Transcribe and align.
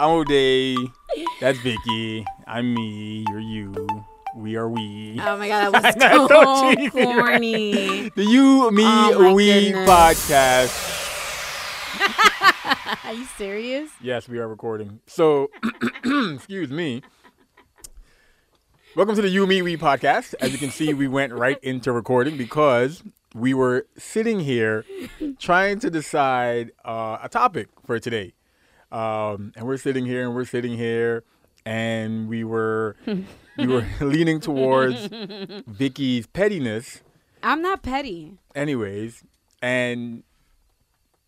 I'm 0.00 0.08
O'Day. 0.12 0.76
That's 1.40 1.58
Vicky. 1.58 2.24
I'm 2.46 2.72
me. 2.72 3.26
You're 3.28 3.38
you. 3.38 3.86
We 4.34 4.56
are 4.56 4.66
we. 4.66 5.20
Oh 5.20 5.36
my 5.36 5.46
god, 5.46 5.74
that 5.74 5.94
was 5.98 6.26
so 6.26 6.88
corny. 6.90 8.08
The 8.16 8.24
You, 8.24 8.70
Me, 8.70 8.82
Oh 8.86 9.34
We 9.34 9.72
goodness. 9.72 9.86
podcast. 9.90 10.96
Are 13.04 13.12
you 13.12 13.26
serious? 13.36 13.90
Yes, 14.00 14.26
we 14.26 14.38
are 14.38 14.48
recording. 14.48 15.00
So, 15.06 15.50
excuse 16.34 16.70
me. 16.70 17.02
Welcome 18.96 19.16
to 19.16 19.22
the 19.22 19.28
You, 19.28 19.46
Me, 19.46 19.60
We 19.60 19.76
podcast. 19.76 20.34
As 20.40 20.50
you 20.50 20.56
can 20.56 20.70
see, 20.70 20.94
we 20.94 21.08
went 21.08 21.34
right 21.34 21.58
into 21.62 21.92
recording 21.92 22.38
because 22.38 23.02
we 23.34 23.52
were 23.52 23.86
sitting 23.98 24.40
here 24.40 24.86
trying 25.38 25.78
to 25.80 25.90
decide 25.90 26.70
uh, 26.86 27.18
a 27.22 27.28
topic 27.28 27.68
for 27.84 27.98
today. 28.00 28.32
Um, 28.92 29.52
and 29.56 29.66
we're 29.66 29.76
sitting 29.76 30.04
here 30.06 30.24
and 30.26 30.34
we're 30.34 30.44
sitting 30.44 30.76
here 30.76 31.24
and 31.64 32.28
we 32.28 32.42
were 32.44 32.96
we 33.06 33.66
were 33.66 33.86
leaning 34.00 34.40
towards 34.40 35.08
Vicky's 35.66 36.26
pettiness 36.26 37.02
I'm 37.42 37.62
not 37.62 37.82
petty. 37.82 38.34
anyways, 38.54 39.24
and 39.62 40.22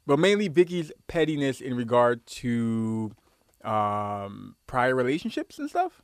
but 0.06 0.18
mainly 0.18 0.48
Vicky's 0.48 0.92
pettiness 1.06 1.60
in 1.60 1.74
regard 1.74 2.26
to 2.26 3.12
um, 3.64 4.56
prior 4.66 4.94
relationships 4.94 5.58
and 5.58 5.70
stuff. 5.70 6.02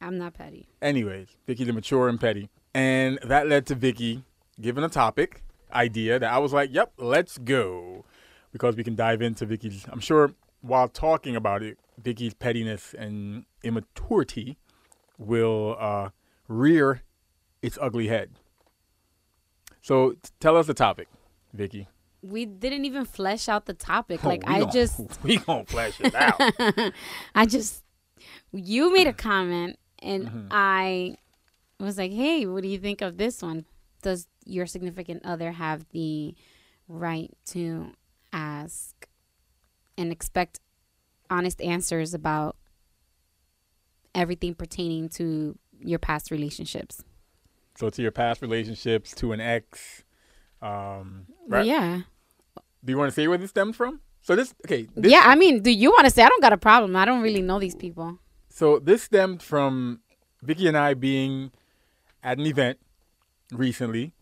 I'm 0.00 0.18
not 0.18 0.34
petty. 0.34 0.68
Anyways, 0.82 1.28
Vicky's 1.46 1.72
mature 1.72 2.08
and 2.08 2.20
petty, 2.20 2.50
and 2.74 3.18
that 3.22 3.46
led 3.48 3.66
to 3.66 3.74
Vicky 3.74 4.24
giving 4.60 4.84
a 4.84 4.88
topic 4.88 5.42
idea 5.72 6.18
that 6.18 6.32
I 6.32 6.38
was 6.38 6.52
like, 6.52 6.70
"Yep, 6.72 6.92
let's 6.98 7.38
go," 7.38 8.04
because 8.52 8.76
we 8.76 8.84
can 8.84 8.94
dive 8.96 9.22
into 9.22 9.46
Vicky's. 9.46 9.86
I'm 9.90 10.00
sure 10.00 10.32
while 10.64 10.88
talking 10.88 11.36
about 11.36 11.62
it, 11.62 11.78
Vicky's 12.02 12.32
pettiness 12.34 12.94
and 12.98 13.44
immaturity 13.62 14.56
will 15.18 15.76
uh, 15.78 16.08
rear 16.48 17.02
its 17.62 17.76
ugly 17.80 18.08
head. 18.08 18.30
So 19.82 20.12
t- 20.12 20.18
tell 20.40 20.56
us 20.56 20.66
the 20.66 20.74
topic, 20.74 21.08
Vicky. 21.52 21.88
We 22.22 22.46
didn't 22.46 22.86
even 22.86 23.04
flesh 23.04 23.48
out 23.48 23.66
the 23.66 23.74
topic. 23.74 24.20
Oh, 24.24 24.28
Like 24.28 24.42
I 24.46 24.64
just 24.64 24.98
we 25.22 25.36
gonna 25.36 25.64
flesh 25.66 26.00
it 26.00 26.14
out. 26.14 26.40
I 27.34 27.44
just 27.46 27.82
you 28.52 28.92
made 28.92 29.06
a 29.06 29.12
comment 29.12 29.78
and 30.00 30.26
Mm-hmm. 30.26 30.48
I 30.50 31.16
was 31.80 31.98
like, 31.98 32.12
"Hey, 32.12 32.46
what 32.46 32.62
do 32.62 32.68
you 32.68 32.78
think 32.78 33.02
of 33.02 33.16
this 33.18 33.42
one? 33.42 33.66
Does 34.02 34.26
your 34.46 34.66
significant 34.66 35.24
other 35.24 35.52
have 35.52 35.84
the 35.90 36.34
right 36.88 37.30
to 37.46 37.92
ask 38.32 39.03
and 39.96 40.10
expect 40.12 40.60
honest 41.30 41.60
answers 41.60 42.14
about 42.14 42.56
everything 44.14 44.54
pertaining 44.54 45.08
to 45.10 45.58
your 45.80 45.98
past 45.98 46.30
relationships?" 46.30 47.02
so 47.76 47.90
to 47.90 48.02
your 48.02 48.12
past 48.12 48.40
relationships, 48.42 49.14
to 49.16 49.32
an 49.32 49.40
ex. 49.40 50.04
Um, 50.62 51.26
right? 51.48 51.66
yeah. 51.66 52.02
Do 52.84 52.92
you 52.92 52.96
want 52.98 53.08
to 53.10 53.14
say 53.14 53.26
where 53.28 53.36
this 53.38 53.50
stems 53.50 53.76
from? 53.76 54.00
So 54.22 54.36
this 54.36 54.54
okay. 54.64 54.86
This, 54.94 55.10
yeah, 55.12 55.22
I 55.24 55.34
mean, 55.34 55.62
do 55.62 55.70
you 55.70 55.90
want 55.90 56.04
to 56.04 56.10
say 56.10 56.22
I 56.22 56.28
don't 56.28 56.40
got 56.42 56.52
a 56.52 56.56
problem? 56.56 56.96
I 56.96 57.04
don't 57.04 57.20
really 57.22 57.42
know 57.42 57.58
these 57.58 57.74
people. 57.74 58.18
So 58.48 58.78
this 58.78 59.02
stemmed 59.02 59.42
from 59.42 60.00
Vicky 60.42 60.68
and 60.68 60.76
I 60.76 60.94
being 60.94 61.50
at 62.22 62.38
an 62.38 62.46
event 62.46 62.78
recently. 63.52 64.12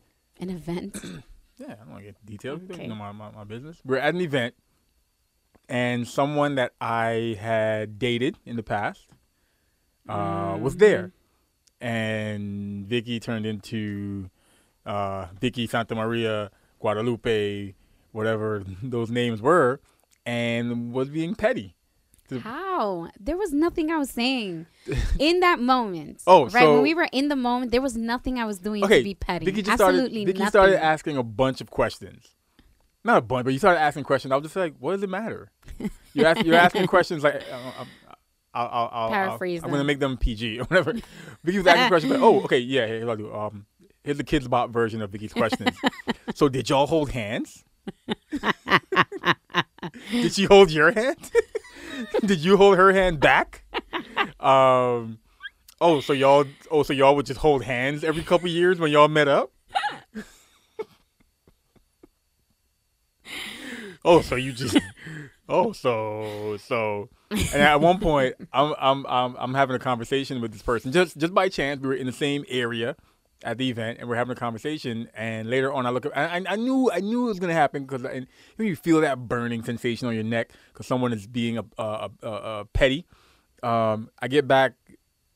An 0.40 0.50
event. 0.50 0.98
Yeah, 1.58 1.74
I 1.74 1.84
don't 1.84 1.90
want 1.90 2.00
to 2.00 2.06
get 2.06 2.26
details. 2.26 2.60
You 2.62 2.74
Okay. 2.74 2.86
know 2.88 2.96
my, 2.96 3.12
my, 3.12 3.30
my 3.30 3.44
business. 3.44 3.76
We're 3.84 3.98
at 3.98 4.12
an 4.14 4.20
event, 4.20 4.54
and 5.72 6.06
someone 6.06 6.56
that 6.56 6.72
I 6.82 7.38
had 7.40 7.98
dated 7.98 8.36
in 8.44 8.56
the 8.56 8.62
past 8.62 9.08
uh, 10.06 10.58
was 10.60 10.76
there, 10.76 11.12
and 11.80 12.86
Vicky 12.86 13.18
turned 13.18 13.46
into 13.46 14.28
uh, 14.84 15.28
Vicky 15.40 15.66
Santa 15.66 15.94
Maria 15.94 16.50
Guadalupe, 16.78 17.74
whatever 18.10 18.64
those 18.82 19.10
names 19.10 19.40
were, 19.40 19.80
and 20.26 20.92
was 20.92 21.08
being 21.08 21.34
petty. 21.34 21.74
How? 22.42 23.08
There 23.20 23.36
was 23.36 23.52
nothing 23.52 23.90
I 23.90 23.96
was 23.98 24.10
saying 24.10 24.66
in 25.18 25.40
that 25.40 25.58
moment. 25.58 26.22
Oh, 26.26 26.44
right 26.44 26.62
so- 26.64 26.74
when 26.74 26.82
we 26.82 26.92
were 26.94 27.08
in 27.12 27.28
the 27.28 27.36
moment, 27.36 27.72
there 27.72 27.82
was 27.82 27.96
nothing 27.96 28.38
I 28.38 28.44
was 28.44 28.58
doing 28.58 28.84
Okay, 28.84 28.98
to 28.98 29.04
be 29.04 29.14
petty. 29.14 29.46
Vicky 29.46 29.62
just 29.62 29.80
Absolutely. 29.80 30.24
Vicky 30.26 30.38
nothing. 30.38 30.50
started 30.50 30.82
asking 30.84 31.16
a 31.16 31.22
bunch 31.22 31.60
of 31.62 31.70
questions. 31.70 32.34
Not 33.04 33.18
a 33.18 33.20
bunch, 33.20 33.44
but 33.44 33.52
you 33.52 33.58
started 33.58 33.80
asking 33.80 34.04
questions. 34.04 34.32
I 34.32 34.36
was 34.36 34.44
just 34.44 34.56
like, 34.56 34.74
"What 34.78 34.92
does 34.92 35.02
it 35.02 35.10
matter?" 35.10 35.50
You're 36.14 36.26
asking, 36.26 36.46
you're 36.46 36.56
asking 36.56 36.86
questions 36.88 37.24
like, 37.24 37.42
uh, 37.50 37.84
I'll, 38.54 38.68
I'll, 38.68 38.90
I'll, 38.92 39.10
Paraphrase 39.10 39.62
I'll, 39.62 39.66
I'm 39.66 39.72
gonna 39.72 39.84
make 39.84 39.98
them 39.98 40.16
PG 40.16 40.60
or 40.60 40.64
whatever. 40.64 40.92
Vicky 41.44 41.58
was 41.58 41.66
asking 41.66 41.88
questions 41.88 42.12
like, 42.12 42.22
"Oh, 42.22 42.42
okay, 42.42 42.58
yeah, 42.58 42.86
here, 42.86 43.08
I'll 43.08 43.16
do. 43.16 43.34
Um, 43.34 43.66
here's 44.04 44.18
the 44.18 44.24
Kidz 44.24 44.48
Bop 44.48 44.70
version 44.70 45.02
of 45.02 45.10
Vicky's 45.10 45.32
questions. 45.32 45.76
so, 46.34 46.48
did 46.48 46.68
y'all 46.68 46.86
hold 46.86 47.10
hands? 47.10 47.64
did 50.10 50.32
she 50.32 50.44
hold 50.44 50.70
your 50.70 50.92
hand? 50.92 51.30
did 52.24 52.38
you 52.40 52.56
hold 52.56 52.76
her 52.76 52.92
hand 52.92 53.20
back? 53.20 53.64
Um." 54.38 55.18
Oh, 55.84 55.98
so 55.98 56.12
y'all 56.12 56.44
oh 56.70 56.84
so 56.84 56.92
y'all 56.92 57.16
would 57.16 57.26
just 57.26 57.40
hold 57.40 57.64
hands 57.64 58.04
every 58.04 58.22
couple 58.22 58.48
years 58.48 58.78
when 58.78 58.92
y'all 58.92 59.08
met 59.08 59.26
up? 59.26 59.50
Oh, 64.04 64.20
so 64.20 64.36
you 64.36 64.52
just 64.52 64.78
Oh, 65.48 65.72
so 65.72 66.56
so 66.58 67.08
and 67.30 67.62
at 67.62 67.80
one 67.80 67.98
point 67.98 68.36
I'm 68.52 68.74
I'm 68.78 69.06
I'm 69.06 69.36
I'm 69.38 69.54
having 69.54 69.76
a 69.76 69.78
conversation 69.78 70.40
with 70.40 70.52
this 70.52 70.62
person 70.62 70.92
just 70.92 71.18
just 71.18 71.34
by 71.34 71.48
chance 71.48 71.80
we 71.80 71.88
were 71.88 71.94
in 71.94 72.06
the 72.06 72.12
same 72.12 72.44
area 72.48 72.96
at 73.44 73.58
the 73.58 73.68
event 73.68 73.98
and 73.98 74.08
we're 74.08 74.16
having 74.16 74.32
a 74.32 74.38
conversation 74.38 75.08
and 75.14 75.50
later 75.50 75.72
on 75.72 75.84
I 75.84 75.90
look 75.90 76.06
up 76.06 76.12
I, 76.16 76.42
I 76.48 76.56
knew 76.56 76.90
I 76.92 77.00
knew 77.00 77.24
it 77.24 77.28
was 77.28 77.40
gonna 77.40 77.54
happen 77.54 77.84
because 77.84 78.06
you 78.56 78.76
feel 78.76 79.00
that 79.00 79.28
burning 79.28 79.62
sensation 79.64 80.06
on 80.06 80.14
your 80.14 80.24
neck 80.24 80.50
because 80.72 80.86
someone 80.86 81.12
is 81.12 81.26
being 81.26 81.58
a, 81.58 81.64
a, 81.76 82.10
a, 82.22 82.28
a 82.28 82.64
petty. 82.72 83.04
Um, 83.62 84.10
I 84.20 84.28
get 84.28 84.48
back 84.48 84.74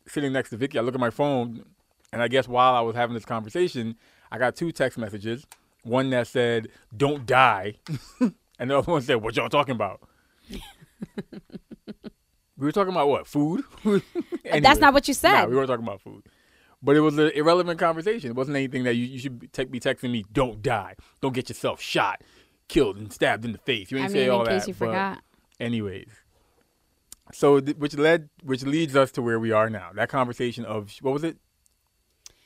sitting 0.09 0.33
next 0.33 0.51
to 0.51 0.57
Vicky. 0.57 0.79
I 0.79 0.83
look 0.83 0.95
at 0.95 1.01
my 1.01 1.11
phone, 1.11 1.65
and 2.13 2.23
I 2.23 2.29
guess 2.29 2.49
while 2.49 2.75
I 2.75 2.81
was 2.81 2.97
having 2.97 3.15
this 3.15 3.25
conversation, 3.25 3.97
I 4.31 4.39
got 4.39 4.57
two 4.57 4.73
text 4.73 4.99
messages. 4.99 5.47
One 5.83 6.11
that 6.11 6.27
said 6.27 6.69
"Don't 6.97 7.27
die," 7.27 7.75
and 8.59 8.71
the 8.71 8.79
other 8.79 8.91
one 8.93 9.03
said 9.03 9.17
"What 9.17 9.37
y'all 9.37 9.49
talking 9.49 9.75
about?" 9.75 10.01
we 10.51 10.59
were 12.57 12.73
talking 12.73 12.93
about 12.93 13.09
what 13.09 13.27
food. 13.27 13.65
Anyway, 14.45 14.61
That's 14.61 14.79
not 14.79 14.95
what 14.95 15.09
you 15.09 15.15
said. 15.15 15.33
Nah, 15.33 15.47
we 15.47 15.57
weren't 15.57 15.67
talking 15.67 15.85
about 15.85 16.01
food. 16.01 16.23
But 16.81 16.95
it 16.95 17.01
was 17.01 17.19
an 17.19 17.33
irrelevant 17.35 17.81
conversation. 17.81 18.31
It 18.31 18.37
wasn't 18.37 18.57
anything 18.57 18.85
that 18.85 18.95
you, 18.95 19.05
you 19.05 19.19
should 19.19 19.53
te- 19.53 19.65
be 19.65 19.81
texting 19.81 20.13
me. 20.13 20.25
Don't 20.33 20.63
die. 20.63 20.95
Don't 21.21 21.35
get 21.35 21.49
yourself 21.49 21.81
shot, 21.81 22.23
killed, 22.69 22.97
and 22.97 23.13
stabbed 23.13 23.45
in 23.45 23.51
the 23.51 23.59
face. 23.59 23.91
You 23.91 23.99
I 23.99 24.03
ain't 24.03 24.13
mean, 24.13 24.23
say 24.23 24.29
all 24.29 24.43
in 24.43 24.47
case 24.47 24.63
that. 24.63 24.69
you 24.69 24.75
forgot. 24.75 25.21
anyways 25.59 26.09
so 27.33 27.59
th- 27.61 27.77
which 27.77 27.97
led 27.97 28.29
which 28.45 28.63
leads 28.63 28.95
us 28.95 29.11
to 29.11 29.21
where 29.23 29.41
we 29.41 29.51
are 29.51 29.69
now 29.69 29.91
that 29.95 30.09
conversation 30.09 30.65
of 30.65 30.93
what 31.01 31.13
was 31.13 31.25
it 31.25 31.39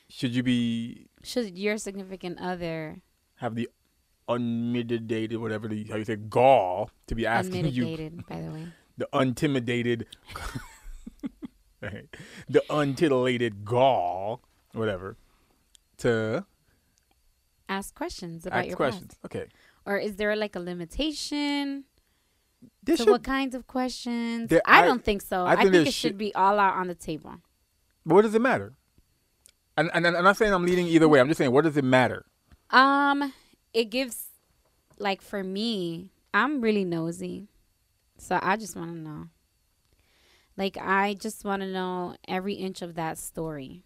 should 0.09 0.33
you 0.35 0.41
be 0.43 1.07
Should 1.23 1.55
your 1.57 1.77
significant 1.77 2.39
other 2.41 3.01
have 3.35 3.53
the 3.53 3.69
unmitigated 4.35 5.37
whatever 5.39 5.67
the 5.67 5.83
how 5.85 5.95
you 5.97 6.05
say 6.05 6.15
gall 6.15 6.89
to 7.07 7.15
be 7.15 7.25
asking 7.25 7.65
you 7.67 7.85
by 8.29 8.41
the 8.41 8.51
way? 8.51 8.67
the 8.97 9.07
untimidated 9.13 10.05
the 11.81 12.63
untitillated 12.69 13.63
gall 13.65 14.41
whatever 14.73 15.17
to 15.97 16.45
Ask 17.69 17.95
questions 17.95 18.45
about 18.45 18.59
ask 18.59 18.67
your 18.67 18.75
questions 18.77 19.13
past. 19.21 19.25
okay 19.25 19.45
Or 19.85 19.97
is 19.97 20.17
there 20.17 20.35
like 20.35 20.55
a 20.55 20.59
limitation 20.59 21.85
to 22.85 22.97
should, 22.97 23.09
what 23.09 23.23
kinds 23.23 23.55
of 23.55 23.65
questions? 23.65 24.49
There- 24.49 24.61
I, 24.65 24.81
I- 24.83 24.85
don't 24.85 25.03
think 25.03 25.21
so. 25.21 25.45
I 25.45 25.53
I, 25.53 25.55
think 25.55 25.71
think, 25.71 25.87
it 25.87 25.91
should- 25.93 26.09
should 26.11 26.17
be 26.17 26.33
all 26.35 26.59
out 26.59 26.75
on 26.75 26.87
the 26.87 26.95
table. 26.95 27.35
but 28.05 28.15
what 28.15 28.21
does 28.23 28.35
it 28.35 28.41
matter 28.41 28.73
and, 29.77 29.89
and, 29.93 30.05
and 30.05 30.17
I'm 30.17 30.23
not 30.23 30.37
saying 30.37 30.53
I'm 30.53 30.65
leading 30.65 30.85
either 30.87 31.07
way 31.07 31.19
I'm 31.19 31.27
just 31.27 31.37
saying 31.39 31.51
what 31.51 31.63
does 31.63 31.77
it 31.77 31.83
matter 31.85 32.25
Um, 32.69 33.33
it 33.73 33.85
gives 33.85 34.25
like 34.97 35.21
for 35.21 35.43
me, 35.43 36.11
I'm 36.33 36.61
really 36.61 36.85
nosy. 36.85 37.47
So 38.17 38.39
I 38.41 38.57
just 38.57 38.75
want 38.75 38.91
to 38.91 38.97
know. 38.97 39.27
Like 40.57 40.77
I 40.77 41.15
just 41.15 41.43
want 41.43 41.61
to 41.61 41.67
know 41.67 42.15
every 42.27 42.53
inch 42.53 42.81
of 42.81 42.95
that 42.95 43.17
story. 43.17 43.83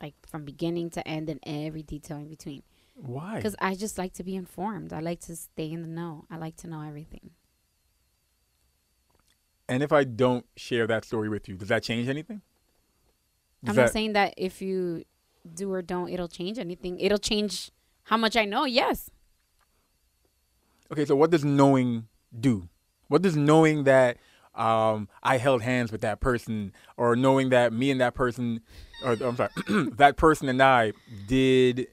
Like 0.00 0.14
from 0.26 0.44
beginning 0.44 0.90
to 0.90 1.06
end 1.08 1.28
and 1.28 1.40
every 1.44 1.82
detail 1.82 2.18
in 2.18 2.28
between. 2.28 2.62
why 2.94 3.40
Cuz 3.42 3.56
I 3.58 3.74
just 3.74 3.98
like 3.98 4.12
to 4.14 4.24
be 4.24 4.36
informed. 4.36 4.92
I 4.92 5.00
like 5.00 5.20
to 5.22 5.36
stay 5.36 5.70
in 5.70 5.82
the 5.82 5.88
know. 5.88 6.26
I 6.30 6.36
like 6.36 6.56
to 6.58 6.68
know 6.68 6.82
everything. 6.82 7.30
And 9.68 9.82
if 9.82 9.92
I 9.92 10.04
don't 10.04 10.46
share 10.56 10.86
that 10.86 11.04
story 11.04 11.28
with 11.28 11.48
you, 11.48 11.56
does 11.56 11.68
that 11.68 11.82
change 11.82 12.08
anything? 12.08 12.40
Does 13.64 13.70
I'm 13.70 13.76
that, 13.76 13.82
not 13.82 13.92
saying 13.92 14.12
that 14.12 14.34
if 14.36 14.62
you 14.62 15.04
do 15.54 15.72
or 15.72 15.82
don't, 15.82 16.08
it'll 16.08 16.28
change 16.28 16.58
anything. 16.58 17.00
It'll 17.00 17.18
change 17.18 17.72
how 18.06 18.16
much 18.16 18.36
I 18.36 18.44
know. 18.44 18.64
Yes. 18.64 19.10
okay, 20.92 21.04
so 21.04 21.16
what 21.16 21.30
does 21.30 21.44
knowing 21.44 22.06
do? 22.38 22.68
What 23.08 23.22
does 23.22 23.36
knowing 23.36 23.84
that 23.84 24.16
um, 24.54 25.08
I 25.22 25.38
held 25.38 25.62
hands 25.62 25.92
with 25.92 26.00
that 26.00 26.20
person, 26.20 26.72
or 26.96 27.14
knowing 27.14 27.50
that 27.50 27.72
me 27.72 27.90
and 27.90 28.00
that 28.00 28.14
person, 28.14 28.60
or 29.04 29.12
I'm 29.12 29.36
sorry, 29.36 29.50
that 29.96 30.16
person 30.16 30.48
and 30.48 30.62
I 30.62 30.92
did 31.26 31.88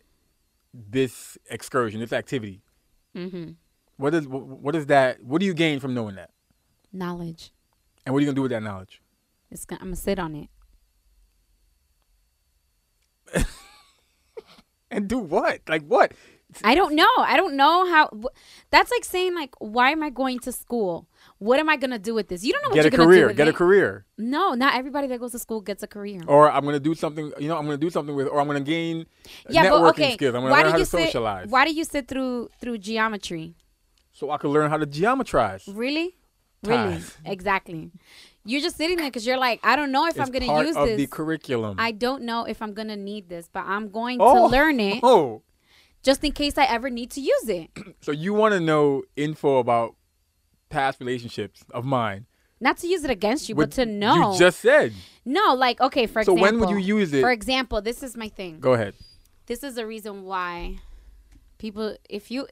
this 0.73 1.37
excursion, 1.49 1.99
this 1.99 2.13
activity. 2.13 2.61
Mm-hmm. 3.15 3.51
What 3.97 4.13
is 4.13 4.27
what 4.27 4.75
is 4.75 4.85
that? 4.87 5.23
What 5.23 5.39
do 5.39 5.45
you 5.45 5.53
gain 5.53 5.79
from 5.79 5.93
knowing 5.93 6.15
that? 6.15 6.29
Knowledge. 6.91 7.51
And 8.05 8.13
what 8.13 8.19
are 8.19 8.21
you 8.21 8.27
gonna 8.27 8.35
do 8.35 8.43
with 8.43 8.51
that 8.51 8.63
knowledge? 8.63 9.01
It's 9.51 9.65
gonna, 9.65 9.81
I'm 9.81 9.87
gonna 9.87 9.95
sit 9.95 10.19
on 10.19 10.47
it. 13.33 13.45
And 14.95 15.07
do 15.07 15.17
what? 15.19 15.61
Like 15.67 15.83
what? 15.85 16.13
I 16.63 16.75
don't 16.75 16.93
know. 16.95 17.07
I 17.17 17.35
don't 17.35 17.55
know 17.55 17.89
how. 17.89 18.09
wh- 18.21 18.33
That's 18.69 18.91
like 18.91 19.03
saying 19.03 19.33
like, 19.33 19.55
why 19.59 19.89
am 19.89 20.03
I 20.03 20.11
going 20.11 20.37
to 20.41 20.51
school? 20.51 21.07
What 21.39 21.59
am 21.59 21.67
I 21.67 21.77
gonna 21.77 21.97
do 21.99 22.13
with 22.13 22.27
this? 22.29 22.43
You 22.43 22.53
don't 22.53 22.61
know 22.63 22.69
what 22.69 22.75
Get 22.75 22.85
a 22.85 22.89
you're 22.89 22.97
gonna 23.05 23.09
do 23.09 23.15
Get 23.15 23.17
a 23.17 23.17
career. 23.17 23.27
with 23.27 23.37
Get 23.37 23.47
a 23.47 23.53
career. 23.53 24.05
No, 24.19 24.53
not 24.53 24.75
everybody 24.75 25.07
that 25.07 25.19
goes 25.19 25.31
to 25.31 25.39
school 25.39 25.61
gets 25.61 25.81
a 25.83 25.87
career. 25.87 26.21
Or 26.27 26.51
I'm 26.51 26.63
gonna 26.63 26.79
do 26.79 26.93
something. 26.93 27.33
You 27.39 27.47
know, 27.47 27.57
I'm 27.57 27.65
gonna 27.65 27.77
do 27.77 27.89
something 27.89 28.15
with, 28.15 28.27
or 28.27 28.39
I'm 28.39 28.45
gonna 28.47 28.61
gain 28.61 29.07
yeah, 29.49 29.65
networking 29.65 29.81
but 29.81 29.89
okay. 29.89 30.13
skills. 30.13 30.35
I'm 30.35 30.41
gonna 30.41 30.51
why 30.51 30.61
learn 30.61 30.71
how 30.71 30.77
to 30.77 30.85
sit? 30.85 31.05
socialize, 31.05 31.49
Why 31.49 31.65
do 31.65 31.73
you 31.73 31.83
sit 31.83 32.07
through 32.07 32.49
through 32.61 32.77
geometry? 32.77 33.55
so 34.11 34.29
I 34.29 34.37
can 34.37 34.51
learn 34.51 34.69
how 34.69 34.77
to 34.77 34.85
geometrize. 34.85 35.67
Really, 35.67 36.15
really, 36.63 37.01
exactly. 37.25 37.91
You're 38.45 38.61
just 38.61 38.75
sitting 38.75 38.97
there 38.97 39.07
because 39.07 39.25
you're 39.25 39.37
like, 39.37 39.59
I 39.63 39.75
don't 39.75 39.91
know 39.91 40.05
if 40.07 40.19
I'm 40.19 40.29
gonna 40.29 40.45
part 40.45 40.67
use 40.67 40.75
of 40.75 40.87
this. 40.87 40.97
the 40.97 41.07
curriculum. 41.07 41.77
I 41.79 41.91
don't 41.91 42.23
know 42.23 42.45
if 42.45 42.61
I'm 42.61 42.73
gonna 42.73 42.97
need 42.97 43.29
this, 43.29 43.47
but 43.51 43.65
I'm 43.65 43.89
going 43.89 44.17
oh, 44.19 44.35
to 44.35 44.45
learn 44.47 44.79
it 44.79 44.99
Oh, 45.03 45.43
just 46.01 46.23
in 46.23 46.33
case 46.33 46.57
I 46.57 46.65
ever 46.65 46.89
need 46.89 47.11
to 47.11 47.21
use 47.21 47.47
it. 47.47 47.69
so 48.01 48.11
you 48.11 48.33
want 48.33 48.53
to 48.53 48.59
know 48.59 49.03
info 49.15 49.57
about 49.59 49.95
past 50.69 50.99
relationships 50.99 51.63
of 51.71 51.85
mine? 51.85 52.25
Not 52.59 52.77
to 52.77 52.87
use 52.87 53.03
it 53.03 53.11
against 53.11 53.49
you, 53.49 53.55
but 53.55 53.71
to 53.71 53.85
know. 53.85 54.33
You 54.33 54.39
just 54.39 54.59
said. 54.59 54.93
no, 55.25 55.53
like 55.53 55.79
okay, 55.81 56.05
for 56.05 56.23
So 56.23 56.33
example. 56.33 56.41
when 56.41 56.59
would 56.59 56.69
you 56.69 56.77
use 56.97 57.13
it? 57.13 57.21
For 57.21 57.31
example, 57.31 57.81
this 57.81 58.03
is 58.03 58.15
my 58.17 58.29
thing. 58.29 58.59
Go 58.59 58.73
ahead. 58.73 58.93
This 59.45 59.63
is 59.63 59.75
the 59.75 59.85
reason 59.85 60.23
why 60.23 60.79
people, 61.57 61.95
if 62.09 62.31
you, 62.31 62.47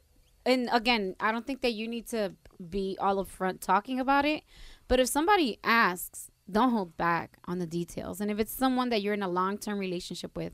and 0.46 0.70
again, 0.72 1.16
I 1.20 1.32
don't 1.32 1.46
think 1.48 1.62
that 1.62 1.72
you 1.72 1.88
need 1.88 2.08
to 2.08 2.34
be 2.70 2.98
all 3.00 3.24
upfront 3.24 3.60
talking 3.60 4.00
about 4.00 4.26
it, 4.26 4.44
but 4.88 5.00
if 5.00 5.08
somebody 5.08 5.60
asks, 5.64 6.30
don't 6.50 6.72
hold 6.72 6.98
back 6.98 7.38
on 7.46 7.60
the 7.60 7.68
details. 7.68 8.20
And 8.22 8.30
if 8.30 8.40
it's 8.40 8.54
someone 8.54 8.90
that 8.90 9.02
you're 9.02 9.14
in 9.14 9.24
a 9.24 9.30
long 9.30 9.58
term 9.58 9.80
relationship 9.80 10.36
with, 10.36 10.54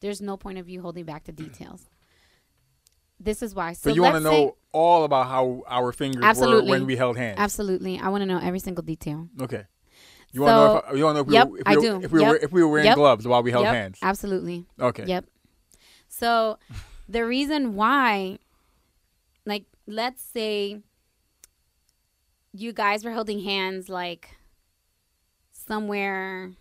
there's 0.00 0.20
no 0.20 0.36
point 0.36 0.58
of 0.58 0.68
you 0.68 0.80
holding 0.80 1.04
back 1.04 1.24
the 1.24 1.32
mm. 1.32 1.36
details. 1.36 1.88
This 3.18 3.42
is 3.42 3.54
why. 3.54 3.72
So, 3.72 3.90
So, 3.90 3.94
you 3.94 4.02
want 4.02 4.16
to 4.16 4.20
know 4.20 4.56
all 4.72 5.04
about 5.04 5.28
how 5.28 5.62
our 5.66 5.92
fingers 5.92 6.24
Absolutely. 6.24 6.70
were 6.70 6.78
when 6.78 6.86
we 6.86 6.96
held 6.96 7.16
hands? 7.16 7.36
Absolutely. 7.38 7.98
I 7.98 8.08
want 8.08 8.22
to 8.22 8.26
know 8.26 8.40
every 8.42 8.58
single 8.58 8.82
detail. 8.82 9.28
Okay. 9.40 9.64
You 10.32 10.42
want 10.42 10.50
to 10.50 10.56
know? 10.56 10.82
If, 10.90 10.98
you 10.98 11.04
want 11.04 11.14
to 11.14 11.18
know 11.18 11.20
if 11.20 11.26
we, 11.28 11.34
Yep, 11.34 11.48
were, 11.48 11.58
if 11.58 11.66
I 11.66 11.76
we, 11.76 11.82
do. 11.82 12.00
If 12.02 12.12
we 12.12 12.20
Yep. 12.20 12.28
were 12.28 12.36
if 12.36 12.52
we 12.52 12.62
were 12.62 12.68
wearing 12.68 12.86
Yep. 12.86 12.96
gloves 12.96 13.26
while 13.26 13.42
we 13.42 13.52
held 13.52 13.64
yep, 13.64 13.74
hands? 13.74 13.98
Absolutely. 14.02 14.66
Okay. 14.80 15.04
Yep. 15.06 15.26
So 16.08 16.58
the 17.08 17.24
reason 17.24 17.74
why, 17.74 18.38
like, 19.46 19.64
let's 19.86 20.22
say 20.22 20.82
you 22.56 22.72
guys 22.72 23.04
were 23.04 23.10
holding 23.12 23.40
hands, 23.40 23.88
like, 23.88 24.36
somewhere, 25.52 26.52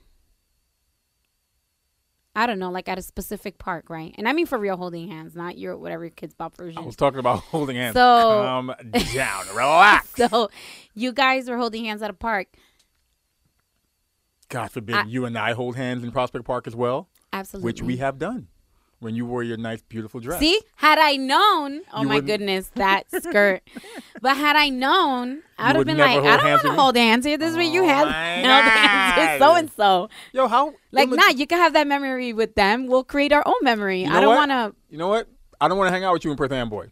I 2.35 2.47
don't 2.47 2.57
know, 2.57 2.71
like 2.71 2.89
at 2.89 2.97
a 2.97 3.01
specific 3.03 3.59
park, 3.59 3.89
right? 3.89 4.13
And 4.17 4.27
I 4.27 4.33
mean 4.33 4.47
for 4.47 4.57
real 4.57 4.75
holding 4.75 5.07
hands, 5.07 5.35
not 5.35 5.57
your 5.57 5.77
whatever 5.77 6.03
your 6.05 6.11
Kidz 6.11 6.35
Bop 6.35 6.57
version. 6.57 6.81
I 6.81 6.85
was 6.85 6.95
talking 6.95 7.19
about 7.19 7.39
holding 7.51 7.75
hands. 7.75 7.93
So- 7.93 7.99
Calm 8.43 8.73
down. 9.13 9.45
Relax. 9.55 10.09
So 10.15 10.49
you 10.95 11.11
guys 11.13 11.47
were 11.49 11.57
holding 11.57 11.85
hands 11.85 12.01
at 12.01 12.09
a 12.09 12.13
park. 12.13 12.47
God 14.49 14.71
forbid 14.71 14.95
I- 14.95 15.05
you 15.05 15.25
and 15.25 15.37
I 15.37 15.53
hold 15.53 15.75
hands 15.75 16.03
in 16.03 16.11
Prospect 16.11 16.43
Park 16.45 16.65
as 16.65 16.75
well, 16.75 17.07
Absolutely. 17.31 17.65
which 17.67 17.81
we 17.83 17.97
have 17.97 18.17
done 18.17 18.47
when 19.03 19.15
you 19.15 19.25
wore 19.25 19.43
your 19.43 19.57
nice, 19.57 19.81
beautiful 19.83 20.19
dress. 20.19 20.39
See, 20.39 20.59
had 20.77 20.97
I 20.97 21.15
known, 21.17 21.81
oh 21.93 22.01
You 22.01 22.07
my 22.07 22.15
wouldn't- 22.15 22.27
goodness, 22.27 22.71
that 22.75 23.03
skirt. 23.21 23.61
but 24.21 24.35
had 24.37 24.55
I 24.55 24.69
known, 24.69 25.41
I 25.59 25.67
would 25.73 25.75
have 25.75 25.85
been 25.85 25.97
like, 25.97 26.19
I 26.23 26.37
don't 26.37 26.49
want 26.49 26.61
to 26.63 26.71
hold 26.73 26.95
hands 26.95 27.25
here. 27.25 27.37
This 27.37 27.51
is 27.51 27.55
where 27.57 27.65
you 27.65 27.83
Oh 27.83 27.87
have 27.87 28.07
my 28.07 28.13
held 28.13 28.63
hands 28.63 29.41
with 29.41 29.47
so 29.47 29.55
and 29.55 29.71
so. 29.71 30.09
Yo, 30.31 30.47
how? 30.47 30.73
Like, 30.91 31.07
imma- 31.07 31.17
nah, 31.17 31.29
you 31.29 31.45
can 31.45 31.59
have 31.59 31.73
that 31.73 31.85
memory 31.87 32.33
with 32.33 32.55
them. 32.55 32.87
We'll 32.87 33.03
create 33.03 33.31
our 33.33 33.43
own 33.45 33.55
memory. 33.61 34.03
You 34.03 34.09
I 34.11 34.19
don't 34.21 34.35
want 34.35 34.51
to. 34.51 34.73
You 34.89 34.97
know 34.97 35.09
what? 35.09 35.27
I 35.61 35.67
don't 35.67 35.77
want 35.77 35.87
to 35.89 35.91
hang 35.91 36.03
out 36.03 36.13
with 36.13 36.25
you 36.25 36.31
in 36.31 36.37
Perth 36.37 36.51
Amboy 36.51 36.87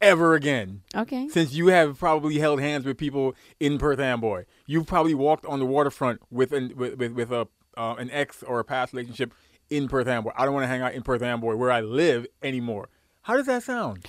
ever 0.00 0.34
again. 0.34 0.82
Okay. 0.94 1.28
Since 1.28 1.52
you 1.54 1.68
have 1.68 1.98
probably 1.98 2.38
held 2.38 2.60
hands 2.60 2.84
with 2.84 2.96
people 2.98 3.34
in 3.60 3.78
Perth 3.78 3.98
Amboy, 3.98 4.44
you've 4.66 4.86
probably 4.86 5.14
walked 5.14 5.44
on 5.46 5.58
the 5.58 5.66
waterfront 5.66 6.20
with 6.30 6.52
an 6.52 6.72
with 6.76 6.94
with, 6.98 7.12
with 7.12 7.32
a 7.32 7.48
uh, 7.76 7.94
an 7.94 8.10
ex 8.10 8.42
or 8.42 8.58
a 8.58 8.64
past 8.64 8.92
relationship 8.92 9.32
in 9.70 9.88
Perth 9.88 10.08
Amboy. 10.08 10.32
I 10.36 10.44
don't 10.44 10.54
want 10.54 10.64
to 10.64 10.68
hang 10.68 10.82
out 10.82 10.94
in 10.94 11.02
Perth 11.02 11.22
Amboy 11.22 11.56
where 11.56 11.70
I 11.70 11.80
live 11.80 12.26
anymore. 12.42 12.88
How 13.22 13.36
does 13.36 13.46
that 13.46 13.62
sound? 13.62 14.06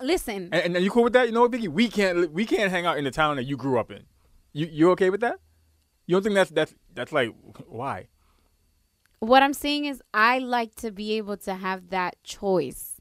Listen, 0.00 0.50
And, 0.52 0.62
and 0.62 0.76
are 0.76 0.80
you 0.80 0.90
cool 0.90 1.04
with 1.04 1.14
that? 1.14 1.26
You 1.26 1.32
know 1.32 1.42
what, 1.42 1.52
Biggie? 1.52 1.68
We 1.68 1.88
can't 1.88 2.30
we 2.32 2.44
can't 2.44 2.70
hang 2.70 2.84
out 2.84 2.98
in 2.98 3.04
the 3.04 3.10
town 3.10 3.36
that 3.36 3.44
you 3.44 3.56
grew 3.56 3.78
up 3.78 3.90
in. 3.90 4.04
You 4.52 4.66
you 4.70 4.90
okay 4.90 5.08
with 5.10 5.20
that? 5.20 5.38
You 6.06 6.14
don't 6.14 6.22
think 6.22 6.34
that's 6.34 6.50
that's 6.50 6.74
that's 6.94 7.12
like 7.12 7.34
why? 7.66 8.08
what 9.20 9.42
I'm 9.42 9.52
saying 9.52 9.86
is, 9.86 10.02
I 10.12 10.38
like 10.38 10.74
to 10.76 10.90
be 10.90 11.14
able 11.14 11.36
to 11.38 11.54
have 11.54 11.90
that 11.90 12.22
choice. 12.22 12.92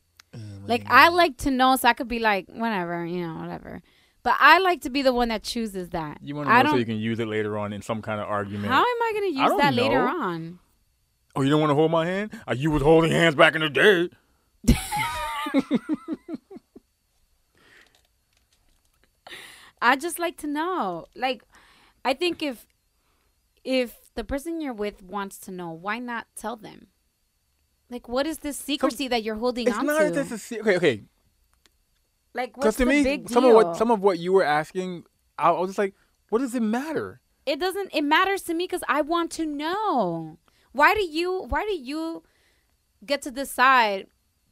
Like, 0.67 0.83
I 0.89 1.09
like 1.09 1.37
to 1.39 1.51
know, 1.51 1.77
so 1.77 1.87
I 1.87 1.93
could 1.93 2.09
be 2.09 2.19
like, 2.19 2.47
whatever, 2.49 3.05
you 3.05 3.25
know, 3.25 3.35
whatever. 3.35 3.81
But 4.21 4.35
I 4.39 4.59
like 4.59 4.81
to 4.81 4.89
be 4.89 5.01
the 5.01 5.13
one 5.13 5.29
that 5.29 5.43
chooses 5.43 5.91
that. 5.91 6.17
You 6.21 6.35
want 6.35 6.49
to 6.49 6.63
know 6.63 6.71
so 6.71 6.75
you 6.75 6.85
can 6.85 6.97
use 6.97 7.19
it 7.19 7.27
later 7.27 7.57
on 7.57 7.71
in 7.71 7.81
some 7.81 8.01
kind 8.01 8.19
of 8.19 8.27
argument. 8.27 8.67
how 8.67 8.79
am 8.79 8.85
I 8.85 9.11
going 9.13 9.31
to 9.31 9.39
use 9.39 9.49
don't 9.49 9.57
that 9.59 9.73
later 9.75 10.01
on? 10.01 10.59
Oh, 11.35 11.41
you 11.41 11.49
don't 11.49 11.59
want 11.59 11.71
to 11.71 11.75
hold 11.75 11.91
my 11.91 12.05
hand? 12.05 12.31
Uh, 12.47 12.53
you 12.53 12.71
was 12.71 12.81
holding 12.81 13.11
hands 13.11 13.35
back 13.35 13.55
in 13.55 13.61
the 13.61 13.69
day. 13.69 14.09
I 19.81 19.95
just 19.95 20.19
like 20.19 20.37
to 20.37 20.47
know. 20.47 21.05
Like, 21.15 21.43
I 22.03 22.13
think 22.13 22.41
if 22.41 22.65
if 23.63 24.13
the 24.15 24.23
person 24.23 24.61
you're 24.61 24.73
with 24.73 25.01
wants 25.03 25.37
to 25.39 25.51
know, 25.51 25.71
why 25.71 25.99
not 25.99 26.27
tell 26.35 26.55
them? 26.55 26.87
Like, 27.89 28.07
what 28.07 28.25
is 28.27 28.39
this 28.39 28.57
secrecy 28.57 29.07
that 29.09 29.23
you're 29.23 29.35
holding 29.35 29.67
It's 29.67 29.77
on 29.77 29.85
not 29.85 29.99
to? 29.99 30.11
just 30.11 30.31
a 30.31 30.37
se- 30.37 30.59
okay. 30.61 30.75
Okay, 30.75 31.03
like, 32.33 32.53
because 32.53 32.65
what's 32.65 32.77
to 32.77 32.85
the 32.85 32.91
me, 32.91 33.03
big 33.03 33.29
some 33.29 33.43
deal? 33.43 33.57
of 33.59 33.65
what 33.67 33.77
some 33.77 33.91
of 33.91 34.01
what 34.01 34.19
you 34.19 34.33
were 34.33 34.43
asking, 34.43 35.03
I, 35.37 35.49
I 35.49 35.59
was 35.59 35.69
just 35.71 35.77
like, 35.79 35.93
what 36.29 36.39
does 36.39 36.55
it 36.55 36.63
matter? 36.63 37.21
it 37.45 37.59
doesn't. 37.59 37.91
It 37.93 38.01
matters 38.03 38.41
to 38.43 38.53
me 38.55 38.65
because 38.65 38.83
I 38.87 39.01
want 39.01 39.31
to 39.33 39.45
know. 39.45 40.39
Why 40.75 40.93
do 40.93 41.05
you? 41.05 41.45
Why 41.47 41.63
do 41.63 41.73
you 41.73 42.23
get 43.05 43.21
to 43.21 43.31
decide 43.31 44.07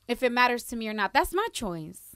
if 0.08 0.24
it 0.24 0.32
matters 0.32 0.63
to 0.65 0.77
me 0.77 0.88
or 0.88 0.94
not? 0.94 1.12
That's 1.12 1.34
my 1.34 1.48
choice. 1.51 2.15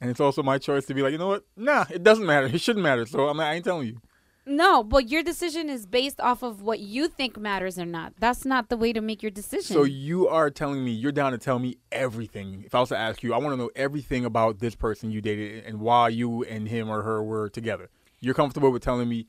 And 0.00 0.10
it's 0.10 0.20
also 0.20 0.42
my 0.42 0.56
choice 0.56 0.86
to 0.86 0.94
be 0.94 1.02
like, 1.02 1.12
you 1.12 1.18
know 1.18 1.28
what? 1.28 1.44
Nah, 1.54 1.84
it 1.90 2.02
doesn't 2.02 2.24
matter. 2.24 2.46
It 2.46 2.62
shouldn't 2.62 2.82
matter. 2.82 3.04
So 3.04 3.28
I'm 3.28 3.36
not, 3.36 3.50
I 3.50 3.54
ain't 3.56 3.64
telling 3.64 3.88
you. 3.88 4.00
No, 4.46 4.82
but 4.82 5.10
your 5.10 5.22
decision 5.22 5.68
is 5.68 5.84
based 5.84 6.18
off 6.18 6.42
of 6.42 6.62
what 6.62 6.78
you 6.78 7.08
think 7.08 7.38
matters 7.38 7.78
or 7.78 7.84
not. 7.84 8.14
That's 8.18 8.46
not 8.46 8.70
the 8.70 8.76
way 8.76 8.94
to 8.94 9.02
make 9.02 9.22
your 9.22 9.30
decision. 9.30 9.74
So 9.74 9.84
you 9.84 10.26
are 10.28 10.48
telling 10.50 10.82
me 10.82 10.90
you're 10.92 11.12
down 11.12 11.32
to 11.32 11.38
tell 11.38 11.58
me 11.58 11.76
everything. 11.92 12.62
If 12.64 12.74
I 12.74 12.80
was 12.80 12.88
to 12.88 12.98
ask 12.98 13.22
you, 13.22 13.34
I 13.34 13.38
want 13.38 13.52
to 13.52 13.56
know 13.58 13.70
everything 13.76 14.24
about 14.24 14.60
this 14.60 14.74
person 14.74 15.10
you 15.10 15.20
dated 15.20 15.64
and 15.64 15.80
why 15.80 16.08
you 16.08 16.42
and 16.44 16.68
him 16.68 16.88
or 16.88 17.02
her 17.02 17.22
were 17.22 17.50
together. 17.50 17.90
You're 18.20 18.34
comfortable 18.34 18.70
with 18.70 18.82
telling 18.82 19.10
me 19.10 19.26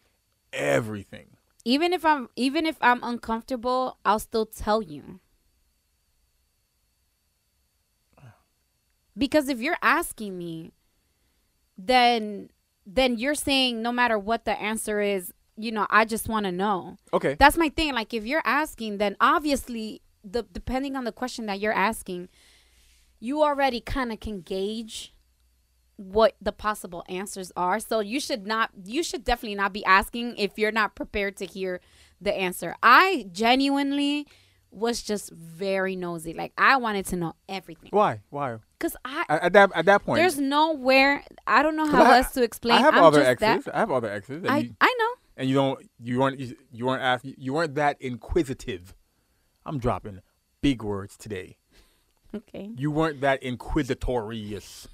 everything. 0.53 1.27
Even 1.65 1.91
if 1.91 2.05
I'm 2.05 2.29
even 2.35 2.65
if 2.65 2.77
I'm 2.79 3.03
uncomfortable, 3.03 3.97
I'll 4.05 4.19
still 4.19 4.45
tell 4.45 4.81
you. 4.81 5.19
Because 9.17 9.49
if 9.49 9.59
you're 9.59 9.77
asking 9.81 10.37
me, 10.37 10.73
then 11.77 12.49
then 12.85 13.17
you're 13.17 13.35
saying 13.35 13.81
no 13.81 13.91
matter 13.91 14.19
what 14.19 14.45
the 14.45 14.59
answer 14.61 15.01
is, 15.01 15.33
you 15.57 15.71
know, 15.71 15.87
I 15.89 16.05
just 16.05 16.29
want 16.29 16.45
to 16.45 16.51
know. 16.51 16.97
Okay. 17.11 17.35
That's 17.39 17.57
my 17.57 17.69
thing. 17.69 17.93
Like 17.93 18.13
if 18.13 18.25
you're 18.25 18.43
asking, 18.45 18.99
then 18.99 19.15
obviously 19.19 20.01
the 20.23 20.43
depending 20.43 20.95
on 20.95 21.03
the 21.03 21.11
question 21.11 21.47
that 21.47 21.59
you're 21.59 21.73
asking, 21.73 22.29
you 23.19 23.41
already 23.41 23.81
kind 23.81 24.11
of 24.11 24.19
can 24.19 24.41
gauge 24.41 25.14
what 25.97 26.35
the 26.41 26.51
possible 26.51 27.03
answers 27.07 27.51
are. 27.55 27.79
So 27.79 27.99
you 27.99 28.19
should 28.19 28.45
not 28.45 28.71
you 28.83 29.03
should 29.03 29.23
definitely 29.23 29.55
not 29.55 29.73
be 29.73 29.83
asking 29.85 30.37
if 30.37 30.57
you're 30.57 30.71
not 30.71 30.95
prepared 30.95 31.37
to 31.37 31.45
hear 31.45 31.79
the 32.21 32.33
answer. 32.33 32.75
I 32.83 33.27
genuinely 33.31 34.27
was 34.71 35.01
just 35.01 35.31
very 35.31 35.95
nosy. 35.95 36.33
Like 36.33 36.51
I 36.57 36.75
wanted 36.77 37.05
to 37.07 37.15
know 37.15 37.33
everything. 37.47 37.91
Why? 37.91 38.21
Why? 38.29 38.57
Cuz 38.79 38.95
I 39.05 39.25
At, 39.29 39.43
at 39.43 39.53
that 39.53 39.71
at 39.73 39.85
that 39.85 40.03
point, 40.03 40.19
there's 40.19 40.37
nowhere 40.37 41.23
I 41.47 41.63
don't 41.63 41.77
know 41.77 41.87
how 41.87 42.03
I- 42.03 42.17
else 42.17 42.31
to 42.31 42.43
explain. 42.43 42.77
I 42.77 42.81
have 42.81 42.95
I'm 42.95 43.03
other 43.03 43.21
exes. 43.23 43.63
that 43.65 43.75
I 43.75 43.79
have 43.79 43.91
other 43.91 44.11
exes. 44.11 44.43
I 44.47 44.57
you, 44.57 44.75
I 44.81 44.93
know. 44.99 45.11
and 45.37 45.49
you 45.49 45.55
don't. 45.55 45.89
You 46.03 46.19
weren't. 46.19 46.39
You, 46.39 46.55
you 46.71 46.85
weren't 46.85 47.03
asking. 47.03 47.35
You 47.37 47.53
weren't 47.53 47.75
that 47.75 47.95
inquisitive. 48.01 48.93
I'm 49.65 49.79
dropping 49.79 50.19
big 50.61 50.83
words 50.83 51.15
today. 51.17 51.57
Okay. 52.35 52.69
You 52.75 52.91
weren't 52.91 53.21
that 53.21 53.41
inquisitorious. 53.43 54.89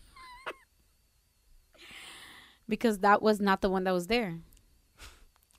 Because 2.71 2.99
that 2.99 3.21
was 3.21 3.39
not 3.39 3.59
the 3.61 3.69
one 3.69 3.83
that 3.83 3.91
was 3.93 4.07
there. 4.07 4.39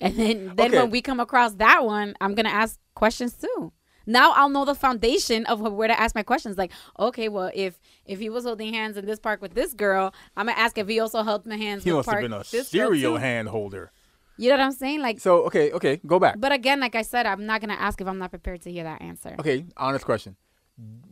And 0.01 0.17
then 0.17 0.53
then 0.57 0.71
Okay. 0.71 0.79
when 0.79 0.91
we 0.91 1.01
come 1.03 1.21
across 1.21 1.53
that 1.55 1.85
one, 1.85 2.15
I'm 2.21 2.35
gonna 2.35 2.49
ask 2.49 2.79
questions 2.95 3.35
too. 3.35 3.73
Now 4.05 4.33
I'll 4.33 4.49
know 4.49 4.65
the 4.65 4.75
foundation 4.75 5.45
of 5.47 5.61
where 5.61 5.87
to 5.87 6.01
ask 6.01 6.15
my 6.15 6.25
questions. 6.25 6.59
Like, 6.59 6.73
okay, 6.99 7.29
well, 7.29 7.51
if 7.55 7.79
if 8.07 8.19
he 8.19 8.29
was 8.31 8.45
holding 8.45 8.73
hands 8.75 8.97
in 8.97 9.05
this 9.07 9.21
park 9.21 9.41
with 9.43 9.55
this 9.55 9.75
girl, 9.75 10.13
I'm 10.37 10.47
gonna 10.47 10.59
ask 10.59 10.77
if 10.79 10.89
he 10.89 10.99
also 10.99 11.23
held 11.23 11.47
my 11.47 11.57
hands. 11.57 11.85
He 11.85 11.93
must 11.93 12.11
have 12.11 12.21
been 12.21 12.33
a 12.33 12.43
serial 12.45 13.19
hand 13.19 13.49
holder. 13.49 13.93
You 14.39 14.49
know 14.49 14.57
what 14.57 14.65
I'm 14.65 14.73
saying? 14.73 15.01
Like, 15.03 15.21
So 15.21 15.45
okay, 15.45 15.71
okay, 15.73 16.01
go 16.07 16.19
back. 16.19 16.37
but 16.41 16.51
again, 16.53 16.81
like 16.81 16.95
I 16.95 17.03
said, 17.03 17.27
I'm 17.27 17.45
not 17.47 17.61
gonna 17.61 17.75
ask 17.89 18.01
if 18.01 18.09
I'm 18.09 18.19
not 18.19 18.31
prepared 18.31 18.63
to 18.63 18.73
hear 18.73 18.85
that 18.85 19.03
answer. 19.03 19.37
Okay, 19.39 19.67
honest 19.77 20.05
question. 20.07 20.35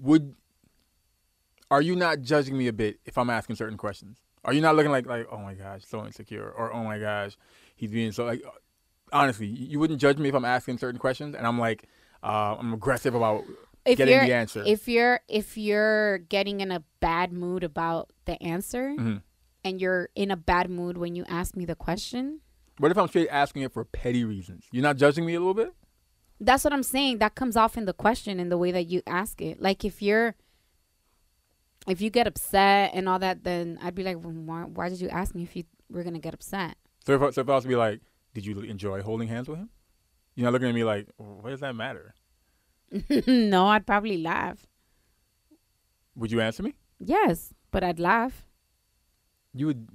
Would 0.00 0.34
are 1.70 1.82
you 1.82 1.94
not 1.94 2.22
judging 2.22 2.56
me 2.58 2.66
a 2.66 2.72
bit 2.72 2.98
if 3.04 3.16
I'm 3.18 3.30
asking 3.30 3.54
certain 3.56 3.76
questions? 3.78 4.18
Are 4.44 4.52
you 4.52 4.60
not 4.60 4.76
looking 4.76 4.90
like 4.92 5.06
like 5.06 5.26
oh 5.30 5.38
my 5.38 5.54
gosh, 5.54 5.82
so 5.86 6.04
insecure, 6.06 6.50
or 6.50 6.72
oh 6.72 6.82
my 6.84 6.98
gosh, 6.98 7.36
he's 7.76 7.90
being 7.90 8.12
so 8.12 8.24
like 8.24 8.42
honestly, 9.12 9.46
you 9.46 9.78
wouldn't 9.78 10.00
judge 10.00 10.18
me 10.18 10.28
if 10.28 10.34
I'm 10.34 10.44
asking 10.44 10.78
certain 10.78 10.98
questions 10.98 11.34
and 11.34 11.46
I'm 11.46 11.58
like 11.58 11.84
uh, 12.22 12.56
I'm 12.58 12.72
aggressive 12.72 13.14
about 13.14 13.44
If 13.84 13.98
getting 13.98 14.18
the 14.20 14.32
answer. 14.32 14.62
if 14.66 14.88
you're 14.88 15.20
if 15.28 15.56
you're 15.58 16.18
getting 16.18 16.60
in 16.60 16.70
a 16.70 16.82
bad 17.00 17.32
mood 17.32 17.64
about 17.64 18.10
the 18.24 18.40
answer, 18.42 18.94
Mhm. 18.98 19.22
and 19.64 19.80
you're 19.80 20.08
in 20.14 20.30
a 20.30 20.36
bad 20.36 20.70
mood 20.70 20.96
when 20.98 21.14
you 21.16 21.24
ask 21.28 21.56
me 21.56 21.64
the 21.66 21.74
question, 21.74 22.40
What 22.78 22.90
if 22.90 22.96
I'm 22.98 23.08
straight 23.08 23.28
asking 23.30 23.62
it 23.62 23.72
for 23.72 23.84
petty 23.84 24.24
reasons? 24.24 24.64
You're 24.72 24.82
not 24.82 24.96
judging 24.96 25.26
me 25.26 25.34
a 25.34 25.38
little 25.40 25.54
bit? 25.54 25.74
that's 26.42 26.64
what 26.64 26.72
I'm 26.72 26.82
saying. 26.82 27.18
That 27.18 27.34
comes 27.34 27.54
off 27.54 27.76
in 27.76 27.84
the 27.84 27.92
question 27.92 28.40
in 28.40 28.48
the 28.48 28.56
way 28.56 28.72
that 28.72 28.86
you 28.88 29.02
ask 29.06 29.42
it. 29.42 29.60
Like 29.60 29.84
if 29.84 30.00
you're 30.00 30.34
if 31.90 32.00
you 32.00 32.10
get 32.10 32.26
upset 32.26 32.92
and 32.94 33.08
all 33.08 33.18
that, 33.18 33.44
then 33.44 33.78
I'd 33.82 33.94
be 33.94 34.02
like, 34.02 34.16
well, 34.22 34.32
why, 34.32 34.62
why 34.62 34.88
did 34.88 35.00
you 35.00 35.08
ask 35.08 35.34
me 35.34 35.42
if 35.42 35.54
you 35.56 35.64
were 35.90 36.02
gonna 36.04 36.18
get 36.18 36.34
upset? 36.34 36.76
So 37.06 37.14
if, 37.14 37.22
I- 37.22 37.30
so 37.30 37.40
if 37.42 37.48
I 37.48 37.54
was 37.54 37.64
to 37.64 37.68
be 37.68 37.76
like, 37.76 38.00
did 38.34 38.44
you 38.46 38.60
enjoy 38.60 39.02
holding 39.02 39.28
hands 39.28 39.48
with 39.48 39.58
him? 39.58 39.70
You're 40.34 40.44
not 40.44 40.52
looking 40.52 40.68
at 40.68 40.74
me 40.74 40.84
like, 40.84 41.08
what 41.16 41.50
does 41.50 41.60
that 41.60 41.74
matter? 41.74 42.14
no, 43.26 43.66
I'd 43.66 43.86
probably 43.86 44.18
laugh. 44.18 44.66
Would 46.16 46.30
you 46.32 46.40
answer 46.40 46.62
me? 46.62 46.74
Yes, 46.98 47.54
but 47.70 47.82
I'd 47.84 47.98
laugh. 48.00 48.44
You 49.54 49.66
would. 49.66 49.88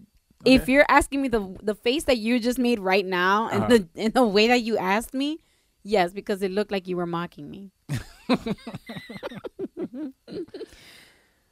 If 0.43 0.67
you're 0.69 0.85
asking 0.89 1.21
me 1.21 1.27
the 1.27 1.55
the 1.63 1.75
face 1.75 2.03
that 2.05 2.17
you 2.17 2.39
just 2.39 2.59
made 2.59 2.79
right 2.79 3.05
now 3.05 3.47
and 3.49 3.63
Uh-huh. 3.63 3.77
the 3.77 3.87
and 4.03 4.13
the 4.13 4.25
way 4.25 4.47
that 4.47 4.61
you 4.61 4.77
asked 4.77 5.13
me, 5.13 5.39
yes, 5.83 6.13
because 6.13 6.41
it 6.41 6.51
looked 6.51 6.71
like 6.71 6.87
you 6.87 6.97
were 6.97 7.05
mocking 7.07 7.49
me. 7.49 7.71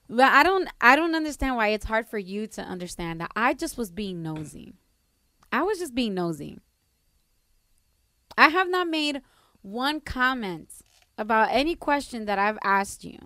but 0.09 0.31
I 0.31 0.43
don't 0.43 0.67
I 0.81 0.95
don't 0.95 1.15
understand 1.15 1.55
why 1.55 1.69
it's 1.69 1.85
hard 1.85 2.07
for 2.07 2.17
you 2.17 2.47
to 2.47 2.61
understand 2.61 3.21
that. 3.21 3.31
I 3.35 3.53
just 3.53 3.77
was 3.77 3.91
being 3.91 4.21
nosy. 4.23 4.73
I 5.51 5.63
was 5.63 5.79
just 5.79 5.93
being 5.95 6.13
nosy. 6.13 6.59
I 8.37 8.49
have 8.49 8.69
not 8.69 8.87
made 8.87 9.21
one 9.61 10.01
comment 10.01 10.69
about 11.17 11.49
any 11.51 11.75
question 11.75 12.25
that 12.25 12.39
I've 12.39 12.57
asked 12.63 13.03
you. 13.03 13.17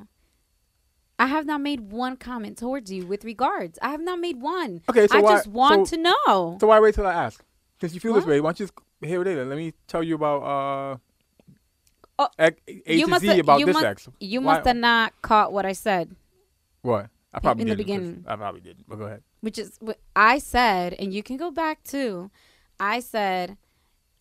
I 1.20 1.28
have 1.28 1.46
not 1.46 1.62
made 1.62 1.92
one 1.92 2.16
comment 2.18 2.58
towards 2.58 2.92
you 2.92 3.08
with 3.08 3.24
regards. 3.24 3.80
I 3.82 3.90
have 3.90 4.02
not 4.02 4.20
made 4.20 4.40
one. 4.42 4.82
Okay, 4.90 5.08
so 5.08 5.18
I 5.18 5.22
why- 5.22 5.36
just 5.36 5.48
want 5.48 5.88
so- 5.88 5.96
to 5.96 6.02
know. 6.04 6.58
So 6.62 6.68
why 6.68 6.80
wait 6.80 6.94
till 6.96 7.08
I 7.08 7.14
ask? 7.14 7.44
Because 7.80 7.94
you 7.94 8.00
feel 8.00 8.14
this 8.14 8.26
way, 8.26 8.42
why 8.42 8.50
don't 8.50 8.60
you 8.60 8.66
just 8.66 8.74
hear 9.02 9.22
it 9.22 9.26
later? 9.26 9.46
Let 9.46 9.58
me 9.58 9.74
tell 9.88 10.04
you 10.04 10.16
about 10.16 10.42
uh, 10.44 10.98
Oh, 12.20 12.28
X- 12.40 12.60
A 12.68 12.96
you 12.96 13.06
to 13.06 13.12
must 13.12 13.22
Z 13.22 13.40
about 13.40 13.60
you 13.60 13.68
this 13.68 13.76
must-. 13.80 14.10
You 14.20 14.42
Why- 14.42 14.56
must 14.56 14.68
have 14.68 14.76
not 14.78 15.14
caught 15.22 15.54
what 15.54 15.66
I 15.68 15.74
said, 15.74 16.16
What? 16.88 17.10
I 17.34 17.40
probably 17.40 17.64
in 17.64 17.68
the 17.70 17.76
beginning. 17.76 18.24
I 18.28 18.36
probably 18.38 18.62
didn't. 18.62 18.88
But 18.88 18.96
go 18.98 19.06
ahead. 19.06 19.22
which 19.42 19.58
is 19.60 19.78
what 19.82 20.00
I 20.16 20.40
said, 20.40 20.94
and 20.94 21.14
you 21.14 21.22
can 21.22 21.38
go 21.38 21.52
back 21.52 21.84
too. 21.84 22.32
I 22.80 23.02
said, 23.02 23.58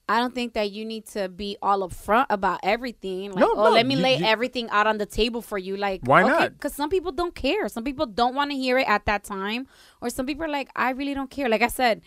I 0.09 0.19
don't 0.19 0.35
think 0.35 0.55
that 0.55 0.71
you 0.71 0.85
need 0.85 1.07
to 1.09 1.29
be 1.29 1.57
all 1.63 1.89
upfront 1.89 2.27
about 2.31 2.61
everything. 2.63 3.31
Like, 3.31 3.41
No, 3.41 3.53
oh, 3.57 3.65
no, 3.65 3.71
let 3.71 3.87
me 3.87 3.95
you- 3.95 4.01
lay 4.03 4.17
you- 4.19 4.25
everything 4.27 4.69
out 4.71 4.87
on 4.87 4.99
the 4.99 5.07
table 5.07 5.43
for 5.43 5.59
you. 5.59 5.77
Like, 5.77 6.01
Why 6.05 6.23
not? 6.23 6.53
Because 6.55 6.75
some 6.75 6.91
people 6.91 7.13
don't 7.13 7.35
care. 7.35 7.69
Some 7.69 7.85
people 7.85 8.07
don't 8.07 8.35
want 8.35 8.51
to 8.51 8.57
hear 8.57 8.79
it 8.79 8.89
at 8.89 9.05
that 9.07 9.23
time, 9.25 9.67
or 10.01 10.11
some 10.11 10.27
people 10.27 10.45
are 10.45 10.49
like, 10.59 10.69
I 10.77 10.91
really 10.91 11.15
don't 11.15 11.31
care. 11.31 11.49
Like 11.49 11.63
I 11.63 11.69
said, 11.69 12.03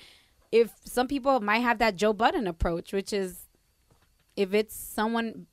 if 0.51 0.72
some 0.86 1.08
people 1.08 1.39
might 1.39 1.60
have 1.60 1.78
that 1.80 1.96
Joe 1.96 2.13
Budden 2.13 2.48
approach, 2.48 2.92
which 2.94 3.13
is, 3.13 3.48
if 4.36 4.54
it's 4.54 4.75
someone 4.75 5.46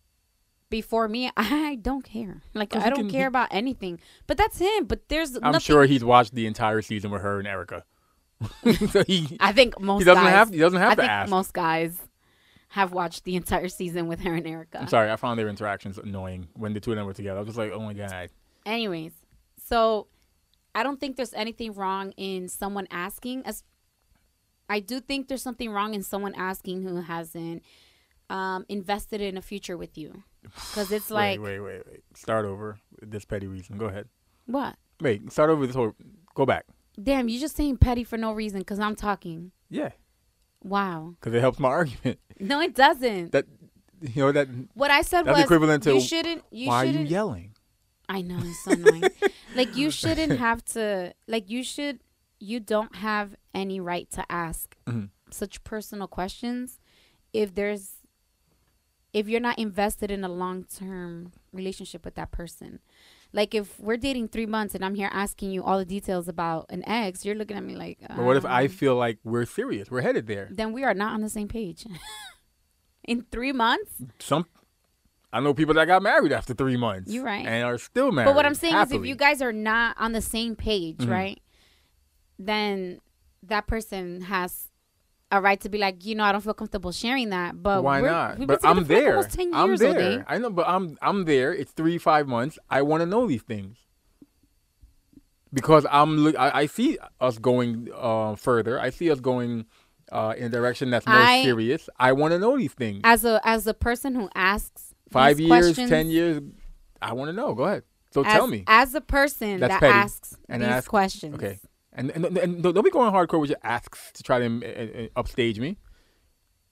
before 0.71 1.09
me, 1.09 1.31
I 1.37 1.79
don't 1.81 2.05
care. 2.05 2.43
Like 2.55 2.75
I 2.77 2.89
don't 2.91 3.01
can- 3.01 3.11
care 3.11 3.21
he- 3.23 3.27
about 3.27 3.49
anything. 3.51 4.01
But 4.27 4.37
that's 4.37 4.59
him. 4.59 4.85
But 4.87 5.09
there's 5.09 5.35
I'm 5.37 5.43
nothing. 5.53 5.61
sure 5.61 5.85
he's 5.85 6.05
watched 6.05 6.35
the 6.35 6.47
entire 6.47 6.83
season 6.83 7.11
with 7.11 7.23
her 7.23 7.39
and 7.39 7.49
Erica. 7.49 7.85
so 8.91 9.03
he 9.07 9.37
I 9.41 9.53
think 9.53 9.81
most 9.81 10.01
he 10.01 10.05
doesn't 10.05 10.23
guys, 10.25 10.33
have 10.33 10.51
he 10.51 10.59
doesn't 10.59 10.79
have 10.81 10.93
I 10.93 10.95
to 10.97 11.01
think 11.03 11.11
ask. 11.11 11.31
most 11.31 11.53
guys 11.55 11.99
have 12.69 12.93
watched 12.93 13.25
the 13.25 13.37
entire 13.37 13.69
season 13.69 14.09
with 14.09 14.21
her 14.21 14.35
and 14.35 14.47
Erica. 14.47 14.81
I'm 14.83 14.89
sorry, 14.89 15.11
I 15.11 15.17
found 15.17 15.39
their 15.39 15.49
interactions 15.49 15.97
annoying 15.99 16.49
when 16.55 16.75
the 16.75 16.81
two 16.81 16.91
of 16.93 16.97
them 16.97 17.07
were 17.07 17.15
together. 17.15 17.39
I 17.39 17.41
was 17.41 17.49
just 17.49 17.59
like, 17.59 17.73
oh 17.73 17.81
my 17.81 17.95
god. 17.95 18.29
Anyways, 18.67 19.13
so 19.65 20.09
I 20.75 20.83
don't 20.83 21.01
think 21.01 21.17
there's 21.17 21.33
anything 21.33 21.73
wrong 21.73 22.11
in 22.19 22.49
someone 22.49 22.87
asking. 22.91 23.47
As 23.47 23.63
I 24.69 24.81
do 24.81 25.01
think 25.01 25.29
there's 25.29 25.43
something 25.43 25.71
wrong 25.71 25.95
in 25.95 26.03
someone 26.03 26.35
asking 26.35 26.83
who 26.83 26.97
hasn't 27.01 27.63
um, 28.29 28.67
invested 28.69 29.21
in 29.23 29.39
a 29.39 29.43
future 29.43 29.77
with 29.79 29.97
you, 29.97 30.25
because 30.55 30.91
it's 30.93 31.11
like 31.11 31.41
wait, 31.41 31.61
wait, 31.61 31.61
wait, 31.61 31.83
wait. 31.91 32.01
Start 32.15 32.45
over. 32.45 32.79
with 33.01 33.11
This 33.11 33.25
petty 33.25 33.47
reason. 33.47 33.77
Go 33.79 33.87
ahead. 33.87 34.09
what? 34.47 34.77
Wait, 35.01 35.31
start 35.33 35.51
over 35.51 35.61
with 35.61 35.71
this 35.71 35.77
whole. 35.77 35.93
Go 36.35 36.47
back. 36.47 36.65
Damn, 37.03 37.29
you 37.29 37.39
just 37.39 37.57
saying 37.57 37.77
petty 37.77 38.05
for 38.05 38.17
no 38.17 38.33
reason 38.33 38.61
because 38.61 38.79
I'm 38.81 38.97
talking. 38.97 39.53
Yeah, 39.69 39.91
Wow. 40.63 41.15
because 41.21 41.35
it 41.35 41.41
helps 41.41 41.59
my 41.59 41.69
argument. 41.69 42.19
No, 42.39 42.61
it 42.61 42.75
doesn't. 42.75 43.33
That 43.33 43.47
you 44.03 44.23
know 44.23 44.31
that 44.33 44.49
what 44.75 44.91
I 44.91 45.01
said 45.01 45.25
that's 45.25 45.37
was 45.37 45.45
equivalent 45.45 45.83
to 45.85 45.95
you 45.95 46.01
shouldn't. 46.03 46.43
You 46.51 46.69
why 46.69 46.83
are 46.83 46.91
you 46.91 47.01
yelling? 47.01 47.55
I 48.11 48.21
know 48.21 48.39
it's 48.43 48.63
so 48.63 48.73
annoying. 48.73 49.05
like 49.55 49.75
you 49.75 49.91
shouldn't 49.91 50.39
have 50.39 50.63
to. 50.77 51.15
Like 51.27 51.49
you 51.49 51.63
should. 51.63 52.01
You 52.39 52.61
don't 52.61 52.95
have 52.97 53.35
any 53.55 53.81
right 53.81 54.11
to 54.11 54.25
ask 54.31 54.77
Mhm. 54.87 55.09
such 55.31 55.65
personal 55.65 56.07
questions 56.09 56.79
if 57.33 57.55
there's 57.55 57.96
if 59.17 59.31
you're 59.31 59.41
not 59.41 59.59
invested 59.59 60.11
in 60.11 60.23
a 60.25 60.29
long 60.29 60.65
term 60.65 61.33
relationship 61.51 62.05
with 62.05 62.17
that 62.17 62.31
person. 62.31 62.81
Like 63.33 63.55
if 63.55 63.81
we're 63.81 63.97
dating 63.97 64.29
three 64.29 64.45
months 64.45 64.75
and 64.75 64.85
I'm 64.85 64.95
here 64.95 65.09
asking 65.11 65.53
you 65.53 65.65
all 65.65 65.79
the 65.79 65.87
details 65.87 66.29
about 66.29 66.67
an 66.69 66.87
ex, 66.87 67.25
you're 67.25 67.35
looking 67.35 67.57
at 67.57 67.65
me 67.65 67.77
like. 67.77 67.99
But 68.07 68.19
what 68.19 68.37
if 68.37 68.45
I 68.45 68.65
um, 68.65 68.69
feel 68.69 68.95
like 68.95 69.19
we're 69.25 69.47
serious? 69.47 69.91
We're 69.91 70.03
headed 70.03 70.27
there. 70.27 70.49
Then 70.51 70.75
we 70.75 70.85
are 70.85 70.93
not 70.93 71.15
on 71.15 71.23
the 71.23 71.31
same 71.31 71.49
page. 71.49 71.87
in 73.05 73.25
three 73.33 73.53
months. 73.53 73.91
Some 74.19 74.45
I 75.33 75.41
know 75.41 75.55
people 75.55 75.75
that 75.75 75.87
got 75.87 76.03
married 76.03 76.33
after 76.33 76.53
three 76.53 76.77
months. 76.77 77.11
You're 77.11 77.25
right. 77.25 77.47
And 77.47 77.65
are 77.65 77.79
still 77.79 78.13
married. 78.13 78.27
But 78.27 78.35
what 78.35 78.45
I'm 78.45 78.55
saying 78.55 78.77
is, 78.77 78.93
if 78.93 79.07
you 79.07 79.17
guys 79.17 79.41
are 79.41 79.53
not 79.53 79.97
on 79.99 80.13
the 80.13 80.23
same 80.23 80.57
page, 80.57 80.99
Mhm. 80.99 81.11
right, 81.11 81.43
then 82.39 83.01
that 83.43 83.67
person 83.67 84.23
has 84.23 84.69
a 85.33 85.41
right 85.41 85.61
to 85.61 85.69
be 85.69 85.79
like, 85.79 86.05
you 86.05 86.15
know, 86.15 86.25
I 86.25 86.33
don't 86.33 86.41
feel 86.41 86.55
comfortable 86.55 86.93
sharing 86.93 87.31
that. 87.31 87.61
But 87.63 87.83
why 87.83 88.01
we're- 88.01 88.13
not? 88.13 88.31
we've 88.39 88.39
been 88.39 88.47
But 88.47 88.55
together 88.61 88.69
I'm 88.71 88.77
like, 88.79 88.87
there. 88.89 89.17
almost 89.17 89.31
10 89.37 89.55
I'm 89.55 89.67
years, 89.69 89.81
there. 89.81 90.25
I 90.29 90.39
know, 90.39 90.51
but 90.51 90.69
I'm 90.69 90.97
I'm 91.03 91.25
there. 91.25 91.53
It's 91.53 91.73
three 91.73 91.99
five 91.99 92.29
months. 92.29 92.59
I 92.71 92.83
want 92.83 93.01
to 93.01 93.07
know 93.07 93.27
these 93.27 93.43
things 93.43 93.77
because 95.53 95.87
I'm. 95.91 96.17
look- 96.19 96.39
I, 96.39 96.51
I 96.63 96.67
see 96.67 96.99
us 97.21 97.39
going 97.39 97.89
uh, 97.95 98.35
further. 98.37 98.79
I 98.81 98.91
see 98.91 99.11
us 99.11 99.21
going 99.21 99.67
uh, 100.13 100.35
in 100.37 100.45
a 100.45 100.49
direction 100.49 100.91
that's 100.91 101.07
more 101.07 101.17
I- 101.17 101.43
serious. 101.43 101.89
I 101.99 102.13
want 102.13 102.33
to 102.33 102.39
know 102.39 102.57
these 102.57 102.73
things. 102.75 103.01
As 103.05 103.25
a 103.25 103.41
as 103.45 103.67
a 103.67 103.75
person 103.75 104.15
who 104.15 104.29
asks 104.35 104.93
Five 105.11 105.39
years, 105.39 105.77
ten 105.77 106.09
years. 106.09 106.41
I 107.01 107.13
want 107.13 107.29
to 107.29 107.33
know. 107.33 107.55
Go 107.55 107.65
ahead. 107.65 107.85
So 108.13 108.25
as, 108.25 108.33
tell 108.33 108.47
me. 108.47 108.65
as 108.67 108.95
a 108.95 109.01
person 109.01 109.61
that 109.61 109.83
asks 109.83 110.35
And 110.49 110.63
these 110.63 110.89
questions. 110.89 111.35
Okay. 111.37 111.61
And, 111.97 112.11
and, 112.11 112.37
and 112.37 112.63
don't 112.63 112.85
be 112.85 112.91
going 112.91 113.11
hardcore 113.13 113.41
with 113.41 113.51
your 113.51 113.59
asks 113.65 114.13
to 114.13 114.23
try 114.23 114.39
to 114.39 115.07
uh, 115.07 115.19
upstage 115.19 115.59
me. 115.59 115.79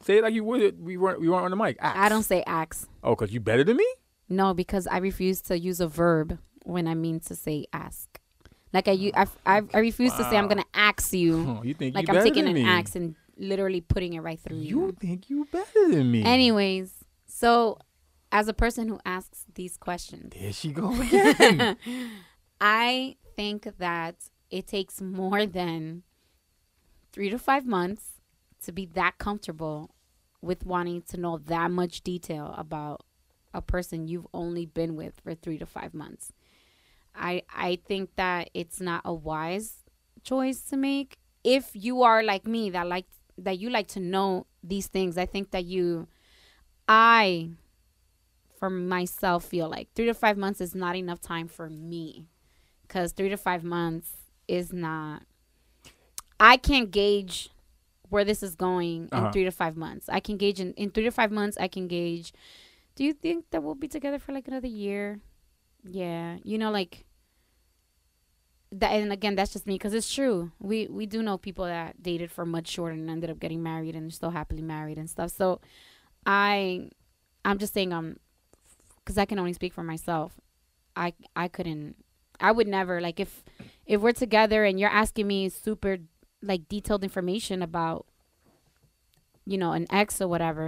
Say 0.03 0.19
it 0.19 0.23
like 0.23 0.35
you 0.35 0.45
would. 0.45 0.81
We 0.81 0.99
weren't. 0.99 1.19
We 1.19 1.31
weren't 1.31 1.45
on 1.47 1.51
the 1.51 1.57
mic. 1.57 1.79
Ask. 1.81 1.97
I 1.97 2.09
don't 2.11 2.23
say 2.23 2.45
ax. 2.47 2.87
Oh, 3.03 3.17
cause 3.17 3.33
you 3.33 3.41
better 3.41 3.65
than 3.65 3.79
me. 3.79 3.87
No, 4.29 4.53
because 4.53 4.87
I 4.87 4.99
refuse 4.99 5.41
to 5.43 5.59
use 5.59 5.81
a 5.81 5.89
verb 5.89 6.39
when 6.65 6.87
I 6.87 6.95
mean 6.95 7.21
to 7.21 7.35
say 7.35 7.67
ask. 7.73 8.21
Like 8.75 8.87
I, 8.89 9.13
I, 9.47 9.63
I 9.73 9.79
refuse 9.79 10.13
to 10.15 10.25
say 10.25 10.37
I'm 10.37 10.49
gonna 10.49 10.65
ax 10.75 11.15
you. 11.15 11.59
Oh, 11.61 11.63
you 11.65 11.73
think 11.73 11.95
like 11.95 12.09
you 12.09 12.15
I'm 12.15 12.23
taking 12.23 12.47
an 12.47 12.55
me? 12.55 12.65
axe 12.67 12.95
and 12.95 13.15
literally 13.39 13.81
putting 13.81 14.13
it 14.13 14.21
right 14.21 14.39
through 14.39 14.59
you. 14.59 14.87
You 14.87 14.97
think 15.01 15.31
you 15.31 15.47
better 15.51 15.89
than 15.91 16.11
me? 16.11 16.23
Anyways, 16.23 16.93
so 17.27 17.79
as 18.31 18.49
a 18.49 18.53
person 18.55 18.89
who 18.89 18.99
asks 19.07 19.47
these 19.55 19.77
questions, 19.79 20.35
There 20.39 20.53
she 20.53 20.73
go 20.73 20.93
again. 21.01 21.77
I 22.61 23.17
think 23.37 23.69
that 23.79 24.17
it 24.55 24.69
takes 24.69 25.01
more 25.01 25.47
than 25.47 26.05
three 27.13 27.29
to 27.29 27.39
five 27.39 27.67
months 27.67 28.21
to 28.65 28.71
be 28.71 28.87
that 28.87 29.19
comfortable 29.19 29.91
with 30.41 30.65
wanting 30.65 31.03
to 31.03 31.17
know 31.17 31.39
that 31.39 31.73
much 31.73 32.03
detail 32.03 32.55
about 32.57 33.03
a 33.53 33.61
person 33.61 34.07
you've 34.07 34.29
only 34.33 34.65
been 34.65 34.95
with 34.95 35.21
for 35.25 35.35
three 35.35 35.59
to 35.59 35.67
five 35.67 35.93
months. 35.93 36.33
I 37.17 37.43
I 37.53 37.81
think 37.85 38.11
that 38.15 38.51
it's 38.55 38.81
not 38.81 39.03
a 39.05 39.13
wise 39.13 39.83
choice 40.23 40.61
to 40.71 40.77
make 40.77 41.19
if 41.43 41.71
you 41.75 42.03
are 42.03 42.23
like 42.23 42.47
me 42.47 42.71
that 42.71 42.87
like 42.87 43.07
that 43.37 43.59
you 43.59 43.71
like 43.71 43.89
to 43.89 44.01
know 44.01 44.47
these 44.63 44.87
things. 44.87 45.19
I 45.19 45.27
think 45.27 45.51
that 45.51 45.65
you, 45.65 46.07
I, 46.87 47.51
for 48.57 48.71
myself, 48.71 49.45
feel 49.45 49.69
like 49.69 49.89
three 49.95 50.07
to 50.07 50.15
five 50.15 50.39
months 50.39 50.61
is 50.61 50.77
not 50.77 50.95
enough 50.95 51.21
time 51.21 51.49
for 51.49 51.69
me, 51.69 52.29
because 52.83 53.11
three 53.13 53.31
to 53.31 53.37
five 53.37 53.65
months 53.65 54.24
is 54.49 54.73
not. 54.73 55.23
I 56.41 56.57
can't 56.57 56.91
gauge 56.91 57.51
where 58.11 58.25
this 58.25 58.43
is 58.43 58.55
going 58.55 59.09
in 59.13 59.19
Uh-huh. 59.19 59.33
three 59.33 59.45
to 59.45 59.51
five 59.51 59.77
months. 59.77 60.09
I 60.09 60.21
can 60.21 60.37
gauge 60.37 60.61
in, 60.61 60.73
in 60.75 60.91
three 60.91 61.05
to 61.05 61.11
five 61.11 61.31
months. 61.33 61.57
I 61.59 61.69
can 61.69 61.89
gauge. 61.89 62.33
Do 62.95 63.05
you 63.05 63.13
think 63.13 63.51
that 63.51 63.63
we'll 63.63 63.75
be 63.75 63.89
together 63.89 64.19
for 64.19 64.33
like 64.33 64.47
another 64.47 64.69
year? 64.69 65.21
Yeah, 65.85 66.39
you 66.45 66.59
know, 66.59 66.71
like 66.71 67.05
that. 68.73 68.93
And 68.93 69.13
again, 69.13 69.35
that's 69.35 69.53
just 69.53 69.67
me 69.67 69.75
because 69.75 69.95
it's 69.95 70.13
true. 70.13 70.53
We 70.61 70.87
we 70.89 71.07
do 71.07 71.23
know 71.23 71.39
people 71.39 71.65
that 71.65 72.03
dated 72.03 72.31
for 72.31 72.45
much 72.47 72.69
shorter 72.69 72.95
and 72.95 73.09
ended 73.11 73.31
up 73.31 73.41
getting 73.41 73.63
married 73.63 73.95
and 73.97 74.13
still 74.13 74.31
happily 74.31 74.63
married 74.63 74.99
and 74.99 75.09
stuff. 75.11 75.31
So, 75.31 75.61
I, 76.27 76.91
I'm 77.45 77.59
just 77.59 77.75
saying, 77.75 77.93
um, 77.93 78.19
because 78.99 79.19
I 79.19 79.25
can 79.27 79.39
only 79.39 79.53
speak 79.53 79.73
for 79.73 79.83
myself. 79.83 80.41
I 80.97 81.15
I 81.35 81.49
couldn't. 81.49 81.97
I 82.49 82.51
would 82.57 82.69
never 82.69 83.01
like 83.01 83.19
if 83.27 83.43
if 83.87 84.01
we're 84.03 84.13
together 84.13 84.65
and 84.69 84.79
you're 84.81 84.91
asking 85.03 85.27
me 85.27 85.49
super 85.49 85.99
like 86.43 86.63
detailed 86.69 87.03
information 87.03 87.63
about 87.63 88.07
you 89.47 89.59
know 89.59 89.73
an 89.73 89.87
ex 89.91 90.21
or 90.21 90.29
whatever 90.29 90.67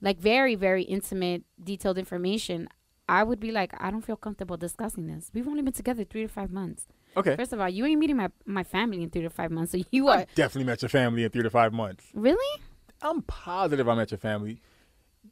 like 0.00 0.18
very 0.18 0.54
very 0.54 0.82
intimate 0.96 1.42
detailed 1.70 1.98
information 2.04 2.68
i 3.08 3.22
would 3.28 3.40
be 3.46 3.50
like 3.52 3.70
i 3.84 3.90
don't 3.92 4.04
feel 4.04 4.16
comfortable 4.16 4.56
discussing 4.56 5.06
this 5.06 5.30
we've 5.34 5.48
only 5.48 5.62
been 5.62 5.72
together 5.72 6.04
three 6.04 6.22
to 6.22 6.28
five 6.28 6.50
months 6.50 6.86
Okay. 7.16 7.36
first 7.36 7.52
of 7.52 7.60
all 7.60 7.68
you 7.68 7.84
ain't 7.86 8.00
meeting 8.00 8.16
my, 8.16 8.28
my 8.44 8.64
family 8.64 9.00
in 9.04 9.10
three 9.10 9.22
to 9.22 9.30
five 9.30 9.50
months 9.52 9.70
so 9.72 9.78
you 9.92 10.08
are 10.08 10.18
I 10.18 10.26
definitely 10.34 10.66
met 10.66 10.82
your 10.82 10.88
family 10.88 11.22
in 11.24 11.30
three 11.30 11.42
to 11.44 11.50
five 11.50 11.72
months. 11.72 12.04
really 12.14 12.52
I'm 13.02 13.22
positive 13.22 13.88
I 13.88 13.94
met 13.94 14.10
your 14.10 14.18
family. 14.18 14.60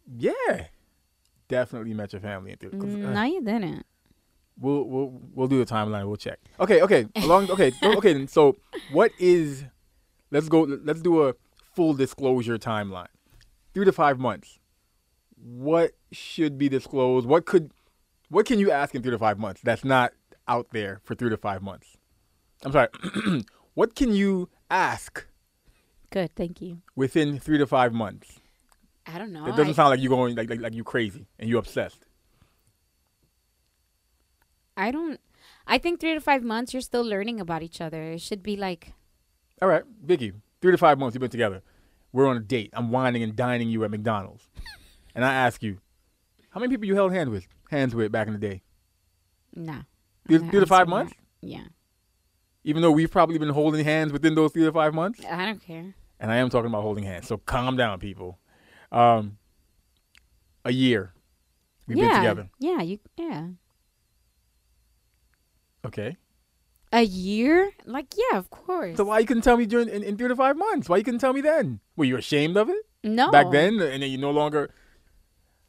Yeah. 0.06 0.66
Definitely 1.48 1.94
met 1.94 2.12
your 2.12 2.20
family 2.20 2.52
in 2.52 2.58
three. 2.58 2.70
'cause, 2.70 2.94
uh, 2.94 3.12
no 3.12 3.22
you 3.24 3.40
didn't 3.42 3.84
We'll 4.58 4.84
we'll 4.84 5.20
we'll 5.34 5.48
do 5.48 5.62
the 5.64 5.70
timeline. 5.70 6.06
We'll 6.06 6.16
check. 6.16 6.38
Okay, 6.60 6.82
okay. 6.82 7.06
Along 7.16 7.50
okay, 7.50 7.72
okay. 7.82 8.12
then, 8.12 8.28
So 8.28 8.56
what 8.92 9.10
is? 9.18 9.64
Let's 10.30 10.48
go. 10.48 10.62
Let's 10.62 11.00
do 11.00 11.26
a 11.28 11.34
full 11.74 11.94
disclosure 11.94 12.58
timeline. 12.58 13.08
Three 13.74 13.84
to 13.84 13.92
five 13.92 14.18
months. 14.18 14.58
What 15.36 15.92
should 16.12 16.58
be 16.58 16.68
disclosed? 16.68 17.26
What 17.26 17.46
could? 17.46 17.72
What 18.28 18.46
can 18.46 18.58
you 18.58 18.70
ask 18.70 18.94
in 18.94 19.02
three 19.02 19.10
to 19.10 19.18
five 19.18 19.38
months 19.38 19.60
that's 19.62 19.84
not 19.84 20.12
out 20.48 20.68
there 20.72 21.00
for 21.04 21.14
three 21.14 21.30
to 21.30 21.36
five 21.36 21.62
months? 21.62 21.96
I'm 22.64 22.72
sorry. 22.72 22.88
what 23.74 23.94
can 23.94 24.12
you 24.12 24.48
ask 24.70 25.26
good 26.10 26.34
thank 26.36 26.60
you 26.60 26.78
within 26.94 27.38
three 27.38 27.58
to 27.58 27.66
five 27.66 27.92
months? 27.92 28.38
i 29.06 29.18
don't 29.18 29.32
know 29.32 29.44
It 29.46 29.56
doesn't 29.56 29.70
I, 29.70 29.72
sound 29.72 29.90
like 29.90 30.00
you're 30.00 30.10
going 30.10 30.36
like 30.36 30.48
like, 30.48 30.60
like 30.60 30.74
you 30.74 30.84
crazy 30.84 31.26
and 31.38 31.48
you 31.48 31.58
obsessed. 31.58 32.06
I 34.76 34.90
don't 34.90 35.20
i 35.66 35.76
think 35.78 36.00
three 36.00 36.14
to 36.14 36.20
five 36.20 36.42
months 36.42 36.72
you're 36.72 36.80
still 36.82 37.04
learning 37.04 37.40
about 37.40 37.62
each 37.62 37.80
other 37.80 38.02
it 38.12 38.20
should 38.20 38.42
be 38.42 38.56
like 38.56 38.92
All 39.60 39.68
right, 39.68 39.84
Vicky, 40.04 40.32
three 40.60 40.72
to 40.72 40.78
five 40.78 40.98
months 40.98 41.14
you've 41.14 41.20
been 41.20 41.30
together. 41.30 41.62
We're 42.12 42.26
on 42.26 42.36
a 42.36 42.40
date. 42.40 42.70
I'm 42.74 42.90
wining 42.90 43.22
and 43.22 43.34
dining 43.36 43.68
you 43.70 43.84
at 43.84 43.90
McDonald's, 43.90 44.48
and 45.14 45.24
I 45.24 45.32
ask 45.46 45.62
you, 45.62 45.78
how 46.50 46.60
many 46.60 46.70
people 46.72 46.86
you 46.86 46.94
held 46.96 47.12
hands 47.12 47.30
with? 47.30 47.46
Hands 47.70 47.94
with 47.94 48.10
back 48.12 48.26
in 48.26 48.32
the 48.34 48.38
day? 48.40 48.62
nah 49.54 49.82
Three, 50.26 50.38
three 50.38 50.60
to 50.60 50.66
five 50.66 50.88
months. 50.88 51.12
that. 51.12 51.48
yeah 51.48 51.68
Even 52.64 52.82
though 52.82 52.90
we've 52.90 53.10
probably 53.10 53.38
been 53.38 53.50
holding 53.50 53.84
hands 53.84 54.12
within 54.12 54.34
those 54.34 54.52
three 54.52 54.64
to 54.64 54.72
five 54.72 54.94
months, 54.94 55.20
i 55.30 55.46
don't 55.46 55.62
care 55.62 55.94
and 56.20 56.30
I 56.30 56.36
am 56.36 56.50
talking 56.50 56.70
about 56.70 56.82
holding 56.82 57.04
hands. 57.04 57.26
So 57.26 57.36
calm 57.36 57.76
down, 57.76 57.98
people. 57.98 58.38
Um, 58.92 59.38
a 60.64 60.72
year 60.72 61.12
we've 61.86 61.98
yeah 61.98 62.08
been 62.08 62.16
together. 62.20 62.48
yeah 62.58 62.80
you 62.82 62.98
yeah 63.16 63.48
Okay. 65.84 66.16
A 66.92 67.02
year? 67.02 67.70
Like, 67.86 68.06
yeah, 68.16 68.38
of 68.38 68.50
course. 68.50 68.96
So 68.98 69.04
why 69.04 69.18
you 69.20 69.26
couldn't 69.26 69.42
tell 69.42 69.56
me 69.56 69.64
during 69.66 69.88
in, 69.88 70.02
in 70.02 70.16
three 70.18 70.28
to 70.28 70.36
five 70.36 70.56
months? 70.56 70.88
Why 70.88 70.98
you 70.98 71.04
couldn't 71.04 71.20
tell 71.20 71.32
me 71.32 71.40
then? 71.40 71.80
Were 71.96 72.04
you 72.04 72.16
ashamed 72.18 72.56
of 72.56 72.68
it 72.68 72.84
no. 73.02 73.30
back 73.30 73.50
then, 73.50 73.80
and 73.80 74.02
then 74.02 74.10
you 74.10 74.18
no 74.18 74.30
longer 74.30 74.74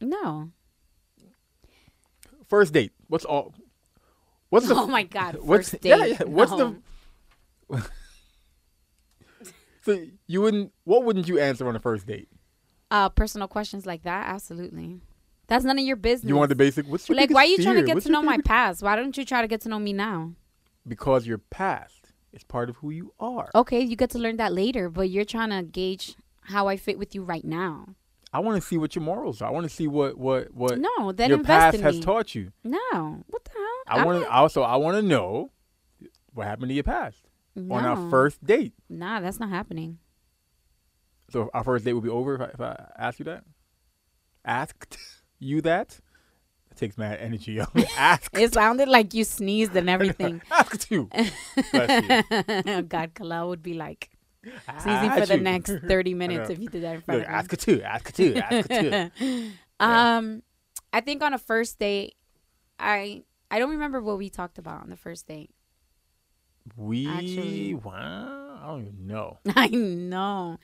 No. 0.02 0.50
first 2.48 2.74
date? 2.74 2.92
What's 3.08 3.24
all? 3.26 3.54
What's 4.50 4.68
the 4.68 4.76
oh 4.78 4.88
my 4.88 5.04
God. 5.04 5.36
what's 5.42 5.70
First 5.72 5.86
yeah, 5.86 5.98
date. 5.98 6.18
yeah, 6.20 6.26
what's 6.26 6.52
No. 6.52 6.76
the 7.70 7.84
so 9.82 9.98
you 10.28 10.42
wouldn't 10.42 10.72
what 10.84 11.04
wouldn't 11.04 11.28
you 11.28 11.40
answer 11.40 11.68
on 11.68 11.76
a 11.76 11.80
first 11.80 12.06
date? 12.06 12.28
uh 12.92 13.10
personal 13.10 13.48
questions 13.48 13.86
like 13.86 14.04
that? 14.04 14.28
Absolutely. 14.28 15.00
That's 15.48 15.66
none 15.66 15.78
of 15.78 15.86
your 15.86 15.98
business. 15.98 16.30
You 16.30 16.36
want 16.36 16.50
the 16.50 16.56
basic 16.56 16.88
what's 16.88 17.08
your 17.10 17.18
like, 17.18 17.32
why 17.32 17.44
are 17.44 17.48
you 17.48 17.62
trying 17.62 17.76
to 17.76 17.84
get 17.84 17.96
What's 17.96 18.06
to 18.06 18.12
know 18.12 18.22
my 18.22 18.38
past? 18.40 18.82
Why 18.82 18.96
don't 18.96 19.16
you 19.18 19.26
try 19.26 19.42
to 19.42 19.48
get 19.48 19.62
to 19.62 19.70
know 19.70 19.80
me 19.80 19.94
now? 19.94 20.34
because 20.88 21.26
your 21.26 21.38
past 21.38 22.12
is 22.32 22.44
part 22.44 22.70
of 22.70 22.78
who 22.78 22.90
you 22.90 23.14
are. 23.20 23.50
Okay, 23.56 23.80
you 23.82 23.96
get 23.96 24.10
to 24.12 24.20
learn 24.20 24.38
that 24.38 24.54
later, 24.54 24.90
but 24.90 25.10
you're 25.10 25.26
trying 25.26 25.50
to 25.50 25.64
gauge 25.64 26.16
how 26.42 26.68
I 26.68 26.78
fit 26.78 26.98
with 27.00 27.16
you 27.16 27.24
right 27.24 27.46
now. 27.46 27.96
I 28.34 28.40
want 28.40 28.62
to 28.62 28.68
see 28.68 28.78
what 28.78 28.96
your 28.96 29.04
morals 29.04 29.42
are. 29.42 29.48
I 29.48 29.52
want 29.52 29.64
to 29.66 29.70
see 29.70 29.88
what 29.88 30.18
what 30.18 30.54
what 30.54 30.80
No, 30.80 31.12
then 31.12 31.30
your 31.30 31.44
past 31.44 31.76
in 31.76 31.84
has 31.84 32.00
taught 32.00 32.34
you. 32.34 32.52
no, 32.64 33.24
what 33.28 33.44
the 33.46 33.52
hell? 33.54 34.00
I 34.00 34.06
want 34.06 34.24
to 34.24 34.30
also 34.32 34.64
I 34.64 34.76
want 34.78 34.98
to 34.98 35.04
know 35.04 35.52
what 36.34 36.48
happened 36.48 36.70
to 36.70 36.74
your 36.74 36.84
past 36.84 37.22
on 37.56 37.86
our 37.86 38.10
first 38.10 38.44
date. 38.44 38.74
Nah, 38.90 39.20
that's 39.20 39.40
not 39.40 39.50
happening. 39.50 40.00
So 41.30 41.50
our 41.54 41.64
first 41.64 41.86
date 41.86 41.94
will 41.94 42.02
be 42.02 42.10
over 42.10 42.36
if 42.36 42.42
I, 42.42 42.46
if 42.46 42.62
I 42.62 42.92
ask 42.98 43.20
you 43.20 43.26
that. 43.26 43.44
Asked 44.44 44.98
you 45.44 45.62
that. 45.62 46.00
It 46.72 46.78
takes 46.78 46.98
mad 46.98 47.20
energy. 47.20 47.60
Asked. 47.98 48.36
It 48.38 48.54
sounded 48.54 48.88
like 48.90 49.14
you 49.14 49.24
sneezed 49.24 49.76
and 49.76 49.90
everything. 49.90 50.42
Asked 50.52 50.90
you. 50.90 51.10
You. 51.74 52.82
God, 52.84 53.12
Kala 53.14 53.48
would 53.48 53.62
be 53.62 53.76
like 53.76 54.10
sneezing 54.82 55.12
for 55.12 55.20
Asked 55.20 55.28
the 55.30 55.38
you. 55.38 55.44
next 55.44 55.72
30 55.88 56.14
minutes 56.16 56.50
if 56.50 56.60
you 56.60 56.68
did 56.70 56.84
that 56.84 56.96
in 56.96 57.02
front 57.02 57.20
Look, 57.20 57.28
of 57.28 57.32
me. 57.34 57.38
ask 57.38 57.58
too. 57.58 57.82
Ask 57.84 58.14
too. 58.16 58.36
Ask 58.38 58.72
her 58.72 59.12
too. 59.20 59.52
Um, 59.80 60.42
I 60.92 61.02
think 61.02 61.22
on 61.22 61.34
a 61.34 61.38
first 61.38 61.78
date, 61.78 62.16
I 62.80 63.24
I 63.52 63.60
don't 63.60 63.70
remember 63.72 64.02
what 64.02 64.18
we 64.18 64.30
talked 64.30 64.58
about 64.58 64.82
on 64.82 64.90
the 64.90 64.96
first 64.98 65.28
date. 65.28 65.52
We 66.76 67.08
Actually- 67.08 67.74
wow. 67.76 68.60
I 68.64 68.68
don't 68.68 68.82
even 68.82 69.08
know. 69.08 69.40
I 69.56 69.68
know, 69.68 70.58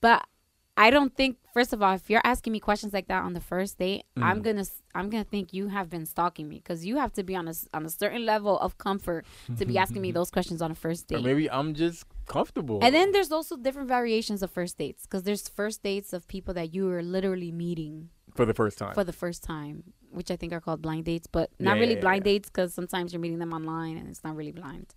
but 0.00 0.26
I 0.76 0.90
don't 0.90 1.14
think. 1.14 1.36
First 1.52 1.74
of 1.74 1.82
all, 1.82 1.94
if 1.94 2.08
you're 2.08 2.22
asking 2.24 2.54
me 2.54 2.60
questions 2.60 2.94
like 2.94 3.08
that 3.08 3.22
on 3.22 3.34
the 3.34 3.40
first 3.40 3.76
date, 3.78 4.04
I'm 4.16 4.40
Mm. 4.40 4.44
gonna 4.44 4.64
I'm 4.94 5.10
gonna 5.10 5.24
think 5.24 5.52
you 5.52 5.68
have 5.68 5.90
been 5.90 6.06
stalking 6.06 6.48
me 6.48 6.56
because 6.56 6.86
you 6.86 6.96
have 6.96 7.12
to 7.12 7.22
be 7.22 7.36
on 7.36 7.46
a 7.46 7.52
on 7.74 7.84
a 7.84 7.90
certain 7.90 8.24
level 8.24 8.58
of 8.58 8.78
comfort 8.78 9.26
to 9.58 9.66
be 9.66 9.76
asking 9.76 10.00
me 10.00 10.12
those 10.18 10.30
questions 10.30 10.62
on 10.62 10.70
a 10.70 10.74
first 10.74 11.12
Or 11.12 11.16
date. 11.16 11.24
maybe 11.24 11.50
I'm 11.50 11.74
just 11.74 12.04
comfortable. 12.26 12.78
And 12.82 12.94
then 12.94 13.12
there's 13.12 13.30
also 13.30 13.56
different 13.56 13.88
variations 13.88 14.42
of 14.42 14.50
first 14.50 14.78
dates 14.78 15.02
because 15.04 15.24
there's 15.24 15.46
first 15.46 15.82
dates 15.82 16.14
of 16.14 16.26
people 16.26 16.54
that 16.54 16.72
you 16.74 16.88
are 16.90 17.02
literally 17.02 17.52
meeting 17.52 18.08
for 18.34 18.46
the 18.46 18.54
first 18.54 18.78
time. 18.78 18.94
for 18.94 19.04
the 19.04 19.12
first 19.12 19.42
time, 19.44 19.92
which 20.10 20.30
I 20.30 20.36
think 20.36 20.54
are 20.54 20.60
called 20.60 20.80
blind 20.80 21.04
dates, 21.04 21.26
but 21.26 21.50
not 21.58 21.74
Yeah, 21.76 21.80
really 21.82 21.94
yeah, 21.96 22.00
blind 22.00 22.22
yeah. 22.24 22.32
dates 22.32 22.48
because 22.48 22.72
sometimes 22.72 23.12
you're 23.12 23.20
meeting 23.20 23.40
them 23.40 23.52
online 23.52 23.98
and 23.98 24.08
it's 24.08 24.24
not 24.24 24.36
really 24.36 24.52
blind. 24.52 24.94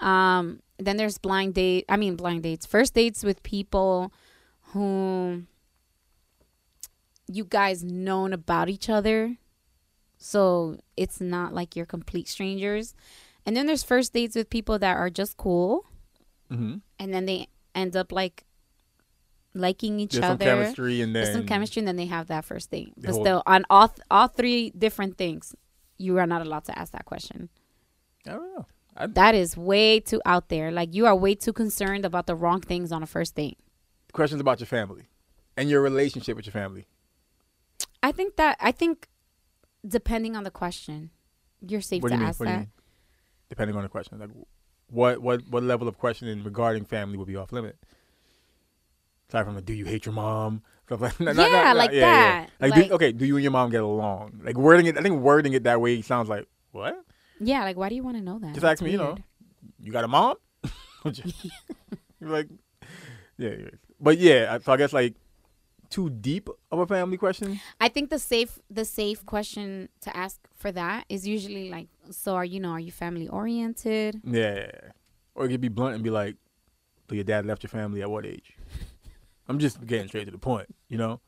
Um, 0.00 0.60
then 0.78 0.98
there's 0.98 1.16
blind 1.16 1.54
date. 1.54 1.86
I 1.88 1.96
mean, 1.96 2.14
blind 2.16 2.42
dates. 2.42 2.66
First 2.66 2.92
dates 2.92 3.24
with 3.24 3.42
people 3.42 4.12
who 4.72 5.44
you 7.26 7.44
guys 7.44 7.84
known 7.84 8.32
about 8.32 8.68
each 8.68 8.88
other, 8.88 9.36
so 10.16 10.78
it's 10.96 11.20
not 11.20 11.54
like 11.54 11.76
you're 11.76 11.86
complete 11.86 12.28
strangers. 12.28 12.94
And 13.46 13.56
then 13.56 13.66
there's 13.66 13.82
first 13.82 14.12
dates 14.12 14.36
with 14.36 14.50
people 14.50 14.78
that 14.78 14.96
are 14.96 15.10
just 15.10 15.36
cool, 15.36 15.86
mm-hmm. 16.50 16.76
and 16.98 17.14
then 17.14 17.26
they 17.26 17.48
end 17.74 17.96
up 17.96 18.12
like 18.12 18.44
liking 19.54 20.00
each 20.00 20.12
There's 20.12 20.24
some 20.24 20.32
other. 20.32 20.44
chemistry 20.44 21.00
and 21.00 21.14
then 21.14 21.22
There's 21.22 21.34
some 21.34 21.46
chemistry, 21.46 21.80
and 21.80 21.88
then 21.88 21.96
they 21.96 22.06
have 22.06 22.28
that 22.28 22.44
first 22.44 22.70
date. 22.70 22.92
But 22.96 23.14
still, 23.14 23.42
on 23.46 23.64
all 23.70 23.88
th- 23.88 24.04
all 24.10 24.28
three 24.28 24.70
different 24.70 25.16
things, 25.16 25.54
you 25.98 26.18
are 26.18 26.26
not 26.26 26.42
allowed 26.42 26.64
to 26.64 26.78
ask 26.78 26.92
that 26.92 27.04
question. 27.04 27.48
I 28.26 28.32
don't 28.32 28.54
know. 28.54 28.66
I, 28.96 29.06
That 29.06 29.34
is 29.34 29.56
way 29.56 30.00
too 30.00 30.20
out 30.26 30.48
there. 30.48 30.70
Like 30.70 30.94
you 30.94 31.06
are 31.06 31.16
way 31.16 31.34
too 31.34 31.52
concerned 31.52 32.04
about 32.04 32.26
the 32.26 32.34
wrong 32.34 32.60
things 32.60 32.92
on 32.92 33.02
a 33.02 33.06
first 33.06 33.34
date. 33.34 33.58
Questions 34.18 34.40
about 34.40 34.60
your 34.60 34.66
family 34.66 35.04
and 35.56 35.70
your 35.70 35.80
relationship 35.80 36.36
with 36.36 36.46
your 36.46 36.52
family. 36.52 36.86
I 38.02 38.12
think 38.12 38.36
that 38.36 38.56
I 38.60 38.72
think 38.72 39.08
depending 39.86 40.36
on 40.36 40.44
the 40.44 40.50
question, 40.50 41.10
you're 41.60 41.80
safe 41.80 42.02
what 42.02 42.10
to 42.10 42.16
ask 42.16 42.38
What 42.40 42.46
do 42.46 42.52
you 42.52 42.58
that. 42.58 42.68
Depending 43.48 43.76
on 43.76 43.82
the 43.82 43.88
question, 43.88 44.18
like 44.18 44.30
what 44.90 45.20
what 45.22 45.48
what 45.48 45.62
level 45.62 45.88
of 45.88 45.98
questioning 45.98 46.42
regarding 46.44 46.84
family 46.84 47.16
would 47.16 47.26
be 47.28 47.36
off 47.36 47.52
limit? 47.52 47.76
Aside 49.28 49.44
from 49.44 49.54
the 49.54 49.62
"Do 49.62 49.72
you 49.72 49.84
hate 49.84 50.04
your 50.06 50.14
mom?" 50.14 50.62
Stuff 50.86 51.00
like 51.00 51.20
not- 51.26 51.36
not- 51.36 51.50
Yeah, 51.50 51.62
not- 51.64 51.76
like 51.76 51.90
yeah, 51.92 52.00
yeah. 52.00 52.06
that. 52.12 52.50
Like, 52.60 52.70
Like- 52.76 52.88
do, 52.88 52.94
okay, 52.94 53.12
do 53.12 53.24
you 53.26 53.36
and 53.36 53.42
your 53.42 53.52
mom 53.52 53.70
get 53.70 53.82
along? 53.82 54.40
Like 54.42 54.56
wording 54.56 54.86
it, 54.86 54.96
I 54.98 55.02
think 55.02 55.20
wording 55.20 55.52
it 55.52 55.64
that 55.64 55.80
way 55.80 56.00
sounds 56.02 56.28
like 56.28 56.46
what? 56.72 56.94
Yeah, 57.40 57.62
like 57.64 57.76
why 57.76 57.88
do 57.88 57.94
you 57.94 58.02
want 58.02 58.16
to 58.16 58.22
know 58.22 58.38
that? 58.40 58.48
Just 58.54 58.62
That's 58.62 58.80
ask 58.80 58.82
me, 58.82 58.92
you 58.92 58.98
know. 58.98 59.16
You 59.80 59.92
got 59.92 60.04
a 60.04 60.08
mom? 60.08 60.36
You're 61.04 62.30
like, 62.38 62.48
yeah. 63.36 63.50
But 64.00 64.18
yeah, 64.18 64.58
so 64.58 64.72
I 64.72 64.76
guess 64.76 64.92
like 64.92 65.14
too 65.90 66.10
deep 66.10 66.48
of 66.70 66.78
a 66.78 66.86
family 66.86 67.16
question. 67.16 67.60
I 67.80 67.88
think 67.88 68.10
the 68.10 68.18
safe 68.18 68.58
the 68.70 68.84
safe 68.84 69.24
question 69.26 69.88
to 70.02 70.16
ask 70.16 70.38
for 70.54 70.70
that 70.72 71.04
is 71.08 71.26
usually 71.26 71.70
like, 71.70 71.88
so 72.10 72.34
are 72.34 72.44
you 72.44 72.60
know 72.60 72.70
are 72.70 72.80
you 72.80 72.92
family 72.92 73.28
oriented? 73.28 74.20
Yeah, 74.24 74.70
or 75.34 75.44
you 75.44 75.50
could 75.50 75.60
be 75.60 75.68
blunt 75.68 75.94
and 75.94 76.04
be 76.04 76.10
like, 76.10 76.36
"So 77.08 77.14
your 77.14 77.24
dad 77.24 77.46
left 77.46 77.62
your 77.62 77.70
family 77.70 78.02
at 78.02 78.10
what 78.10 78.26
age?" 78.26 78.56
I'm 79.48 79.58
just 79.58 79.84
getting 79.86 80.08
straight 80.08 80.26
to 80.26 80.30
the 80.30 80.38
point, 80.38 80.68
you 80.88 80.98
know. 80.98 81.20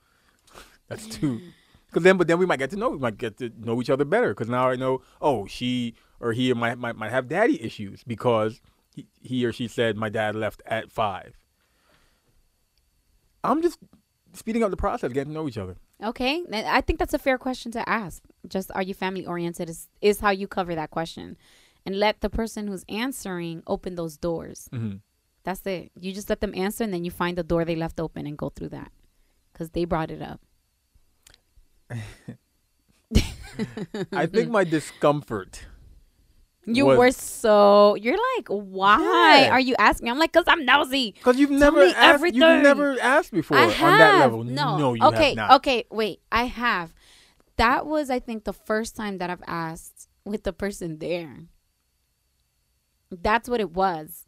That's 0.88 1.06
too. 1.06 1.40
Because 1.86 2.02
then, 2.04 2.18
but 2.18 2.28
then 2.28 2.38
we 2.38 2.46
might 2.46 2.58
get 2.58 2.70
to 2.70 2.76
know, 2.76 2.90
we 2.90 2.98
might 2.98 3.16
get 3.16 3.38
to 3.38 3.50
know 3.58 3.80
each 3.80 3.90
other 3.90 4.04
better. 4.04 4.28
Because 4.28 4.48
now 4.48 4.68
I 4.68 4.76
know, 4.76 5.02
oh, 5.20 5.46
she 5.46 5.94
or 6.20 6.32
he 6.32 6.52
might 6.52 6.78
might, 6.78 6.96
might 6.96 7.10
have 7.10 7.28
daddy 7.28 7.62
issues 7.62 8.04
because 8.04 8.60
he, 8.94 9.06
he 9.22 9.44
or 9.44 9.52
she 9.52 9.66
said 9.66 9.96
my 9.96 10.08
dad 10.08 10.36
left 10.36 10.62
at 10.66 10.92
five. 10.92 11.39
I'm 13.42 13.62
just 13.62 13.78
speeding 14.32 14.62
up 14.62 14.70
the 14.70 14.76
process, 14.76 15.12
getting 15.12 15.32
to 15.32 15.34
know 15.34 15.48
each 15.48 15.58
other. 15.58 15.76
Okay, 16.02 16.44
I 16.52 16.80
think 16.80 16.98
that's 16.98 17.14
a 17.14 17.18
fair 17.18 17.36
question 17.38 17.72
to 17.72 17.88
ask. 17.88 18.22
Just 18.48 18.70
are 18.74 18.82
you 18.82 18.94
family 18.94 19.26
oriented 19.26 19.68
is 19.68 19.88
is 20.00 20.20
how 20.20 20.30
you 20.30 20.46
cover 20.46 20.74
that 20.74 20.90
question, 20.90 21.36
and 21.84 21.98
let 21.98 22.20
the 22.20 22.30
person 22.30 22.68
who's 22.68 22.84
answering 22.88 23.62
open 23.66 23.96
those 23.96 24.16
doors. 24.16 24.68
hmm 24.72 24.96
That's 25.44 25.66
it. 25.66 25.90
You 25.98 26.12
just 26.12 26.28
let 26.30 26.40
them 26.40 26.54
answer, 26.54 26.84
and 26.84 26.92
then 26.94 27.04
you 27.04 27.10
find 27.10 27.36
the 27.36 27.42
door 27.42 27.64
they 27.64 27.76
left 27.76 28.00
open 28.00 28.26
and 28.26 28.36
go 28.38 28.48
through 28.50 28.70
that, 28.70 28.92
because 29.52 29.70
they 29.70 29.84
brought 29.84 30.10
it 30.10 30.22
up. 30.22 30.40
I 34.12 34.26
think 34.26 34.50
my 34.50 34.64
discomfort. 34.64 35.66
You 36.66 36.84
was- 36.86 36.98
were 36.98 37.10
so 37.10 37.94
you're 37.96 38.18
like, 38.36 38.48
why 38.48 39.42
Yeah. 39.44 39.50
are 39.52 39.60
you 39.60 39.74
asking? 39.78 40.08
I'm 40.10 40.18
like, 40.18 40.32
cause 40.32 40.44
I'm 40.46 40.64
nosy. 40.64 41.12
Because 41.12 41.38
you've 41.38 41.50
Tell 41.50 41.58
never 41.58 41.84
asked, 41.84 41.96
everything. 41.98 42.40
you've 42.42 42.62
never 42.62 43.00
asked 43.00 43.32
before 43.32 43.56
I 43.56 43.64
on 43.64 43.70
have 43.70 43.98
that 43.98 44.18
level. 44.20 44.44
no. 44.44 44.94
you 44.94 45.02
okay, 45.04 45.28
have 45.28 45.36
not. 45.36 45.50
okay, 45.56 45.84
wait. 45.90 46.20
I 46.30 46.44
have. 46.44 46.92
That 47.56 47.86
was, 47.86 48.08
I 48.10 48.18
think, 48.20 48.44
the 48.44 48.52
first 48.52 48.94
time 48.96 49.18
that 49.18 49.28
I've 49.30 49.42
asked 49.46 50.08
with 50.24 50.44
the 50.44 50.52
person 50.52 50.98
there. 50.98 51.44
That's 53.10 53.48
what 53.48 53.60
it 53.60 53.72
was. 53.72 54.24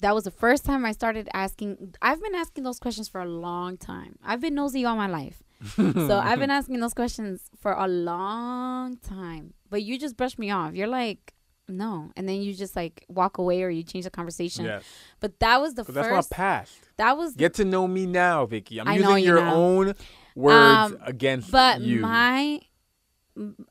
That 0.00 0.14
was 0.14 0.24
the 0.24 0.30
first 0.30 0.64
time 0.64 0.84
I 0.84 0.92
started 0.92 1.28
asking. 1.32 1.94
I've 2.02 2.20
been 2.22 2.34
asking 2.34 2.64
those 2.64 2.78
questions 2.78 3.08
for 3.08 3.20
a 3.20 3.24
long 3.28 3.78
time. 3.78 4.18
I've 4.22 4.40
been 4.40 4.54
nosy 4.54 4.84
all 4.84 4.96
my 4.96 5.06
life. 5.06 5.42
so 5.74 6.20
I've 6.22 6.38
been 6.38 6.50
asking 6.60 6.80
those 6.80 6.92
questions 6.92 7.50
for 7.58 7.72
a 7.72 7.88
long 7.88 8.98
time. 8.98 9.54
But 9.70 9.82
you 9.82 9.98
just 9.98 10.16
brushed 10.16 10.38
me 10.38 10.50
off. 10.50 10.74
You're 10.74 10.86
like, 10.86 11.32
no. 11.68 12.10
And 12.16 12.28
then 12.28 12.36
you 12.42 12.54
just 12.54 12.76
like 12.76 13.04
walk 13.08 13.38
away 13.38 13.62
or 13.62 13.70
you 13.70 13.82
change 13.82 14.04
the 14.04 14.10
conversation. 14.10 14.64
Yes. 14.64 14.84
But 15.20 15.38
that 15.40 15.60
was 15.60 15.74
the 15.74 15.84
first. 15.84 15.94
that's 15.94 16.30
my 16.30 16.36
past. 16.36 16.78
that 16.96 17.16
was 17.16 17.34
Get 17.34 17.54
to 17.54 17.64
know 17.64 17.86
me 17.88 18.06
now, 18.06 18.46
Vicky. 18.46 18.80
I'm 18.80 18.88
I 18.88 18.96
using 18.96 19.18
your 19.24 19.40
now. 19.40 19.54
own 19.54 19.94
words 20.34 20.92
Um, 20.92 20.98
against 21.02 21.50
But 21.50 21.80
you. 21.80 22.00
But 22.02 22.08
my, 22.08 22.60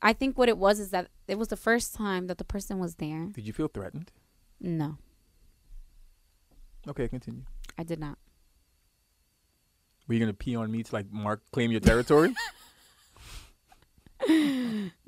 I 0.01 0.13
think 0.13 0.37
what 0.37 0.49
it 0.49 0.57
was 0.57 0.79
is 0.79 0.89
that 0.91 1.07
it 1.27 1.37
was 1.37 1.47
the 1.47 1.57
first 1.57 1.93
time 1.95 2.27
that 2.27 2.37
the 2.37 2.43
person 2.45 2.79
was 2.79 2.95
there. 2.95 3.27
Did 3.31 3.47
you 3.47 3.53
feel 3.53 3.67
threatened? 3.67 4.11
No, 4.59 4.97
Okay, 6.87 7.07
continue. 7.07 7.41
I 7.77 7.83
did 7.83 7.99
not. 7.99 8.17
Were 10.07 10.13
you 10.13 10.19
gonna 10.19 10.33
pee 10.33 10.55
on 10.55 10.71
me 10.71 10.83
to 10.83 10.93
like 10.93 11.11
mark 11.11 11.41
claim 11.51 11.71
your 11.71 11.79
territory? 11.81 12.33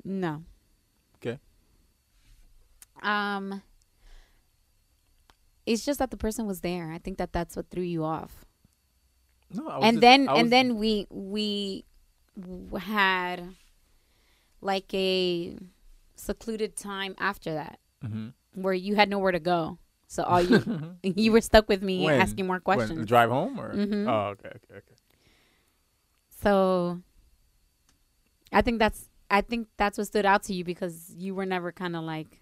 No. 0.04 0.42
Um. 3.02 3.62
It's 5.66 5.84
just 5.84 5.98
that 5.98 6.10
the 6.10 6.16
person 6.16 6.46
was 6.46 6.60
there. 6.62 6.90
I 6.92 6.98
think 6.98 7.18
that 7.18 7.32
that's 7.32 7.54
what 7.54 7.68
threw 7.70 7.82
you 7.82 8.02
off. 8.04 8.44
no. 9.52 9.66
I 9.68 9.76
was 9.78 9.84
and 9.84 9.94
just- 9.96 10.00
then 10.00 10.28
and 10.28 10.52
then 10.52 10.76
we 10.76 11.06
we 11.10 11.84
had 12.80 13.54
like 14.60 14.92
a 14.94 15.56
secluded 16.16 16.74
time 16.76 17.14
after 17.18 17.52
that 17.54 17.78
Mhm. 18.04 18.32
where 18.54 18.74
you 18.74 18.96
had 18.96 19.08
nowhere 19.10 19.32
to 19.32 19.40
go. 19.40 19.78
So 20.06 20.22
all 20.24 20.40
you 20.40 20.58
you 21.02 21.32
were 21.32 21.40
stuck 21.42 21.68
with 21.68 21.82
me 21.82 22.04
When? 22.04 22.20
asking 22.20 22.46
more 22.46 22.56
When, 22.64 22.76
questions. 22.78 23.06
drive 23.06 23.30
home 23.30 23.60
or? 23.60 23.74
Mhm. 23.74 24.08
Oh, 24.08 24.28
okay, 24.32 24.48
okay, 24.48 24.74
okay. 24.78 24.94
So 26.30 27.00
I 28.52 28.62
think 28.62 28.78
that's 28.78 29.08
I 29.30 29.42
think 29.42 29.68
that's 29.76 29.98
what 29.98 30.06
stood 30.06 30.24
out 30.24 30.42
to 30.44 30.54
you 30.54 30.64
because 30.64 31.12
you 31.14 31.34
were 31.34 31.44
never 31.46 31.72
kind 31.72 31.94
of 31.94 32.04
like. 32.04 32.40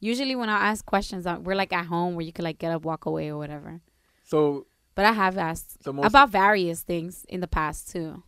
Usually 0.00 0.36
when 0.36 0.48
I 0.48 0.68
ask 0.68 0.84
questions, 0.84 1.26
we're 1.40 1.54
like 1.54 1.72
at 1.72 1.86
home 1.86 2.14
where 2.14 2.24
you 2.24 2.32
could 2.32 2.44
like 2.44 2.58
get 2.58 2.72
up, 2.72 2.84
walk 2.84 3.06
away, 3.06 3.28
or 3.28 3.38
whatever. 3.38 3.80
So, 4.24 4.66
But 4.94 5.04
I 5.06 5.12
have 5.12 5.38
asked 5.38 5.82
so 5.82 5.90
about 6.02 6.30
various 6.30 6.82
things 6.82 7.24
in 7.28 7.40
the 7.40 7.48
past 7.48 7.90
too. 7.90 8.22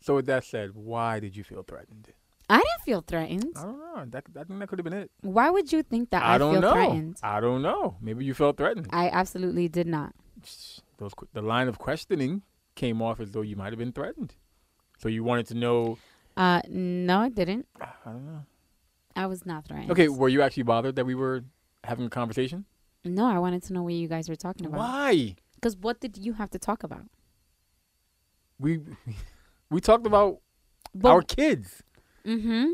so 0.00 0.16
with 0.16 0.26
that 0.26 0.44
said, 0.44 0.74
why 0.74 1.20
did 1.20 1.36
you 1.36 1.44
feel 1.44 1.62
threatened? 1.62 2.12
I 2.48 2.56
didn't 2.58 2.82
feel 2.84 3.00
threatened. 3.00 3.52
I 3.56 3.62
don't 3.62 3.78
know. 3.78 4.04
That 4.10 4.24
I 4.38 4.44
think 4.44 4.60
that 4.60 4.68
could 4.68 4.78
have 4.78 4.84
been 4.84 4.92
it. 4.92 5.10
Why 5.22 5.48
would 5.50 5.72
you 5.72 5.82
think 5.82 6.10
that 6.10 6.22
I, 6.22 6.34
I 6.34 6.38
don't 6.38 6.60
know. 6.60 6.72
threatened? 6.72 7.16
I 7.22 7.40
don't 7.40 7.62
know. 7.62 7.96
Maybe 8.00 8.24
you 8.24 8.34
felt 8.34 8.58
threatened. 8.58 8.88
I 8.90 9.08
absolutely 9.08 9.68
did 9.68 9.86
not. 9.86 10.14
Those 10.98 11.14
the 11.32 11.42
line 11.42 11.68
of 11.68 11.78
questioning 11.78 12.42
came 12.74 13.00
off 13.00 13.18
as 13.18 13.30
though 13.30 13.40
you 13.40 13.56
might 13.56 13.72
have 13.72 13.78
been 13.78 13.92
threatened. 13.92 14.34
So 14.98 15.08
you 15.08 15.24
wanted 15.24 15.46
to 15.48 15.54
know. 15.54 15.98
Uh, 16.36 16.60
no, 16.68 17.20
I 17.20 17.28
didn't. 17.30 17.66
I 17.80 17.88
don't 18.04 18.26
know. 18.26 18.44
I 19.16 19.26
was 19.26 19.46
not 19.46 19.66
threatened. 19.66 19.90
Okay, 19.92 20.08
were 20.08 20.28
you 20.28 20.42
actually 20.42 20.64
bothered 20.64 20.96
that 20.96 21.06
we 21.06 21.14
were 21.14 21.44
having 21.84 22.06
a 22.06 22.10
conversation? 22.10 22.64
No, 23.04 23.26
I 23.26 23.38
wanted 23.38 23.62
to 23.64 23.72
know 23.72 23.82
what 23.82 23.92
you 23.94 24.08
guys 24.08 24.28
were 24.28 24.36
talking 24.36 24.66
about. 24.66 24.78
Why? 24.78 25.36
Because 25.54 25.76
what 25.76 26.00
did 26.00 26.16
you 26.16 26.32
have 26.34 26.50
to 26.50 26.58
talk 26.58 26.82
about? 26.82 27.04
We 28.58 28.80
we 29.70 29.80
talked 29.80 30.06
about 30.06 30.40
But, 30.94 31.10
our 31.10 31.22
kids. 31.22 31.82
mm-hmm. 32.24 32.72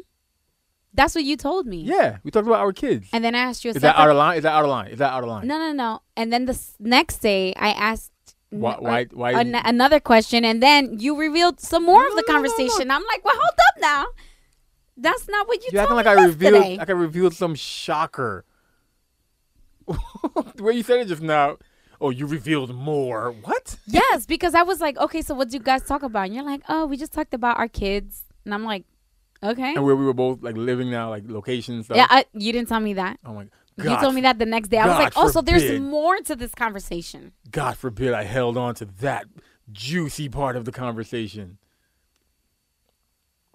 That's 0.93 1.15
what 1.15 1.23
you 1.23 1.37
told 1.37 1.67
me. 1.67 1.83
Yeah, 1.83 2.19
we 2.25 2.31
talked 2.33 2.49
about 2.49 2.61
our 2.61 2.73
kids. 2.73 3.09
And 3.13 3.25
then 3.25 3.35
I 3.37 3.41
asked 3.41 3.65
you 3.65 3.71
a 3.71 3.75
Is 3.75 3.83
that 3.83 3.97
out 3.97 4.11
of 4.11 4.17
line? 4.17 4.39
Is 4.39 4.43
that 4.43 4.53
out 4.53 4.65
of 4.65 4.71
line? 4.71 4.89
Is 4.89 4.99
that 4.99 5.13
out 5.13 5.23
of 5.23 5.29
line? 5.29 5.47
No, 5.47 5.57
no, 5.57 5.73
no. 5.73 6.03
And 6.17 6.33
then 6.33 6.47
the 6.47 6.53
s- 6.53 6.75
next 6.81 7.19
day, 7.19 7.55
I 7.55 7.71
asked 7.71 8.11
Why? 8.51 8.77
Why? 8.81 9.05
why 9.13 9.41
an- 9.41 9.55
another 9.55 10.01
question, 10.01 10.45
and 10.45 10.61
then 10.61 10.99
you 10.99 11.17
revealed 11.17 11.61
some 11.61 11.85
more 11.87 12.05
of 12.07 12.17
the 12.17 12.25
no, 12.27 12.35
no, 12.35 12.41
no, 12.41 12.43
no. 12.43 12.49
conversation. 12.51 12.91
I'm 12.91 13.05
like, 13.05 13.25
well, 13.25 13.37
hold 13.37 13.59
up 13.69 13.81
now. 13.81 14.07
That's 15.01 15.29
not 15.29 15.49
what 15.49 15.63
you 15.63 15.71
you 15.73 15.79
acting 15.79 15.97
like 15.97 16.07
I 16.07 16.13
revealed 16.13 16.55
yesterday. 16.55 16.77
like 16.79 16.89
I 16.89 16.93
revealed 16.93 17.35
some 17.35 17.55
shocker. 17.55 18.45
the 19.87 20.63
way 20.63 20.75
you 20.75 20.83
said 20.83 21.01
it 21.01 21.09
just 21.09 21.23
now. 21.23 21.59
Oh, 22.03 22.11
you 22.11 22.27
revealed 22.27 22.75
more. 22.75 23.33
What? 23.45 23.77
yes, 23.87 24.25
because 24.25 24.55
I 24.55 24.63
was 24.63 24.81
like, 24.81 24.97
okay, 24.97 25.21
so 25.21 25.35
what 25.35 25.51
do 25.51 25.57
you 25.59 25.63
guys 25.63 25.83
talk 25.83 26.03
about? 26.03 26.27
And 26.27 26.35
you're 26.35 26.45
like, 26.45 26.63
oh, 26.69 26.87
we 26.87 26.97
just 26.97 27.13
talked 27.13 27.35
about 27.35 27.59
our 27.59 27.69
kids, 27.69 28.23
and 28.47 28.55
I'm 28.55 28.65
like, 28.65 28.85
okay, 29.43 29.75
And 29.75 29.85
where 29.85 29.95
we 29.95 30.07
were 30.07 30.15
both 30.15 30.43
like 30.43 30.57
living 30.57 30.91
now, 30.91 31.11
like 31.11 31.25
locations. 31.27 31.89
Yeah. 31.95 32.07
I, 32.09 32.25
you 32.33 32.53
didn't 32.53 32.69
tell 32.69 32.81
me 32.81 32.95
that. 32.95 33.19
Oh 33.25 33.35
my. 33.35 33.47
God, 33.79 33.91
you 33.93 34.01
told 34.01 34.15
me 34.15 34.21
that 34.23 34.39
the 34.39 34.47
next 34.47 34.69
day. 34.69 34.79
I 34.79 34.87
was 34.87 34.99
like, 34.99 35.13
oh, 35.17 35.29
so 35.31 35.41
there's 35.41 35.81
more 35.81 36.17
to 36.19 36.37
this 36.37 36.55
conversation. 36.55 37.33
God 37.51 37.77
forbid 37.77 38.13
I 38.13 38.25
held 38.25 38.57
on 38.57 38.75
to 38.77 38.85
that 38.85 39.27
juicy 39.73 40.29
part 40.29 40.57
of 40.57 40.65
the 40.65 40.73
conversation. 40.73 41.59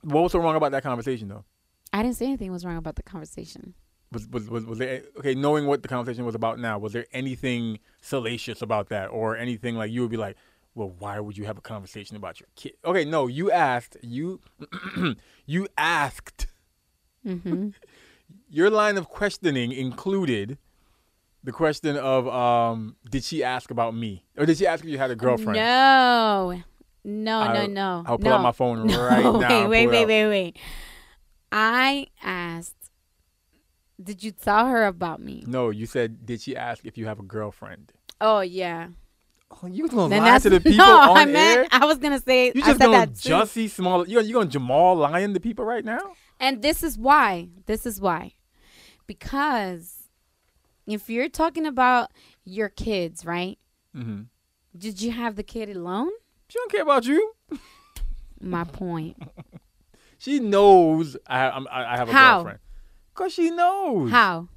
What 0.06 0.22
was 0.22 0.32
so 0.32 0.40
wrong 0.40 0.56
about 0.56 0.72
that 0.72 0.84
conversation, 0.84 1.28
though? 1.28 1.46
I 1.92 2.04
didn't 2.04 2.16
say 2.18 2.28
anything 2.28 2.52
was 2.52 2.64
wrong 2.64 2.78
about 2.78 2.96
the 2.96 3.04
conversation. 3.04 3.74
Was 4.12 4.28
was 4.28 4.50
was, 4.50 4.66
was 4.66 4.78
there 4.78 5.02
okay? 5.18 5.34
Knowing 5.34 5.66
what 5.66 5.82
the 5.82 5.88
conversation 5.88 6.26
was 6.26 6.36
about 6.36 6.60
now, 6.60 6.78
was 6.78 6.94
there 6.94 7.08
anything 7.12 7.80
salacious 8.02 8.62
about 8.62 8.90
that, 8.90 9.08
or 9.08 9.36
anything 9.36 9.76
like 9.76 9.92
you 9.92 10.02
would 10.02 10.12
be 10.12 10.18
like, 10.18 10.38
"Well, 10.76 10.94
why 11.00 11.20
would 11.20 11.38
you 11.38 11.46
have 11.46 11.58
a 11.58 11.62
conversation 11.62 12.16
about 12.16 12.40
your 12.40 12.48
kid?" 12.56 12.74
Okay, 12.86 13.04
no, 13.04 13.26
you 13.26 13.52
asked 13.52 13.98
you 14.04 14.42
you 15.46 15.68
asked. 15.78 16.48
Mm-hmm. 17.26 17.70
Your 18.50 18.70
line 18.70 18.98
of 18.98 19.10
questioning 19.10 19.72
included 19.72 20.58
the 21.44 21.52
question 21.52 21.98
of, 21.98 22.28
um, 22.28 22.96
"Did 23.10 23.24
she 23.24 23.44
ask 23.44 23.72
about 23.72 23.96
me, 23.96 24.26
or 24.38 24.46
did 24.46 24.58
she 24.58 24.68
ask 24.68 24.84
if 24.84 24.90
you 24.90 24.98
had 24.98 25.12
a 25.12 25.16
girlfriend?" 25.16 25.58
No, 25.58 26.62
no, 27.06 27.54
no, 27.54 27.60
I'll- 27.62 27.68
no. 27.70 28.04
I'll 28.06 28.18
pull 28.18 28.30
no. 28.32 28.36
out 28.36 28.42
my 28.42 28.52
phone 28.52 28.88
No, 28.88 29.02
right 29.04 29.24
now. 29.24 29.68
Wait, 29.70 29.88
wait, 29.88 29.88
wait, 29.88 30.06
wait, 30.08 30.28
wait. 30.28 30.58
I 31.52 32.08
asked, 32.22 32.76
did 34.02 34.24
you 34.24 34.32
tell 34.32 34.68
her 34.68 34.86
about 34.86 35.22
me? 35.22 35.44
No, 35.48 35.70
you 35.70 35.86
said, 35.86 36.26
"Did 36.26 36.42
she 36.42 36.56
ask 36.56 36.84
if 36.86 36.98
you 36.98 37.06
have 37.06 37.20
a 37.20 37.24
girlfriend?" 37.24 37.94
Oh 38.20 38.42
yeah. 38.42 38.88
Oh, 39.64 39.68
you 39.68 39.88
gonna 39.88 40.10
Then 40.10 40.20
lie 40.24 40.32
that's 40.32 40.44
to 40.44 40.50
the 40.50 40.60
people 40.72 40.86
no. 40.86 41.12
on 41.12 41.18
I 41.18 41.22
air? 41.22 41.28
meant 41.32 41.68
I 41.74 41.86
was 41.86 41.98
gonna 42.00 42.20
say 42.20 42.48
You 42.54 42.62
I 42.64 42.68
just 42.68 42.80
said 42.80 42.86
gonna 42.88 43.06
that. 43.06 43.14
Jussie 43.14 43.70
Small? 43.70 44.06
You 44.08 44.20
you 44.22 44.34
gonna 44.34 44.50
Jamal 44.50 44.96
lying 44.96 45.34
to 45.34 45.40
people 45.40 45.64
right 45.64 45.86
now? 45.86 46.14
And 46.40 46.62
this 46.62 46.84
is 46.84 46.98
why. 46.98 47.50
This 47.68 47.86
is 47.86 48.02
why. 48.02 48.34
Because 49.08 50.10
if 50.88 51.10
you're 51.10 51.30
talking 51.30 51.66
about 51.66 52.12
your 52.44 52.70
kids, 52.70 53.26
right? 53.26 53.58
Mm-hmm. 53.96 54.24
Did 54.78 55.02
you 55.02 55.12
have 55.12 55.36
the 55.36 55.44
kid 55.44 55.70
alone? 55.70 56.10
She 56.48 56.58
don't 56.60 56.72
care 56.72 56.82
about 56.84 57.06
you. 57.06 57.34
My 58.42 58.64
point. 58.64 59.18
She 60.18 60.40
knows 60.40 61.18
I 61.28 61.50
I'm, 61.50 61.68
I 61.70 61.94
I 61.94 61.98
have 61.98 62.10
a 62.10 62.14
How? 62.14 62.36
girlfriend. 62.38 62.60
Cause 63.14 63.34
she 63.34 63.52
knows. 63.52 64.10
How? 64.12 64.48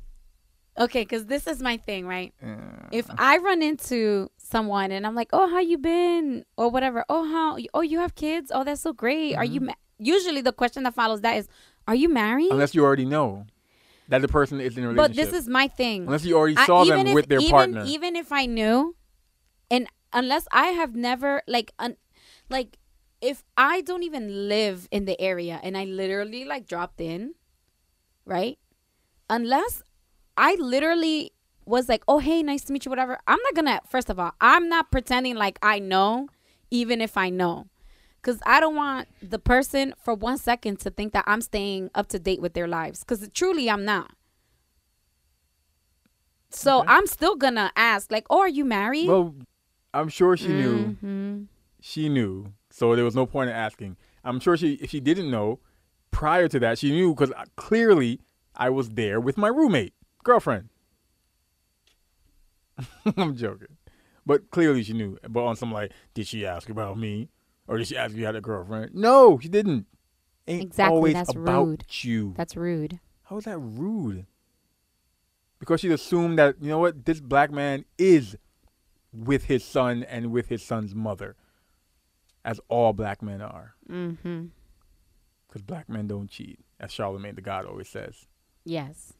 Okay, 0.79 1.03
because 1.03 1.27
this 1.27 1.46
is 1.48 1.61
my 1.61 1.77
thing, 1.77 2.07
right? 2.07 2.33
Uh, 2.42 2.87
If 2.92 3.07
I 3.18 3.38
run 3.38 3.61
into 3.62 4.31
someone 4.38 4.92
and 4.92 5.05
I'm 5.07 5.16
like, 5.16 5.29
"Oh, 5.33 5.48
how 5.51 5.59
you 5.59 5.77
been?" 5.77 6.44
or 6.57 6.70
whatever, 6.70 7.05
"Oh, 7.09 7.24
how? 7.29 7.59
Oh, 7.74 7.81
you 7.83 7.98
have 7.98 8.14
kids? 8.14 8.53
Oh, 8.55 8.62
that's 8.64 8.81
so 8.81 8.92
great. 8.92 9.35
Are 9.35 9.42
Mm-hmm. 9.44 9.53
you?" 9.55 9.61
Ma-? 9.62 9.74
Usually, 9.98 10.40
the 10.40 10.53
question 10.53 10.85
that 10.85 10.94
follows 10.94 11.20
that 11.22 11.37
is, 11.37 11.48
"Are 11.88 11.94
you 11.96 12.09
married?" 12.09 12.53
unless 12.53 12.72
you 12.74 12.85
already 12.85 13.05
know 13.05 13.44
that 14.09 14.22
the 14.22 14.29
person 14.29 14.61
is 14.61 14.79
in 14.79 14.85
a 14.85 14.88
relationship. 14.88 15.16
but 15.16 15.31
this 15.33 15.35
is 15.42 15.48
my 15.48 15.66
thing. 15.68 16.05
unless 16.05 16.24
you 16.24 16.37
already 16.38 16.57
saw 16.57 16.85
even 16.85 16.98
them 16.98 17.07
if, 17.09 17.14
with 17.14 17.27
their 17.29 17.40
even, 17.40 17.51
partner. 17.51 17.83
Even 17.85 18.14
if 18.16 18.31
I 18.33 18.46
knew, 18.46 18.94
and 19.72 19.88
unless 20.12 20.47
I 20.53 20.68
have 20.68 20.94
never 20.94 21.42
like, 21.47 21.73
un, 21.79 21.97
like, 22.49 22.79
if 23.21 23.44
I 23.57 23.81
don't 23.81 24.03
even 24.05 24.49
live 24.49 24.88
in 24.90 25.05
the 25.05 25.21
area 25.21 25.59
and 25.62 25.77
I 25.77 25.85
literally 25.85 26.44
like 26.44 26.66
dropped 26.66 27.01
in, 27.01 27.35
right? 28.25 28.59
Unless 29.29 29.83
I 30.37 30.55
literally 30.55 31.33
was 31.66 31.88
like, 31.88 32.03
oh 32.09 32.18
hey, 32.18 32.42
nice 32.42 32.62
to 32.64 32.73
meet 32.73 32.85
you, 32.85 32.90
whatever. 32.90 33.18
I'm 33.27 33.38
not 33.42 33.55
gonna. 33.55 33.81
First 33.88 34.09
of 34.09 34.18
all, 34.18 34.33
I'm 34.40 34.68
not 34.68 34.90
pretending 34.90 35.35
like 35.35 35.59
I 35.62 35.79
know, 35.81 36.29
even 36.71 37.01
if 37.01 37.16
I 37.16 37.29
know. 37.31 37.66
Cause 38.23 38.40
I 38.44 38.61
don't 38.61 38.75
want 38.77 39.09
the 39.23 39.38
person 39.38 39.94
for 40.03 40.12
one 40.14 40.38
second 40.38 40.81
to 40.81 40.90
think 40.90 41.12
that 41.12 41.25
I'm 41.27 41.40
staying 41.40 41.90
up 41.94 42.09
to 42.09 42.18
date 42.18 42.40
with 42.40 42.53
their 42.53 42.66
lives. 42.68 43.03
Cause 43.05 43.29
truly 43.33 43.71
I'm 43.71 43.85
not. 43.85 44.12
So 46.51 46.81
Okay. 46.81 46.88
I'm 46.88 47.07
still 47.07 47.37
gonna 47.37 47.71
ask, 47.77 48.11
like, 48.11 48.27
"Oh, 48.31 48.40
are 48.40 48.49
you 48.49 48.64
married?" 48.64 49.09
well, 49.09 49.35
I'm 49.94 50.09
sure 50.09 50.37
she 50.37 50.48
knew. 50.48 50.96
Mhm. 51.03 51.46
She 51.81 52.09
knew, 52.09 52.53
so 52.70 52.94
there 52.96 53.05
was 53.05 53.14
no 53.14 53.24
point 53.27 53.51
in 53.51 53.57
asking. 53.57 53.96
I'm 54.24 54.40
sure 54.40 54.57
she, 54.57 54.74
if 54.74 54.90
she 54.90 55.01
didn't 55.01 55.31
know, 55.31 55.61
prior 56.11 56.48
to 56.48 56.59
that, 56.61 56.79
she 56.79 56.90
knew 56.90 57.14
because 57.14 57.33
clearly 57.57 58.20
I 58.55 58.68
was 58.70 58.90
there 58.90 59.20
with 59.20 59.38
my 59.38 59.48
roommate, 59.48 59.94
girlfriend. 60.24 60.68
I'm 63.16 63.35
joking, 63.37 63.77
but 64.27 64.51
clearly 64.51 64.83
she 64.83 64.92
knew. 64.92 65.18
But 65.29 65.44
on 65.44 65.57
some 65.57 65.72
like, 65.72 65.92
did 66.14 66.27
she 66.27 66.46
ask 66.46 66.68
about 66.68 66.98
me, 66.98 67.29
or 67.66 67.79
did 67.79 67.87
she 67.88 67.96
ask 67.96 68.12
if 68.12 68.18
you 68.18 68.27
had 68.27 68.37
a 68.37 68.40
girlfriend? 68.40 68.94
No, 68.94 69.38
she 69.38 69.48
didn't. 69.48 69.87
Ain't 70.46 70.62
Exactly, 70.62 70.94
always 70.96 71.14
that's 71.14 71.31
about 71.35 71.66
rude. 71.66 71.85
you. 72.03 72.35
That's 72.37 72.57
rude. 72.57 73.01
How 73.24 73.37
is 73.37 73.44
that 73.44 73.59
rude? 73.59 74.27
Because 75.59 75.81
she 75.81 75.90
assumed 75.92 76.38
that 76.38 76.57
you 76.61 76.68
know 76.68 76.79
what 76.79 77.05
this 77.05 77.20
black 77.20 77.51
man 77.51 77.85
is 77.98 78.37
with 79.12 79.44
his 79.44 79.64
son 79.64 80.03
and 80.03 80.31
with 80.31 80.49
his 80.49 80.62
son's 80.62 80.94
mother, 80.94 81.37
as 82.44 82.61
all 82.68 82.92
black 82.92 83.23
men 83.23 83.40
are. 83.40 83.75
Mm-hmm. 83.90 84.47
Because 85.47 85.62
black 85.62 85.88
men 85.88 86.07
don't 86.07 86.29
cheat, 86.31 86.61
as 86.79 86.92
Charlemagne 86.92 87.35
the 87.35 87.40
God 87.40 87.64
always 87.66 87.88
says. 87.88 88.27
Yes. 88.64 89.14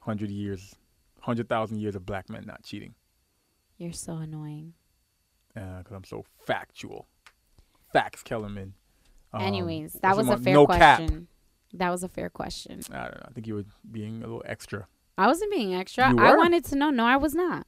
Hundred 0.00 0.30
years, 0.30 0.74
hundred 1.20 1.48
thousand 1.48 1.78
years 1.78 1.94
of 1.94 2.04
black 2.06 2.28
men 2.28 2.44
not 2.46 2.62
cheating. 2.62 2.94
You're 3.78 3.92
so 3.92 4.14
annoying. 4.16 4.74
Because 5.54 5.92
I'm 5.92 6.04
so 6.04 6.24
factual. 6.44 7.06
Facts, 7.92 8.22
Kellerman. 8.22 8.74
Um, 9.32 9.42
Anyways, 9.42 9.94
that 10.02 10.16
was 10.16 10.28
a 10.28 10.36
fair 10.36 10.54
no 10.54 10.66
cap. 10.66 10.98
question. 10.98 11.28
That 11.72 11.90
was 11.90 12.02
a 12.02 12.08
fair 12.08 12.28
question. 12.28 12.80
I 12.92 13.04
don't 13.04 13.14
know. 13.14 13.26
I 13.28 13.32
think 13.32 13.46
you 13.46 13.54
were 13.54 13.64
being 13.90 14.22
a 14.22 14.26
little 14.26 14.42
extra. 14.46 14.86
I 15.18 15.26
wasn't 15.26 15.50
being 15.50 15.74
extra. 15.74 16.10
You 16.10 16.18
I 16.18 16.32
were. 16.32 16.36
wanted 16.38 16.64
to 16.66 16.76
know. 16.76 16.90
No, 16.90 17.04
I 17.06 17.16
was 17.16 17.34
not. 17.34 17.66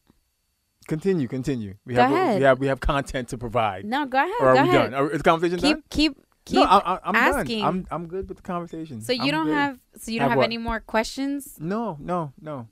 Continue, 0.87 1.29
continue. 1.29 1.75
We 1.85 1.95
Go 1.95 2.03
have 2.03 2.13
ahead. 2.13 2.39
we 2.39 2.45
have 2.45 2.59
we 2.61 2.67
have 2.69 2.81
content 2.81 3.29
to 3.29 3.39
provide. 3.39 3.85
No, 3.85 4.07
go 4.07 4.19
ahead. 4.19 4.33
or 4.41 4.49
are 4.49 4.55
go 4.55 4.63
we 4.63 4.69
ahead. 4.71 4.91
done? 4.91 4.95
Are, 4.95 5.11
is 5.11 5.19
the 5.19 5.25
conversation 5.25 5.59
Keep 5.59 5.77
done? 5.77 5.83
keep 5.91 6.17
keep. 6.47 6.57
no, 6.57 6.63
I, 6.65 6.95
I, 6.95 6.99
I'm 7.05 7.15
asking. 7.17 7.59
done. 7.61 7.69
I'm 7.69 7.87
I'm 7.91 8.07
good 8.09 8.29
with 8.29 8.39
the 8.39 8.43
conversation. 8.43 9.01
so 9.03 9.13
you 9.13 9.23
I'm 9.25 9.29
don't 9.31 9.47
good. 9.47 9.55
have 9.55 9.79
so 9.99 10.11
you 10.13 10.19
don't 10.19 10.31
have 10.31 10.39
what? 10.39 10.45
any 10.45 10.57
more 10.57 10.81
questions? 10.81 11.57
No, 11.61 11.99
no, 12.01 12.33
no. 12.41 12.69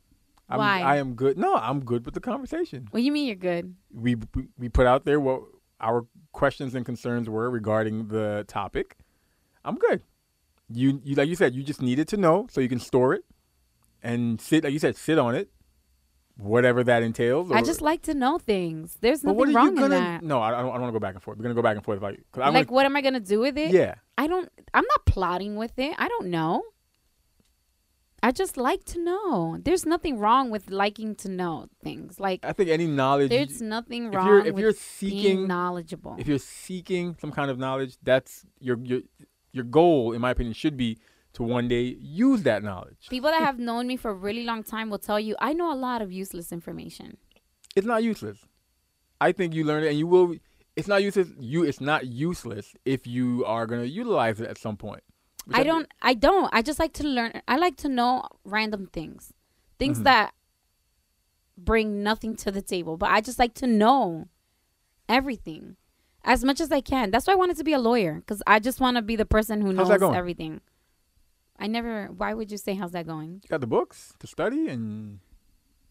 I'm, 0.49 0.59
Why? 0.59 0.81
I 0.81 0.97
am 0.97 1.15
good. 1.15 1.37
No, 1.37 1.57
I'm 1.57 1.81
good 1.85 2.05
with 2.07 2.15
the 2.15 2.21
conversation. 2.21 2.89
What 2.91 3.01
do 3.01 3.05
you 3.05 3.13
mean 3.13 3.27
you're 3.27 3.37
good? 3.37 3.75
We 3.93 4.15
we- 4.35 4.49
we 4.59 4.69
put 4.71 4.87
out 4.87 5.05
there 5.05 5.21
what 5.21 5.43
our 5.81 6.07
questions 6.33 6.75
and 6.75 6.87
concerns 6.87 7.29
were 7.29 7.51
regarding 7.51 8.09
the 8.09 8.45
topic. 8.49 8.97
I'm 9.65 9.77
good. 9.77 10.01
You 10.71 11.03
you 11.05 11.17
like 11.17 11.29
you 11.29 11.37
said 11.37 11.55
you 11.55 11.63
just 11.63 11.83
needed 11.83 12.09
to 12.09 12.17
know 12.17 12.47
so 12.51 12.63
you 12.63 12.69
can 12.69 12.79
store 12.81 13.13
it 13.13 13.25
and 14.07 14.41
sit 14.41 14.65
like 14.65 14.73
you 14.73 14.79
said 14.79 14.97
sit 14.97 15.19
on 15.19 15.35
it, 15.35 15.51
whatever 16.37 16.85
that 16.85 17.03
entails. 17.03 17.51
I 17.51 17.63
just 17.63 17.81
like 17.81 18.03
to 18.03 18.15
know 18.15 18.39
things. 18.39 18.97
There's 19.01 19.25
nothing 19.25 19.51
are 19.51 19.53
wrong 19.53 19.69
you 19.69 19.75
gonna? 19.83 19.85
in 19.97 20.03
that. 20.05 20.23
No, 20.23 20.41
I, 20.41 20.49
I 20.49 20.63
don't, 20.63 20.71
I 20.71 20.73
don't 20.75 20.83
want 20.83 20.95
to 20.95 20.99
go 21.01 21.01
back 21.01 21.15
and 21.15 21.23
forth. 21.23 21.39
We're 21.39 21.43
gonna 21.43 21.55
go 21.55 21.63
back 21.63 21.77
and 21.77 21.85
forth 21.85 22.01
like 22.03 22.21
Like, 22.37 22.71
what 22.71 22.87
am 22.87 22.97
I 22.97 23.01
gonna 23.01 23.21
do 23.21 23.41
with 23.41 23.57
it? 23.59 23.71
yeah. 23.71 23.95
I 24.19 24.27
don't. 24.27 24.49
I'm 24.73 24.85
not 24.85 25.05
plotting 25.07 25.57
with 25.57 25.79
it. 25.79 25.95
I 25.99 26.09
don't 26.09 26.29
know. 26.29 26.63
I 28.23 28.33
just 28.33 28.57
like 28.57 28.83
to 28.87 29.05
know. 29.05 29.59
There's 29.63 29.85
nothing 29.85 30.19
wrong 30.19 30.51
with 30.51 30.71
liking 30.71 31.15
to 31.17 31.29
know 31.29 31.69
things. 31.85 32.19
Like 32.19 32.41
I 32.45 32.53
think 32.53 32.71
any 32.71 32.87
knowledge. 32.87 33.31
there's 33.31 33.61
nothing 33.61 34.07
if 34.07 34.15
wrong 34.15 34.27
you're 34.27 34.47
if 34.47 34.55
with 34.55 34.63
you're 34.63 34.73
being 34.73 35.23
seeking 35.23 35.47
knowledgeable. 35.47 36.17
if 36.19 36.27
you're 36.27 36.39
seeking 36.39 37.17
some 37.21 37.31
kind 37.31 37.51
of 37.51 37.59
knowledge, 37.59 37.97
that's 38.03 38.45
your 38.59 38.79
your 38.83 39.01
your 39.53 39.65
goal, 39.65 40.13
in 40.13 40.21
my 40.21 40.31
opinion, 40.31 40.55
should 40.55 40.77
be 40.77 40.99
to 41.37 41.43
one 41.43 41.69
day 41.69 41.97
use 42.01 42.43
that 42.45 42.63
knowledge. 42.63 43.09
People 43.11 43.31
that 43.31 43.43
have 43.43 43.59
known 43.59 43.87
me 43.87 43.97
for 43.99 44.11
a 44.11 44.15
really 44.15 44.45
long 44.45 44.63
time 44.63 44.89
will 44.89 44.99
tell 44.99 45.21
you 45.21 45.37
I 45.39 45.53
know 45.53 45.71
a 45.71 45.77
lot 45.77 46.01
of 46.01 46.11
useless 46.11 46.51
information. 46.51 47.19
It's 47.77 47.87
not 47.87 48.03
useless. 48.03 48.39
I 49.21 49.33
think 49.33 49.55
you 49.55 49.65
learn 49.65 49.85
it, 49.85 49.89
and 49.89 49.99
you 49.99 50.07
will. 50.07 50.37
It's 50.77 50.89
not 50.89 51.03
useless. 51.03 51.29
You. 51.39 51.63
It's 51.65 51.81
not 51.81 52.07
useless 52.07 52.75
if 52.87 53.07
you 53.07 53.45
are 53.45 53.67
gonna 53.67 53.85
utilize 53.85 54.41
it 54.41 54.49
at 54.49 54.57
some 54.57 54.79
point. 54.79 55.03
I 55.53 55.63
don't. 55.63 55.87
I 56.01 56.15
don't. 56.15 56.49
I 56.55 56.63
just 56.63 56.79
like 56.79 56.95
to 56.95 57.07
learn. 57.07 57.43
I 57.47 57.57
like 57.57 57.77
to 57.79 57.89
know 57.89 58.27
random 58.45 58.87
things, 58.91 59.35
things 59.79 60.01
Mhm. 60.01 60.05
that 60.05 60.35
bring 61.59 62.03
nothing 62.03 62.35
to 62.37 62.51
the 62.51 62.63
table. 62.63 62.97
But 62.97 63.11
I 63.11 63.21
just 63.21 63.39
like 63.39 63.53
to 63.55 63.67
know 63.67 64.29
everything 65.07 65.77
as 66.25 66.45
much 66.45 66.61
as 66.61 66.73
I 66.73 66.81
can. 66.81 67.11
That's 67.11 67.27
why 67.27 67.35
I 67.35 67.37
wanted 67.37 67.59
to 67.59 67.65
be 67.65 67.75
a 67.75 67.79
lawyer 67.79 68.15
because 68.21 68.43
I 68.47 68.59
just 68.59 68.81
want 68.81 68.97
to 68.97 69.03
be 69.03 69.17
the 69.17 69.27
person 69.27 69.61
who 69.61 69.73
knows 69.75 69.91
everything. 69.91 70.61
I 71.59 71.67
never. 71.67 72.07
Why 72.07 72.35
would 72.35 72.51
you 72.51 72.59
say 72.59 72.75
how's 72.75 72.93
that 72.93 73.07
going? 73.07 73.41
You 73.43 73.49
got 73.49 73.61
the 73.61 73.67
books 73.67 74.15
to 74.21 74.27
study, 74.27 74.69
and 74.69 75.21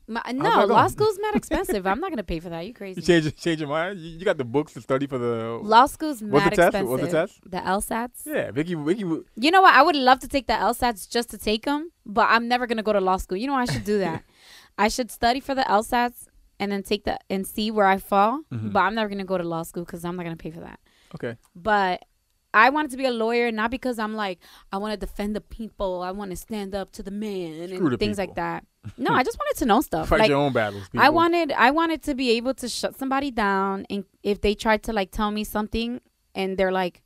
My, 0.07 0.21
no, 0.31 0.65
law 0.65 0.87
school's 0.87 1.17
not 1.25 1.35
expensive. 1.35 1.87
I'm 1.87 1.99
not 1.99 2.11
gonna 2.11 2.23
pay 2.23 2.39
for 2.39 2.49
that. 2.49 2.61
You 2.61 2.67
you 2.69 2.73
crazy? 2.73 3.01
change 3.01 3.35
change 3.37 3.59
your 3.59 3.69
mind. 3.69 3.99
You, 3.99 4.19
you 4.19 4.25
got 4.25 4.37
the 4.37 4.45
books 4.45 4.73
to 4.73 4.81
study 4.81 5.07
for 5.07 5.17
the. 5.17 5.59
Law 5.63 5.87
school's 5.87 6.21
What's 6.21 6.45
the 6.45 6.51
test? 6.51 6.67
expensive. 6.75 6.89
What's 6.89 7.03
the 7.03 7.11
test? 7.11 7.33
The 7.49 7.57
LSATs. 7.57 8.21
Yeah, 8.25 8.51
Vicky. 8.51 8.75
Vicky. 8.75 9.05
You 9.45 9.51
know 9.51 9.61
what? 9.63 9.73
I 9.73 9.81
would 9.81 9.95
love 9.95 10.19
to 10.19 10.27
take 10.27 10.45
the 10.47 10.53
LSATs 10.53 11.09
just 11.09 11.29
to 11.31 11.37
take 11.39 11.65
them, 11.65 11.91
but 12.05 12.27
I'm 12.29 12.47
never 12.47 12.67
gonna 12.67 12.83
go 12.83 12.93
to 12.93 13.01
law 13.01 13.17
school. 13.17 13.37
You 13.37 13.47
know, 13.47 13.55
I 13.55 13.65
should 13.65 13.83
do 13.83 13.97
that. 13.99 14.23
I 14.77 14.89
should 14.89 15.09
study 15.09 15.39
for 15.39 15.55
the 15.55 15.63
LSATs 15.63 16.27
and 16.59 16.71
then 16.71 16.83
take 16.83 17.03
the 17.05 17.17
and 17.29 17.47
see 17.47 17.71
where 17.71 17.87
I 17.87 17.97
fall. 17.97 18.41
Mhm. 18.53 18.71
But 18.73 18.81
I'm 18.81 18.93
never 18.93 19.09
gonna 19.09 19.25
go 19.25 19.37
to 19.39 19.43
law 19.43 19.63
school 19.63 19.85
because 19.85 20.05
I'm 20.05 20.15
not 20.17 20.23
gonna 20.23 20.35
pay 20.47 20.51
for 20.51 20.59
that. 20.61 20.79
Okay. 21.15 21.37
But 21.55 22.05
I 22.55 22.69
wanted 22.69 22.91
to 22.91 22.97
be 22.97 23.05
a 23.05 23.11
lawyer 23.11 23.51
not 23.51 23.69
because 23.69 23.99
I'm 23.99 24.15
like 24.15 24.39
I 24.71 24.77
want 24.77 24.93
to 24.93 24.97
defend 25.05 25.35
the 25.35 25.41
people. 25.41 26.01
I 26.01 26.11
want 26.11 26.31
to 26.31 26.37
stand 26.37 26.73
up 26.73 26.91
to 26.93 27.03
the 27.03 27.11
man 27.11 27.67
Screw 27.67 27.77
and 27.87 27.91
the 27.93 27.97
things 27.97 28.17
like 28.17 28.35
that. 28.35 28.65
No, 28.97 29.13
I 29.13 29.23
just 29.23 29.37
wanted 29.39 29.57
to 29.59 29.65
know 29.65 29.81
stuff. 29.81 30.09
Fight 30.09 30.19
like 30.19 30.29
your 30.29 30.37
own 30.37 30.53
battles. 30.53 30.83
I 30.95 31.09
wanted 31.09 31.51
I 31.51 31.71
wanted 31.71 32.03
to 32.03 32.13
be 32.13 32.31
able 32.37 32.53
to 32.55 32.69
shut 32.69 32.95
somebody 32.95 33.31
down 33.31 33.85
and 33.89 34.05
if 34.21 34.41
they 34.41 34.53
tried 34.53 34.83
to 34.83 34.93
like 34.93 35.09
tell 35.11 35.31
me 35.31 35.43
something 35.43 36.01
and 36.35 36.55
they're 36.57 36.71
like 36.71 37.01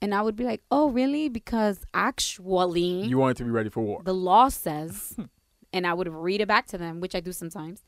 and 0.00 0.12
I 0.12 0.20
would 0.22 0.34
be 0.34 0.42
like, 0.42 0.60
"Oh, 0.68 0.90
really? 0.90 1.28
Because 1.28 1.78
actually 1.94 3.04
You 3.06 3.18
wanted 3.18 3.36
to 3.36 3.44
be 3.44 3.50
ready 3.50 3.70
for 3.70 3.80
war. 3.80 4.02
the 4.04 4.12
law 4.12 4.48
says 4.48 5.16
and 5.72 5.86
I 5.86 5.94
would 5.94 6.08
read 6.08 6.40
it 6.40 6.48
back 6.48 6.66
to 6.68 6.78
them, 6.78 7.00
which 7.00 7.14
I 7.14 7.20
do 7.20 7.32
sometimes. 7.32 7.84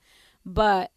But 0.46 0.92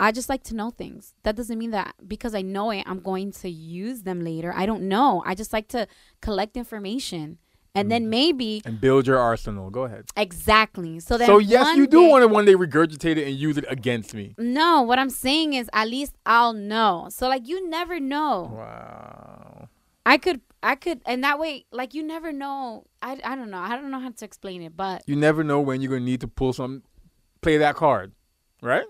I 0.00 0.12
just 0.12 0.28
like 0.28 0.42
to 0.44 0.54
know 0.54 0.70
things. 0.70 1.14
That 1.24 1.36
doesn't 1.36 1.58
mean 1.58 1.72
that 1.72 1.94
because 2.08 2.34
I 2.34 2.42
know 2.42 2.70
it, 2.70 2.84
I'm 2.86 3.00
going 3.00 3.32
to 3.32 3.50
use 3.50 4.02
them 4.02 4.24
later. 4.24 4.52
I 4.56 4.64
don't 4.66 4.88
know. 4.88 5.22
I 5.26 5.34
just 5.34 5.52
like 5.52 5.68
to 5.68 5.86
collect 6.20 6.56
information. 6.56 7.38
And 7.72 7.88
then 7.88 8.02
mm-hmm. 8.02 8.10
maybe 8.10 8.62
and 8.64 8.80
build 8.80 9.06
your 9.06 9.18
arsenal. 9.18 9.70
Go 9.70 9.84
ahead. 9.84 10.06
exactly. 10.16 10.98
So 10.98 11.16
then 11.16 11.28
so 11.28 11.38
yes, 11.38 11.76
you 11.76 11.86
do 11.86 12.02
day- 12.02 12.10
want 12.10 12.22
to 12.22 12.28
one 12.28 12.44
day 12.44 12.54
regurgitate 12.54 13.16
it 13.16 13.28
and 13.28 13.36
use 13.36 13.56
it 13.56 13.64
against 13.68 14.12
me. 14.12 14.34
No, 14.38 14.82
what 14.82 14.98
I'm 14.98 15.08
saying 15.10 15.52
is 15.52 15.70
at 15.72 15.86
least 15.86 16.16
I'll 16.26 16.52
know. 16.52 17.06
So 17.10 17.28
like 17.28 17.46
you 17.46 17.68
never 17.68 18.00
know. 18.00 18.50
Wow. 18.52 19.68
I 20.04 20.18
could 20.18 20.40
I 20.64 20.74
could 20.74 21.00
and 21.06 21.22
that 21.22 21.38
way 21.38 21.66
like 21.70 21.94
you 21.94 22.02
never 22.02 22.32
know. 22.32 22.86
I 23.02 23.20
I 23.22 23.36
don't 23.36 23.50
know. 23.52 23.58
I 23.60 23.76
don't 23.76 23.92
know 23.92 24.00
how 24.00 24.10
to 24.10 24.24
explain 24.24 24.62
it, 24.62 24.76
but 24.76 25.04
You 25.06 25.14
never 25.14 25.44
know 25.44 25.60
when 25.60 25.80
you're 25.80 25.92
gonna 25.92 26.04
need 26.04 26.22
to 26.22 26.28
pull 26.28 26.52
some, 26.52 26.82
play 27.40 27.56
that 27.58 27.76
card, 27.76 28.10
right? 28.62 28.86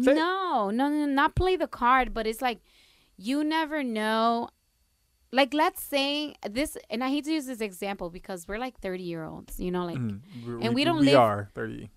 Say- 0.00 0.14
no, 0.14 0.70
no, 0.70 0.88
no, 0.88 1.06
not 1.06 1.34
play 1.34 1.56
the 1.56 1.66
card, 1.68 2.14
but 2.14 2.26
it's 2.26 2.40
like 2.42 2.60
you 3.16 3.44
never 3.44 3.82
know. 3.82 4.48
Like 5.34 5.54
let's 5.54 5.82
say 5.82 6.34
this 6.48 6.76
and 6.90 7.02
I 7.02 7.08
hate 7.08 7.24
to 7.24 7.32
use 7.32 7.46
this 7.46 7.60
example 7.60 8.10
because 8.10 8.46
we're 8.46 8.58
like 8.58 8.78
30 8.80 9.02
year 9.02 9.24
olds, 9.24 9.58
you 9.60 9.70
know, 9.70 9.84
like. 9.86 9.98
We- 9.98 10.64
and 10.64 10.74
we 10.74 10.84
don't 10.84 11.00
we 11.00 11.06
live- 11.06 11.18
are 11.20 11.48
30, 11.54 11.90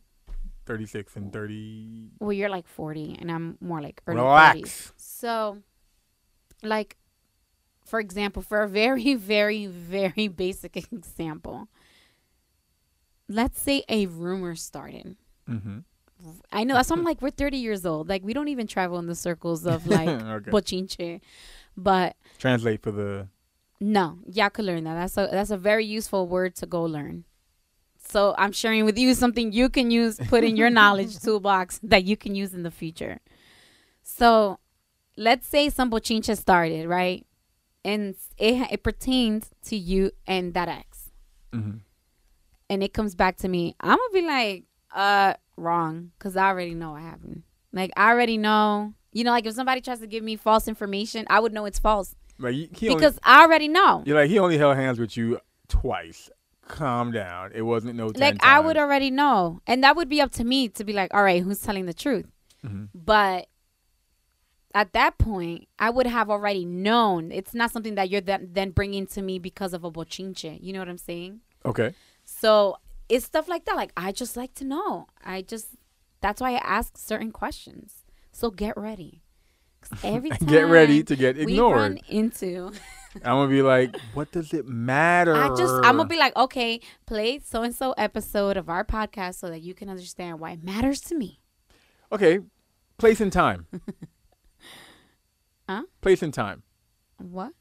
36 0.65 1.15
and 1.15 1.31
30. 1.33 2.11
well 2.19 2.31
you're 2.33 2.49
like 2.49 2.67
40 2.67 3.17
and 3.19 3.31
I'm 3.31 3.57
more 3.61 3.81
like 3.81 4.01
early 4.07 4.17
30s. 4.19 4.23
Relax. 4.55 4.93
So, 4.97 5.57
like, 6.63 6.97
for 7.85 7.99
example, 7.99 8.41
for 8.41 8.61
a 8.61 8.67
very, 8.67 9.13
very, 9.35 9.67
very 9.67 10.27
basic 10.27 10.75
example, 10.91 11.67
let's 13.27 13.59
say 13.61 13.83
a 13.89 14.05
rumor 14.07 14.55
started. 14.55 15.15
Mm-hmm. 15.49 15.79
I 16.51 16.63
know 16.63 16.73
that's 16.75 16.89
why 16.89 16.97
I'm 16.97 17.03
like 17.03 17.21
we're 17.21 17.29
30 17.31 17.57
years 17.57 17.85
old. 17.85 18.09
Like 18.09 18.23
we 18.23 18.33
don't 18.33 18.47
even 18.47 18.67
travel 18.67 18.97
in 18.99 19.07
the 19.07 19.15
circles 19.15 19.65
of 19.65 19.87
like 19.97 20.07
okay. 20.09 20.51
bochinche. 20.51 21.21
But 21.77 22.15
Translate 22.39 22.81
for 22.81 22.91
the. 22.91 23.27
no, 23.79 24.19
y'all 24.27 24.49
could 24.49 24.65
learn 24.65 24.83
that. 24.85 24.95
That's 24.95 25.17
a 25.17 25.27
that's 25.31 25.51
a 25.51 25.57
very 25.57 25.85
useful 25.85 26.27
word 26.27 26.55
to 26.57 26.65
go 26.65 26.83
learn. 26.83 27.25
So 28.07 28.35
I'm 28.37 28.51
sharing 28.51 28.85
with 28.85 28.97
you 28.99 29.13
something 29.15 29.51
you 29.51 29.67
can 29.67 29.89
use, 29.89 30.19
put 30.27 30.43
in 30.43 30.55
your 30.55 30.69
knowledge 30.69 31.19
toolbox 31.23 31.79
that 31.83 32.05
you 32.05 32.15
can 32.15 32.35
use 32.35 32.53
in 32.53 32.61
the 32.63 32.69
future. 32.71 33.19
So 34.03 34.59
let's 35.17 35.47
say 35.47 35.69
some 35.69 35.89
bochinche 35.89 36.37
started, 36.37 36.87
right? 36.87 37.25
And 37.83 38.15
it 38.37 38.71
it 38.71 38.83
pertains 38.83 39.49
to 39.65 39.75
you 39.75 40.11
and 40.27 40.53
that 40.53 40.67
ex. 40.69 41.09
Mm-hmm. 41.53 41.77
and 42.69 42.83
it 42.83 42.93
comes 42.93 43.15
back 43.15 43.37
to 43.37 43.47
me, 43.47 43.75
I'm 43.79 43.97
gonna 43.97 44.13
be 44.13 44.21
like, 44.27 44.63
uh, 44.93 45.35
wrong, 45.57 46.11
because 46.17 46.35
I 46.35 46.47
already 46.47 46.73
know 46.73 46.91
what 46.91 47.01
happened. 47.01 47.43
Like 47.71 47.91
I 47.97 48.09
already 48.11 48.37
know. 48.37 48.93
You 49.11 49.23
know, 49.23 49.31
like 49.31 49.45
if 49.45 49.53
somebody 49.55 49.79
tries 49.79 49.99
to 49.99 50.07
give 50.07 50.23
me 50.23 50.35
false 50.35 50.67
information, 50.67 51.25
I 51.29 51.39
would 51.39 51.53
know 51.53 51.63
it's 51.65 51.79
false 51.79 52.15
Like 52.37 52.53
he, 52.53 52.69
he 52.73 52.89
only, 52.89 52.99
because 52.99 53.17
I 53.23 53.43
already 53.43 53.69
know. 53.69 54.03
you're 54.05 54.19
like 54.19 54.29
he 54.29 54.39
only 54.39 54.57
held 54.57 54.75
hands 54.75 54.99
with 54.99 55.15
you 55.15 55.39
twice. 55.69 56.29
Calm 56.67 57.11
down. 57.11 57.51
It 57.53 57.61
wasn't 57.61 57.95
no. 57.95 58.09
10 58.11 58.19
Like 58.19 58.43
I 58.43 58.59
would 58.59 58.75
already 58.75 59.11
know, 59.11 59.61
and 59.67 59.83
that 59.83 59.95
would 59.95 60.09
be 60.09 60.19
up 60.19 60.31
to 60.33 60.43
me 60.43 60.67
to 60.69 60.83
be 60.83 60.93
like, 60.93 61.13
all 61.13 61.23
right, 61.23 61.41
who's 61.43 61.61
telling 61.61 61.85
the 61.85 61.93
truth? 61.93 62.25
Mhm. 62.65 62.89
But 62.93 63.47
at 64.73 64.91
that 64.93 65.17
point, 65.17 65.67
I 65.79 65.89
would 65.91 66.07
have 66.07 66.29
already 66.29 66.65
known. 66.65 67.31
It's 67.31 67.53
not 67.53 67.71
something 67.71 67.95
that 67.95 68.09
you're 68.09 68.19
then 68.19 68.49
then 68.51 68.71
bringing 68.71 69.05
to 69.07 69.21
me 69.21 69.39
because 69.39 69.73
of 69.73 69.83
a 69.83 69.91
bochinche. 69.91 70.57
You 70.61 70.73
know 70.73 70.79
what 70.79 70.89
I'm 70.89 70.97
saying? 70.97 71.39
Okay. 71.63 71.93
So 72.25 72.77
it's 73.09 73.25
stuff 73.25 73.47
like 73.47 73.65
that. 73.65 73.75
Like 73.75 73.91
I 73.97 74.11
just 74.11 74.35
like 74.37 74.53
to 74.55 74.63
know. 74.65 75.07
I 75.23 75.41
just 75.41 75.67
that's 76.21 76.41
why 76.41 76.53
I 76.53 76.57
ask 76.57 76.97
certain 76.97 77.31
questions. 77.31 78.03
So 78.31 78.49
get 78.51 78.75
ready. 78.77 79.21
every 80.03 80.31
time 80.31 80.47
Get 80.47 80.67
ready 80.67 81.03
to 81.03 81.15
get 81.15 81.37
we 81.37 81.59
run 81.59 81.97
ignored. 81.97 82.01
into 82.07 82.71
I'm 83.17 83.21
gonna 83.37 83.49
be 83.49 83.61
like, 83.61 83.95
what 84.15 84.31
does 84.31 84.51
it 84.53 84.67
matter? 84.67 85.35
I 85.35 85.49
just 85.49 85.73
I'm 85.75 85.97
gonna 85.97 86.05
be 86.09 86.17
like, 86.17 86.35
okay, 86.35 86.81
play 87.05 87.39
so 87.39 87.61
and 87.61 87.73
so 87.73 87.91
episode 87.93 88.57
of 88.57 88.67
our 88.67 88.83
podcast 88.83 89.35
so 89.35 89.47
that 89.49 89.61
you 89.61 89.73
can 89.75 89.87
understand 89.89 90.39
why 90.39 90.51
it 90.51 90.63
matters 90.63 91.01
to 91.01 91.15
me. 91.15 91.39
okay. 92.11 92.39
Place 92.97 93.19
and 93.21 93.31
time. 93.31 93.67
Huh? 95.67 95.81
Place 96.01 96.21
and 96.21 96.31
time. 96.33 96.61
What? 97.17 97.53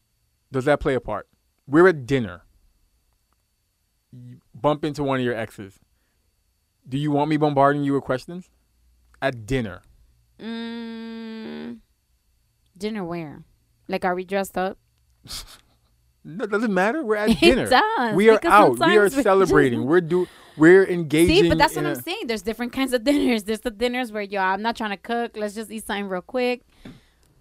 Does 0.53 0.67
that 0.67 0.79
play 0.79 0.95
a 0.95 1.01
part? 1.01 1.27
We're 1.67 1.89
at 1.89 2.05
dinner. 2.07 2.43
Bump 4.65 4.83
into 4.83 5.05
one 5.05 5.19
of 5.21 5.25
your 5.27 5.35
exes. 5.37 5.79
Do 6.89 6.97
you 6.97 7.11
want 7.11 7.29
me 7.29 7.37
bombarding 7.37 7.85
you 7.85 7.93
with 7.93 8.05
questions? 8.05 8.49
At 9.21 9.45
dinner. 9.45 9.83
Mm, 10.41 11.81
dinner 12.77 13.05
where? 13.05 13.45
Like 13.89 14.07
are 14.07 14.15
we 14.15 14.25
dressed 14.25 14.57
up? 14.57 14.79
No, 16.27 16.45
it 16.45 16.51
doesn't 16.51 16.73
matter. 16.73 17.05
We're 17.05 17.17
at 17.17 17.29
It 17.33 17.39
dinner. 17.41 17.69
does, 17.69 18.15
we 18.17 18.31
are 18.31 18.41
out. 18.45 18.79
We 18.79 18.97
are 18.97 19.11
celebrating. 19.31 19.81
just- 19.81 19.89
We're 19.91 20.01
do. 20.01 20.27
We're 20.57 20.87
engaging. 20.87 21.43
See, 21.43 21.49
but 21.51 21.59
that's 21.59 21.77
what 21.77 21.85
I'm 21.85 22.01
saying. 22.01 22.29
There's 22.29 22.41
different 22.41 22.73
kinds 22.73 22.95
of 22.95 23.05
dinners. 23.05 23.45
There's 23.45 23.61
the 23.61 23.71
dinners 23.71 24.11
where 24.11 24.23
yo, 24.23 24.41
I'm 24.41 24.63
not 24.63 24.75
trying 24.75 24.93
to 24.93 24.97
cook. 24.97 25.37
Let's 25.37 25.55
just 25.55 25.71
eat 25.71 25.85
something 25.87 26.09
real 26.09 26.23
quick. 26.23 26.63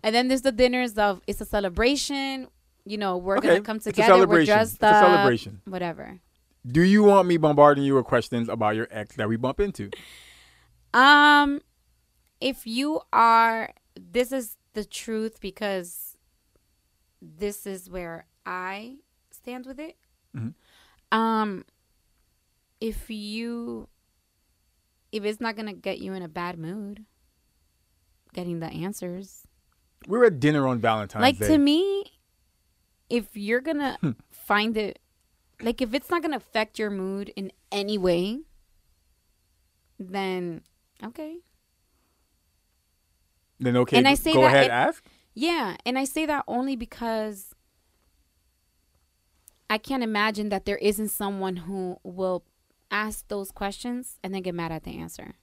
And 0.04 0.14
then 0.14 0.28
there's 0.28 0.42
the 0.42 0.52
dinners 0.52 0.98
of 0.98 1.22
it's 1.28 1.40
a 1.40 1.46
celebration. 1.46 2.50
You 2.84 2.98
know, 2.98 3.16
we're 3.16 3.38
Okay, 3.38 3.48
gonna 3.48 3.62
come 3.62 3.78
it's 3.78 3.88
a 3.88 3.94
together. 3.94 4.28
We're 4.28 4.44
dressed 4.44 4.74
It's 4.74 4.84
a 4.84 4.88
up. 4.88 5.06
celebration. 5.06 5.62
Whatever. 5.64 6.20
Do 6.66 6.82
you 6.82 7.04
want 7.04 7.28
me 7.28 7.38
bombarding 7.38 7.84
you 7.84 7.96
with 7.96 8.06
questions 8.06 8.48
about 8.48 8.76
your 8.76 8.88
ex 8.90 9.16
that 9.18 9.28
we 9.28 9.36
bump 9.36 9.60
into? 9.60 9.90
Um, 10.94 11.62
if 12.40 12.66
you 12.66 13.02
are, 13.12 13.74
this 14.00 14.32
is 14.32 14.58
the 14.74 14.86
truth 14.86 15.40
because 15.42 16.16
this 17.22 17.66
is 17.66 17.90
where 17.90 18.28
I 18.46 18.98
stand 19.32 19.66
with 19.66 19.80
it. 19.80 19.98
Mhm. 20.36 20.54
Um, 21.12 21.66
if 22.80 23.10
you, 23.10 23.88
if 25.12 25.24
it's 25.26 25.42
not 25.42 25.56
gonna 25.56 25.74
get 25.74 26.00
you 26.00 26.14
in 26.14 26.22
a 26.24 26.28
bad 26.30 26.58
mood, 26.58 27.06
getting 28.34 28.60
the 28.60 28.68
answers, 28.68 29.46
We're 30.08 30.26
at 30.26 30.40
dinner 30.40 30.68
on 30.68 30.80
Valentine's 30.80 31.22
like 31.22 31.40
Day. 31.40 31.48
to 31.50 31.58
me, 31.58 32.04
if 33.10 33.36
you're 33.38 33.62
gonna 33.62 33.98
Hmm. 34.02 34.12
find 34.32 34.76
it, 34.78 35.00
like 35.62 35.82
if 35.82 35.94
it's 35.94 36.10
not 36.10 36.22
gonna 36.22 36.38
affect 36.38 36.78
your 36.80 36.90
mood 36.90 37.32
in 37.36 37.52
any 37.72 37.98
way, 37.98 38.42
then 40.00 40.62
okay. 41.04 41.38
then 43.60 43.78
okay, 43.78 43.98
And 43.98 44.08
I 44.08 44.16
say 44.16 44.34
go 44.34 44.42
that 44.42 44.48
ahead, 44.48 44.66
it- 44.66 44.72
ask. 44.72 45.04
Yeah, 45.36 45.78
and 45.86 45.98
I 45.98 46.04
say 46.04 46.26
that 46.28 46.44
only 46.48 46.76
because 46.76 47.56
I 49.70 49.78
can't 49.80 50.04
imagine 50.04 50.50
that 50.50 50.66
there 50.66 50.78
isn't 50.78 51.08
someone 51.10 51.56
who 51.58 51.98
will 52.04 52.44
ask 52.92 53.28
those 53.28 53.50
questions 53.52 54.20
and 54.24 54.34
then 54.34 54.44
get 54.44 54.54
mad 54.54 54.72
at 54.72 54.84
the 54.84 54.96
answer. 55.00 55.34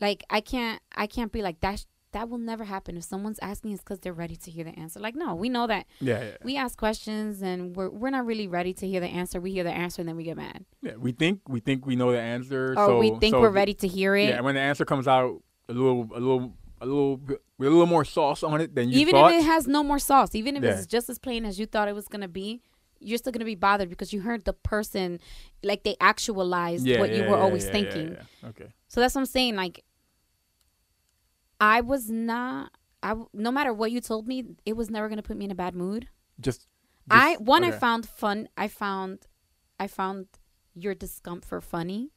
Like 0.00 0.24
I 0.28 0.40
can't 0.40 0.82
I 0.94 1.06
can't 1.06 1.32
be 1.32 1.40
like 1.42 1.60
that 1.60 1.86
that 2.12 2.28
will 2.28 2.38
never 2.38 2.64
happen 2.64 2.96
if 2.96 3.04
someone's 3.04 3.38
asking 3.40 3.72
it's 3.72 3.82
cuz 3.82 4.00
they're 4.00 4.12
ready 4.12 4.36
to 4.36 4.50
hear 4.50 4.64
the 4.64 4.78
answer. 4.78 4.98
Like 5.00 5.14
no, 5.14 5.34
we 5.34 5.48
know 5.48 5.66
that 5.66 5.86
Yeah, 6.00 6.22
yeah, 6.22 6.36
we 6.42 6.56
ask 6.56 6.76
questions 6.78 7.42
and 7.42 7.76
we're 7.76 7.90
we're 7.90 8.10
not 8.10 8.26
really 8.26 8.48
ready 8.48 8.72
to 8.74 8.86
hear 8.86 9.00
the 9.00 9.08
answer. 9.08 9.40
We 9.40 9.52
hear 9.52 9.64
the 9.64 9.72
answer 9.72 10.02
and 10.02 10.08
then 10.08 10.16
we 10.16 10.24
get 10.24 10.36
mad. 10.36 10.64
yeah. 10.82 10.96
We 10.96 11.12
think 11.12 11.40
we 11.48 11.60
think 11.60 11.86
we 11.86 11.96
know 11.96 12.10
the 12.12 12.20
answer, 12.20 12.72
Or 12.72 12.86
so 12.86 12.98
we 12.98 13.10
think 13.18 13.34
so 13.34 13.40
we're 13.40 13.50
ready 13.50 13.74
to 13.74 13.88
hear 13.88 14.16
it. 14.16 14.28
Yeah, 14.30 14.36
and 14.36 14.44
when 14.44 14.54
the 14.54 14.60
answer 14.60 14.84
comes 14.84 15.06
out 15.06 15.42
a 15.68 15.72
little, 15.72 16.08
a 16.14 16.18
little, 16.20 16.52
a 16.80 16.86
little, 16.86 17.16
with 17.58 17.68
a 17.68 17.70
little 17.70 17.86
more 17.86 18.04
sauce 18.04 18.42
on 18.42 18.60
it 18.60 18.74
than 18.74 18.88
you 18.88 18.98
even 19.00 19.14
thought. 19.14 19.32
if 19.32 19.40
it 19.40 19.44
has 19.44 19.68
no 19.68 19.84
more 19.84 19.98
sauce, 20.00 20.34
even 20.34 20.56
if 20.56 20.62
Yeah. 20.64 20.70
it's 20.72 20.86
just 20.86 21.08
as 21.08 21.18
plain 21.18 21.44
as 21.44 21.60
you 21.60 21.66
thought 21.66 21.86
it 21.88 21.94
was 21.94 22.08
gonna 22.08 22.26
be, 22.28 22.60
you're 22.98 23.18
still 23.18 23.32
gonna 23.32 23.44
be 23.44 23.54
bothered 23.54 23.88
because 23.88 24.12
you 24.12 24.20
heard 24.22 24.44
the 24.44 24.52
person 24.52 25.20
like 25.62 25.84
they 25.84 25.96
actualized 26.00 26.86
yeah, 26.86 26.98
what 26.98 27.10
you 27.14 27.22
were 27.22 27.36
yeah, 27.36 27.44
always 27.44 27.66
yeah, 27.66 27.72
thinking. 27.72 28.08
Yeah, 28.12 28.22
yeah. 28.42 28.48
Okay. 28.50 28.66
So 28.88 29.00
that's 29.00 29.14
what 29.14 29.20
I'm 29.22 29.26
saying. 29.26 29.54
Like, 29.56 29.84
I 31.60 31.80
was 31.82 32.10
not. 32.10 32.72
I 33.02 33.14
no 33.32 33.50
matter 33.50 33.72
what 33.72 33.90
you 33.92 34.00
told 34.00 34.26
me, 34.26 34.44
it 34.66 34.76
was 34.76 34.90
never 34.90 35.08
gonna 35.08 35.22
put 35.22 35.36
me 35.36 35.44
in 35.44 35.50
a 35.50 35.54
bad 35.54 35.74
mood. 35.74 36.08
Just, 36.40 36.66
I 37.10 37.32
just- 37.34 37.42
one 37.44 37.64
I 37.64 37.70
found 37.70 38.08
fun. 38.08 38.48
I 38.56 38.68
found, 38.68 39.26
I 39.78 39.86
found 39.86 40.26
your 40.74 40.94
discomfort 40.94 41.62
funny, 41.64 42.10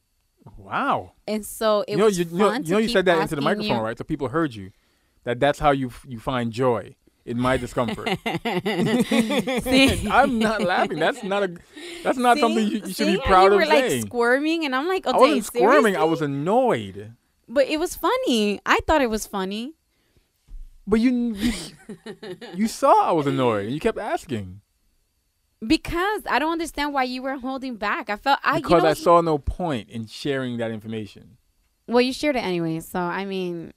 Wow. 0.56 1.12
and 1.26 1.44
so 1.44 1.82
it 1.88 1.92
you 1.92 1.96
know, 1.98 2.04
was 2.06 2.18
you, 2.18 2.24
you 2.30 2.38
know, 2.38 2.50
fun. 2.50 2.64
you 2.64 2.72
know, 2.72 2.78
you 2.78 2.88
said 2.88 3.04
that 3.06 3.20
into 3.20 3.34
the 3.36 3.42
microphone, 3.42 3.76
you- 3.78 3.82
right? 3.82 3.98
So 3.98 4.04
people 4.04 4.28
heard 4.28 4.54
you. 4.54 4.70
That 5.24 5.40
that's 5.40 5.58
how 5.58 5.70
you 5.72 5.90
you 6.06 6.18
find 6.20 6.52
joy 6.52 6.96
in 7.24 7.38
my 7.40 7.56
discomfort. 7.56 8.08
See? 9.62 10.08
I'm 10.10 10.38
not 10.38 10.62
laughing. 10.62 10.98
That's 10.98 11.22
not 11.22 11.42
a. 11.44 11.56
That's 12.02 12.18
not 12.18 12.38
something 12.38 12.62
you, 12.66 12.78
you 12.80 12.86
should 12.86 12.96
See? 12.96 13.16
be 13.16 13.22
proud 13.22 13.44
you 13.46 13.52
of 13.52 13.60
were 13.60 13.66
like 13.66 14.02
squirming, 14.02 14.64
and 14.66 14.74
I'm 14.76 14.86
like, 14.86 15.06
okay, 15.06 15.16
I 15.16 15.20
wasn't 15.20 15.44
squirming. 15.46 15.96
I 15.96 16.04
was 16.04 16.20
annoyed. 16.22 17.14
But 17.48 17.66
it 17.68 17.78
was 17.78 17.94
funny. 17.94 18.60
I 18.64 18.78
thought 18.86 19.02
it 19.02 19.10
was 19.10 19.26
funny. 19.26 19.74
But 20.86 21.00
you 21.00 21.10
you, 21.34 21.52
you 22.54 22.68
saw 22.68 23.08
I 23.08 23.12
was 23.12 23.26
annoyed. 23.26 23.64
and 23.66 23.74
You 23.74 23.80
kept 23.80 23.98
asking 23.98 24.60
Because 25.66 26.22
I 26.28 26.38
don't 26.38 26.52
understand 26.52 26.92
why 26.92 27.04
you 27.04 27.22
were 27.22 27.36
holding 27.36 27.76
back. 27.76 28.10
I 28.10 28.16
felt 28.16 28.38
I 28.44 28.56
you 28.56 28.62
because 28.62 28.82
know, 28.82 28.90
I 28.90 28.94
saw 28.94 29.20
no 29.22 29.38
point 29.38 29.88
in 29.88 30.06
sharing 30.06 30.58
that 30.58 30.70
information. 30.70 31.38
well, 31.86 32.02
you 32.02 32.12
shared 32.12 32.36
it 32.36 32.44
anyway, 32.44 32.80
so 32.80 32.98
I 32.98 33.24
mean, 33.24 33.72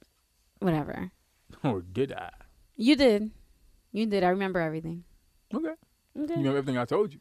whatever. 0.60 1.10
Or 1.64 1.80
did 1.82 2.12
I? 2.12 2.30
You 2.76 2.94
did. 2.94 3.30
You 3.92 4.06
did. 4.06 4.22
I 4.22 4.28
remember 4.28 4.60
everything. 4.60 5.02
Okay. 5.52 5.72
You 6.14 6.22
Okay. 6.24 6.34
remember 6.36 6.58
everything 6.58 6.78
I 6.78 6.84
told 6.84 7.12
you. 7.14 7.20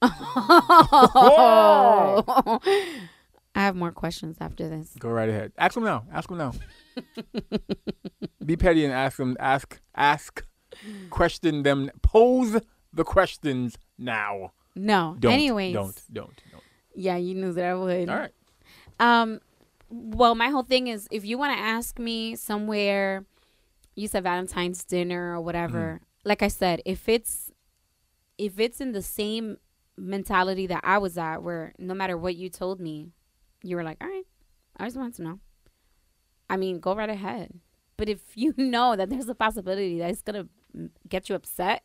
I 3.58 3.62
have 3.62 3.74
more 3.74 3.90
questions 3.90 4.36
after 4.40 4.68
this. 4.68 4.94
Go 5.00 5.10
right 5.10 5.28
ahead. 5.28 5.50
Ask 5.58 5.74
them 5.74 5.82
now. 5.82 6.04
Ask 6.12 6.28
them 6.28 6.38
now. 6.38 6.52
Be 8.46 8.56
petty 8.56 8.84
and 8.84 8.94
ask 8.94 9.16
them. 9.16 9.36
Ask. 9.40 9.80
Ask. 9.96 10.46
Question 11.10 11.64
them. 11.64 11.90
Pose 12.00 12.60
the 12.92 13.02
questions 13.02 13.76
now. 13.98 14.52
No. 14.76 15.16
Don't. 15.18 15.32
Anyways. 15.32 15.74
Don't. 15.74 16.00
Don't. 16.12 16.40
Don't. 16.52 16.62
Yeah, 16.94 17.16
you 17.16 17.34
knew 17.34 17.52
that 17.52 17.64
I 17.64 17.74
would. 17.74 18.08
All 18.08 18.16
right. 18.16 18.32
Um, 19.00 19.40
well, 19.90 20.36
my 20.36 20.50
whole 20.50 20.62
thing 20.62 20.86
is 20.86 21.08
if 21.10 21.24
you 21.24 21.36
want 21.36 21.56
to 21.56 21.60
ask 21.60 21.98
me 21.98 22.36
somewhere, 22.36 23.24
you 23.96 24.06
said 24.06 24.22
Valentine's 24.22 24.84
dinner 24.84 25.32
or 25.34 25.40
whatever. 25.40 26.00
Like 26.24 26.44
I 26.44 26.48
said, 26.48 26.80
if 26.86 27.08
it's 27.08 27.50
if 28.38 28.60
it's 28.60 28.80
in 28.80 28.92
the 28.92 29.02
same 29.02 29.56
mentality 29.96 30.68
that 30.68 30.82
I 30.84 30.98
was 30.98 31.18
at, 31.18 31.42
where 31.42 31.72
no 31.76 31.94
matter 31.94 32.16
what 32.16 32.36
you 32.36 32.48
told 32.50 32.78
me, 32.78 33.14
you 33.62 33.76
were 33.76 33.84
like, 33.84 33.98
all 34.00 34.08
right, 34.08 34.24
I 34.76 34.84
just 34.84 34.96
want 34.96 35.14
to 35.16 35.22
know. 35.22 35.40
I 36.50 36.56
mean, 36.56 36.80
go 36.80 36.94
right 36.94 37.10
ahead. 37.10 37.52
But 37.96 38.08
if 38.08 38.20
you 38.34 38.54
know 38.56 38.96
that 38.96 39.10
there's 39.10 39.28
a 39.28 39.34
possibility 39.34 39.98
that 39.98 40.10
it's 40.10 40.22
gonna 40.22 40.46
mm, 40.76 40.90
get 41.08 41.28
you 41.28 41.34
upset, 41.34 41.82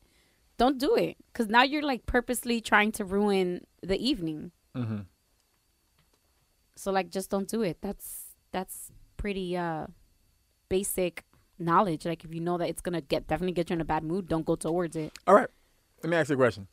don't 0.57 0.77
do 0.77 0.95
it. 0.95 1.17
Cause 1.33 1.47
now 1.47 1.63
you're 1.63 1.81
like 1.81 2.05
purposely 2.05 2.61
trying 2.61 2.91
to 2.93 3.05
ruin 3.05 3.65
the 3.81 3.97
evening. 3.97 4.51
Mm-hmm. 4.75 4.99
So 6.75 6.91
like, 6.91 7.09
just 7.09 7.29
don't 7.29 7.47
do 7.47 7.61
it. 7.61 7.77
That's 7.81 8.35
that's 8.51 8.91
pretty 9.17 9.57
uh 9.57 9.87
basic 10.69 11.25
knowledge. 11.59 12.05
Like, 12.05 12.23
if 12.23 12.33
you 12.33 12.41
know 12.41 12.57
that 12.57 12.69
it's 12.69 12.81
gonna 12.81 13.01
get 13.01 13.27
definitely 13.27 13.53
get 13.53 13.69
you 13.69 13.75
in 13.75 13.81
a 13.81 13.85
bad 13.85 14.03
mood, 14.03 14.27
don't 14.27 14.45
go 14.45 14.55
towards 14.55 14.95
it. 14.95 15.11
All 15.27 15.35
right. 15.35 15.49
Let 16.03 16.09
me 16.09 16.17
ask 16.17 16.29
you 16.29 16.35
a 16.35 16.37
question. 16.37 16.67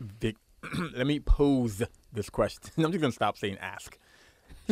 Vic, 0.00 0.36
let 0.94 1.06
me 1.06 1.20
pose 1.20 1.82
this 2.12 2.30
question. 2.30 2.70
I'm 2.84 2.92
just 2.92 3.00
gonna 3.00 3.12
stop 3.12 3.36
saying 3.36 3.58
ask. 3.60 3.98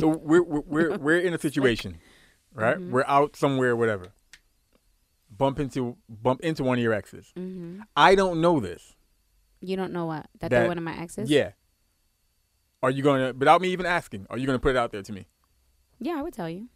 So 0.01 0.09
we're 0.09 0.43
we're 0.43 0.97
we're, 0.99 1.19
in 1.19 1.35
a 1.35 1.39
situation, 1.39 1.99
right? 2.55 2.77
Mhm. 2.79 2.91
We're 2.91 3.05
out 3.07 3.37
somewhere, 3.37 3.77
whatever. 3.77 4.13
Bump 5.31 5.61
into 5.61 5.97
bump 6.09 6.41
into 6.43 6.65
one 6.65 6.79
of 6.79 6.83
your 6.83 6.93
exes. 6.93 7.31
hmm 7.37 7.81
I 7.97 8.15
don't 8.15 8.41
know 8.41 8.61
this. 8.61 8.95
You 9.61 9.77
don't 9.77 9.93
know 9.93 10.07
what 10.07 10.27
that, 10.41 10.41
That- 10.41 10.51
they're 10.51 10.69
one 10.69 10.79
of 10.79 10.85
my 10.85 10.97
exes. 10.99 11.31
Yeah. 11.31 11.53
Are 12.83 12.91
you 12.91 13.03
gonna, 13.03 13.35
without 13.35 13.61
me 13.61 13.69
even 13.69 13.85
asking, 13.85 14.27
are 14.31 14.39
you 14.39 14.47
gonna 14.47 14.59
put 14.59 14.71
it 14.71 14.77
out 14.79 14.91
there 14.91 15.03
to 15.03 15.13
me? 15.13 15.27
yeah, 15.99 16.19
I 16.19 16.23
would 16.23 16.33
tell 16.33 16.49
you. 16.49 16.69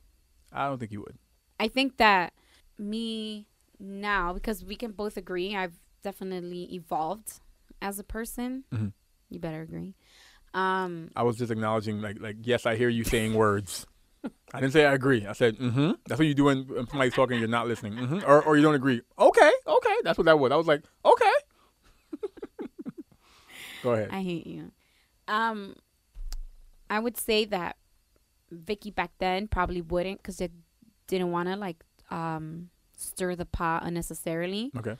I 0.52 0.68
don't 0.68 0.78
think 0.78 0.92
you 0.92 1.00
would. 1.00 1.16
I 1.58 1.66
think 1.68 1.96
that 1.96 2.34
me 2.78 3.48
now, 3.80 4.34
because 4.34 4.62
we 4.64 4.76
can 4.76 4.92
both 4.92 5.16
agree, 5.16 5.56
I've 5.56 5.78
definitely 6.02 6.64
evolved 6.74 7.40
as 7.80 7.98
a 7.98 8.04
person. 8.04 8.64
Mhm. 8.70 8.92
You 9.30 9.40
better 9.40 9.62
agree. 9.62 9.94
Um, 10.54 11.10
I 11.16 11.24
was 11.24 11.36
just 11.36 11.50
acknowledging, 11.50 12.00
like, 12.00 12.20
like 12.20 12.36
yes, 12.42 12.64
I 12.64 12.76
hear 12.76 12.88
you 12.88 13.04
saying 13.04 13.34
words. 13.34 13.86
I 14.54 14.60
didn't 14.60 14.72
say 14.72 14.86
I 14.86 14.94
agree. 14.94 15.26
I 15.26 15.32
said, 15.32 15.58
mm-hmm. 15.58 15.92
That's 16.06 16.18
what 16.18 16.26
you 16.26 16.34
do 16.34 16.44
when, 16.44 16.66
when 16.68 16.86
somebody's 16.88 17.12
talking, 17.12 17.38
you're 17.38 17.48
not 17.48 17.66
listening, 17.66 17.94
mm-hmm. 17.94 18.20
or 18.26 18.40
or 18.42 18.56
you 18.56 18.62
don't 18.62 18.74
agree. 18.74 19.02
Okay, 19.18 19.52
okay, 19.66 19.96
that's 20.04 20.16
what 20.16 20.24
that 20.26 20.38
was. 20.38 20.52
I 20.52 20.56
was 20.56 20.66
like, 20.66 20.84
okay. 21.04 21.32
Go 23.82 23.92
ahead. 23.92 24.08
I 24.12 24.22
hate 24.22 24.46
you. 24.46 24.70
Um, 25.28 25.74
I 26.88 27.00
would 27.00 27.16
say 27.16 27.44
that 27.46 27.76
Vicky 28.50 28.90
back 28.90 29.10
then 29.18 29.48
probably 29.48 29.80
wouldn't 29.82 30.18
because 30.18 30.38
they 30.38 30.50
didn't 31.06 31.32
want 31.32 31.48
to 31.48 31.56
like 31.56 31.82
um 32.10 32.70
stir 32.96 33.34
the 33.34 33.46
pot 33.46 33.82
unnecessarily. 33.84 34.70
Okay. 34.76 34.96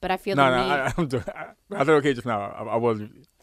But 0.00 0.10
I 0.10 0.16
feel 0.18 0.36
No, 0.36 0.50
no, 0.50 0.56
I, 0.56 0.92
I'm 0.96 1.06
doing, 1.06 1.24
I, 1.34 1.46
I 1.72 1.78
said 1.78 1.90
okay 1.90 2.12
just 2.12 2.26
now. 2.26 2.40
I, 2.40 2.62
I 2.64 2.76
was 2.76 3.00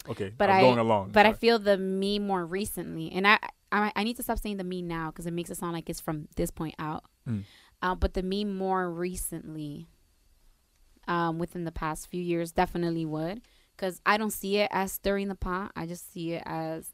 okay. 0.10 0.32
But 0.36 0.50
I 0.50 0.62
was 0.62 0.64
I- 0.64 0.68
going 0.68 0.80
along. 0.80 1.12
but 1.12 1.26
I 1.26 1.34
feel 1.34 1.60
the 1.60 1.78
me 1.78 2.20
more 2.20 2.46
recently, 2.46 3.12
and 3.12 3.28
I 3.28 3.40
I, 3.72 3.92
I 3.96 4.04
need 4.04 4.18
to 4.18 4.24
stop 4.24 4.40
saying 4.40 4.58
the 4.58 4.64
me 4.64 4.82
now 4.82 5.10
because 5.10 5.26
it 5.26 5.34
makes 5.34 5.50
it 5.50 5.58
sound 5.58 5.74
like 5.74 5.90
it's 5.90 6.00
from 6.00 6.28
this 6.36 6.52
point 6.52 6.76
out. 6.78 7.04
Mm. 7.28 7.44
Uh, 7.82 7.96
but 7.96 8.14
the 8.14 8.24
me 8.24 8.46
more 8.46 8.90
recently, 8.90 9.88
um, 11.08 11.40
within 11.40 11.66
the 11.66 11.72
past 11.72 12.08
few 12.08 12.22
years, 12.22 12.52
definitely 12.52 13.06
would 13.06 13.42
because 13.76 14.00
I 14.06 14.18
don't 14.18 14.32
see 14.32 14.58
it 14.58 14.70
as 14.72 14.92
stirring 14.92 15.28
the 15.28 15.36
pot. 15.36 15.72
I 15.76 15.86
just 15.86 16.14
see 16.14 16.34
it 16.34 16.44
as 16.46 16.94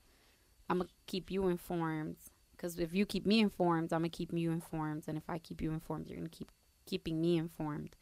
I'm 0.70 0.80
gonna 0.80 0.90
keep 1.06 1.32
you 1.32 1.48
informed. 1.48 2.18
Because 2.56 2.78
if 2.78 2.94
you 2.94 3.06
keep 3.06 3.26
me 3.26 3.40
informed, 3.40 3.94
I'm 3.94 4.00
gonna 4.00 4.10
keep 4.10 4.34
you 4.34 4.52
informed, 4.52 5.04
and 5.08 5.18
if 5.18 5.30
I 5.30 5.38
keep 5.38 5.62
you 5.62 5.72
informed, 5.72 6.08
you're 6.08 6.18
gonna 6.18 6.30
keep 6.30 6.52
keeping 6.86 7.22
me 7.22 7.38
informed, 7.38 7.96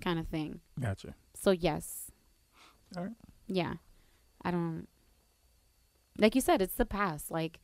kind 0.00 0.18
of 0.18 0.28
thing. 0.28 0.60
Gotcha. 0.80 1.14
So 1.34 1.50
yes. 1.50 2.10
All 2.96 3.04
right. 3.04 3.12
Yeah. 3.46 3.74
I 4.42 4.50
don't 4.50 4.86
like 6.18 6.34
you 6.34 6.40
said, 6.40 6.60
it's 6.60 6.74
the 6.74 6.86
past. 6.86 7.30
Like 7.30 7.60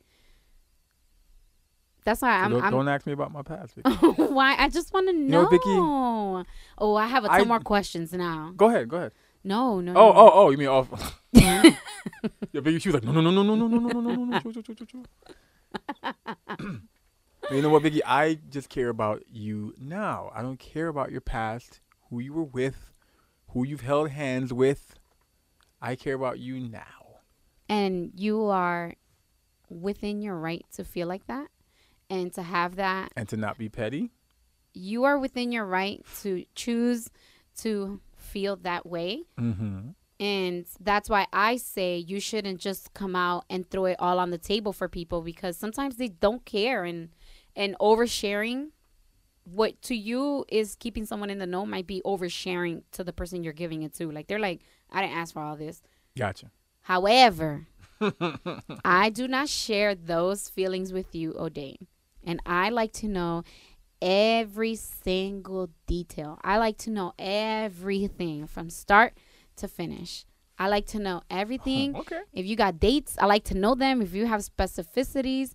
that's 2.05 2.21
why 2.21 2.29
I'm, 2.31 2.51
don't, 2.51 2.63
I'm 2.63 2.71
don't 2.71 2.87
ask 2.87 3.05
me 3.07 3.13
about 3.13 3.31
my 3.31 3.41
past. 3.41 3.75
Vicky. 3.75 3.89
why 4.21 4.55
I 4.57 4.69
just 4.69 4.93
want 4.93 5.07
to 5.07 5.13
know, 5.13 5.43
know. 5.43 5.49
Vicky, 5.49 6.45
oh, 6.77 6.95
I 6.95 7.07
have 7.07 7.25
a 7.25 7.27
ton 7.27 7.41
I- 7.41 7.43
more 7.45 7.59
questions 7.59 8.13
now. 8.13 8.53
go 8.55 8.69
ahead. 8.69 8.89
Go 8.89 8.97
ahead. 8.97 9.13
No, 9.43 9.79
no. 9.79 9.91
Oh, 9.91 10.11
no. 10.11 10.13
oh, 10.15 10.31
oh! 10.33 10.49
You 10.49 10.57
mean 10.57 10.67
off? 10.69 11.21
yeah, 11.33 11.75
baby. 12.51 12.79
She 12.79 12.89
was 12.89 12.95
like, 12.95 13.03
no, 13.03 13.11
no, 13.11 13.21
no, 13.21 13.31
no, 13.31 13.43
no, 13.43 13.55
no, 13.55 13.67
no, 13.67 13.77
no, 13.77 13.89
no, 13.89 13.99
no, 13.99 14.15
no, 14.15 14.25
no. 14.25 14.39
Chill, 14.39 14.53
chill, 14.53 14.75
chill, 14.75 14.87
chill. 14.87 15.05
you 17.51 17.61
know 17.61 17.69
what, 17.69 17.83
Vicky? 17.83 18.03
I 18.03 18.39
just 18.49 18.69
care 18.69 18.89
about 18.89 19.21
you 19.31 19.75
now. 19.79 20.31
I 20.33 20.41
don't 20.41 20.57
care 20.57 20.87
about 20.87 21.11
your 21.11 21.21
past, 21.21 21.79
who 22.09 22.19
you 22.19 22.33
were 22.33 22.43
with, 22.43 22.91
who 23.49 23.67
you've 23.67 23.81
held 23.81 24.09
hands 24.09 24.51
with. 24.51 24.95
I 25.81 25.95
care 25.95 26.15
about 26.15 26.39
you 26.39 26.59
now. 26.59 26.81
And 27.67 28.11
you 28.15 28.45
are 28.45 28.93
within 29.69 30.21
your 30.21 30.35
right 30.35 30.65
to 30.73 30.83
feel 30.83 31.07
like 31.07 31.25
that 31.27 31.47
and 32.09 32.33
to 32.33 32.43
have 32.43 32.75
that. 32.75 33.11
And 33.15 33.27
to 33.29 33.37
not 33.37 33.57
be 33.57 33.69
petty. 33.69 34.11
You 34.73 35.03
are 35.05 35.17
within 35.17 35.51
your 35.51 35.65
right 35.65 36.05
to 36.21 36.45
choose 36.53 37.09
to 37.57 38.01
feel 38.15 38.57
that 38.57 38.85
way. 38.85 39.23
Mm-hmm. 39.39 39.89
And 40.19 40.65
that's 40.79 41.09
why 41.09 41.27
I 41.33 41.57
say 41.57 41.97
you 41.97 42.19
shouldn't 42.19 42.59
just 42.59 42.93
come 42.93 43.15
out 43.15 43.45
and 43.49 43.69
throw 43.69 43.85
it 43.85 43.97
all 43.99 44.19
on 44.19 44.29
the 44.29 44.37
table 44.37 44.71
for 44.71 44.87
people 44.87 45.21
because 45.21 45.57
sometimes 45.57 45.97
they 45.97 46.07
don't 46.07 46.45
care 46.45 46.83
and 46.85 47.09
and 47.55 47.75
oversharing 47.79 48.69
what 49.45 49.81
to 49.83 49.95
you 49.95 50.45
is 50.49 50.75
keeping 50.75 51.05
someone 51.05 51.29
in 51.29 51.39
the 51.39 51.45
know 51.47 51.65
might 51.65 51.87
be 51.87 52.01
oversharing 52.05 52.83
to 52.91 53.03
the 53.03 53.13
person 53.13 53.43
you're 53.43 53.53
giving 53.53 53.83
it 53.83 53.93
to. 53.95 54.11
Like 54.11 54.27
they're 54.27 54.39
like, 54.39 54.61
I 54.91 55.01
didn't 55.01 55.17
ask 55.17 55.33
for 55.33 55.41
all 55.41 55.55
this. 55.55 55.81
Gotcha. 56.17 56.51
However, 56.81 57.67
I 58.85 59.09
do 59.09 59.27
not 59.27 59.49
share 59.49 59.95
those 59.95 60.49
feelings 60.49 60.91
with 60.91 61.15
you, 61.15 61.35
O'Dane. 61.37 61.87
And 62.23 62.41
I 62.45 62.69
like 62.69 62.91
to 62.93 63.07
know 63.07 63.43
every 64.01 64.75
single 64.75 65.69
detail. 65.87 66.39
I 66.43 66.57
like 66.57 66.77
to 66.79 66.89
know 66.89 67.13
everything 67.17 68.47
from 68.47 68.69
start 68.69 69.17
to 69.57 69.67
finish. 69.67 70.25
I 70.57 70.67
like 70.67 70.85
to 70.87 70.99
know 70.99 71.21
everything. 71.29 71.95
Okay. 72.05 72.21
If 72.33 72.45
you 72.45 72.55
got 72.55 72.79
dates, 72.79 73.17
I 73.19 73.25
like 73.25 73.43
to 73.45 73.55
know 73.55 73.75
them. 73.75 74.01
If 74.01 74.13
you 74.13 74.25
have 74.25 74.41
specificities 74.41 75.53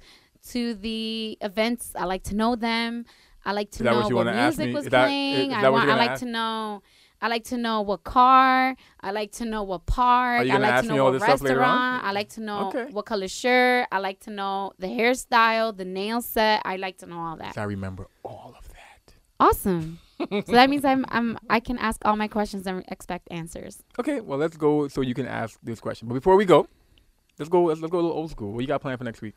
to 0.49 0.75
the 0.75 1.37
events, 1.41 1.93
I 1.97 2.05
like 2.05 2.23
to 2.25 2.35
know 2.35 2.57
them. 2.57 3.05
I 3.45 3.53
like 3.53 3.71
to 3.73 3.83
that 3.85 3.95
what 3.95 4.11
know 4.11 4.17
what 4.17 4.27
music 4.35 4.75
was 4.75 4.85
that- 4.87 5.07
playing. 5.07 5.51
is 5.53 5.57
I 5.57 5.69
want. 5.71 5.89
I 5.91 5.97
like 5.97 6.11
ask? 6.11 6.21
to 6.21 6.27
know. 6.27 6.83
I 7.23 7.29
like 7.29 7.45
to 7.45 7.59
know 7.59 7.83
what 7.83 8.03
car. 8.03 8.75
I 9.03 9.11
like 9.11 9.33
to 9.33 9.45
know 9.45 9.63
what 9.63 9.85
park. 9.85 10.49
I 10.49 10.57
like 10.57 10.83
to 10.85 10.89
know 10.89 11.05
what 11.05 11.11
this 11.13 11.23
stuff 11.23 11.43
later 11.43 11.63
on? 11.63 11.69
restaurant. 11.69 12.05
I 12.05 12.13
like 12.13 12.29
to 12.31 12.41
know 12.41 12.69
Okay. 12.69 12.87
what 12.93 13.05
color 13.05 13.29
shirt. 13.29 13.89
I 13.93 13.99
like 13.99 14.21
to 14.21 14.31
know 14.31 14.73
the 14.79 14.87
hairstyle, 14.87 15.77
the 15.77 15.85
nail 15.85 16.23
set. 16.23 16.63
I 16.65 16.77
like 16.77 16.97
to 16.99 17.07
know 17.07 17.19
all 17.19 17.37
that. 17.37 17.59
I 17.59 17.65
remember 17.65 18.07
all 18.25 18.55
of 18.59 18.67
that. 18.69 19.15
Awesome. 19.39 19.99
so 20.19 20.53
that 20.53 20.71
means 20.71 20.85
I'm 20.85 21.05
I'm 21.09 21.39
I 21.51 21.61
can 21.61 21.79
ask 21.79 22.01
all 22.07 22.17
my 22.17 22.29
questions 22.29 22.67
and 22.67 22.85
expect 22.89 23.29
answers. 23.31 23.83
Okay, 23.99 24.21
well 24.21 24.39
let's 24.39 24.57
go 24.57 24.89
so 24.89 25.03
you 25.03 25.15
can 25.15 25.27
ask 25.27 25.59
this 25.63 25.79
question. 25.81 26.09
But 26.09 26.15
before 26.15 26.37
we 26.37 26.47
go, 26.47 26.69
let's 27.39 27.51
go 27.51 27.65
let's, 27.65 27.81
let's 27.83 27.91
go 27.93 27.99
a 27.99 28.03
little 28.03 28.17
old 28.17 28.31
school. 28.31 28.53
What 28.53 28.61
you 28.61 28.67
got 28.67 28.81
planned 28.81 28.99
for 28.99 29.05
next 29.05 29.21
week? 29.21 29.37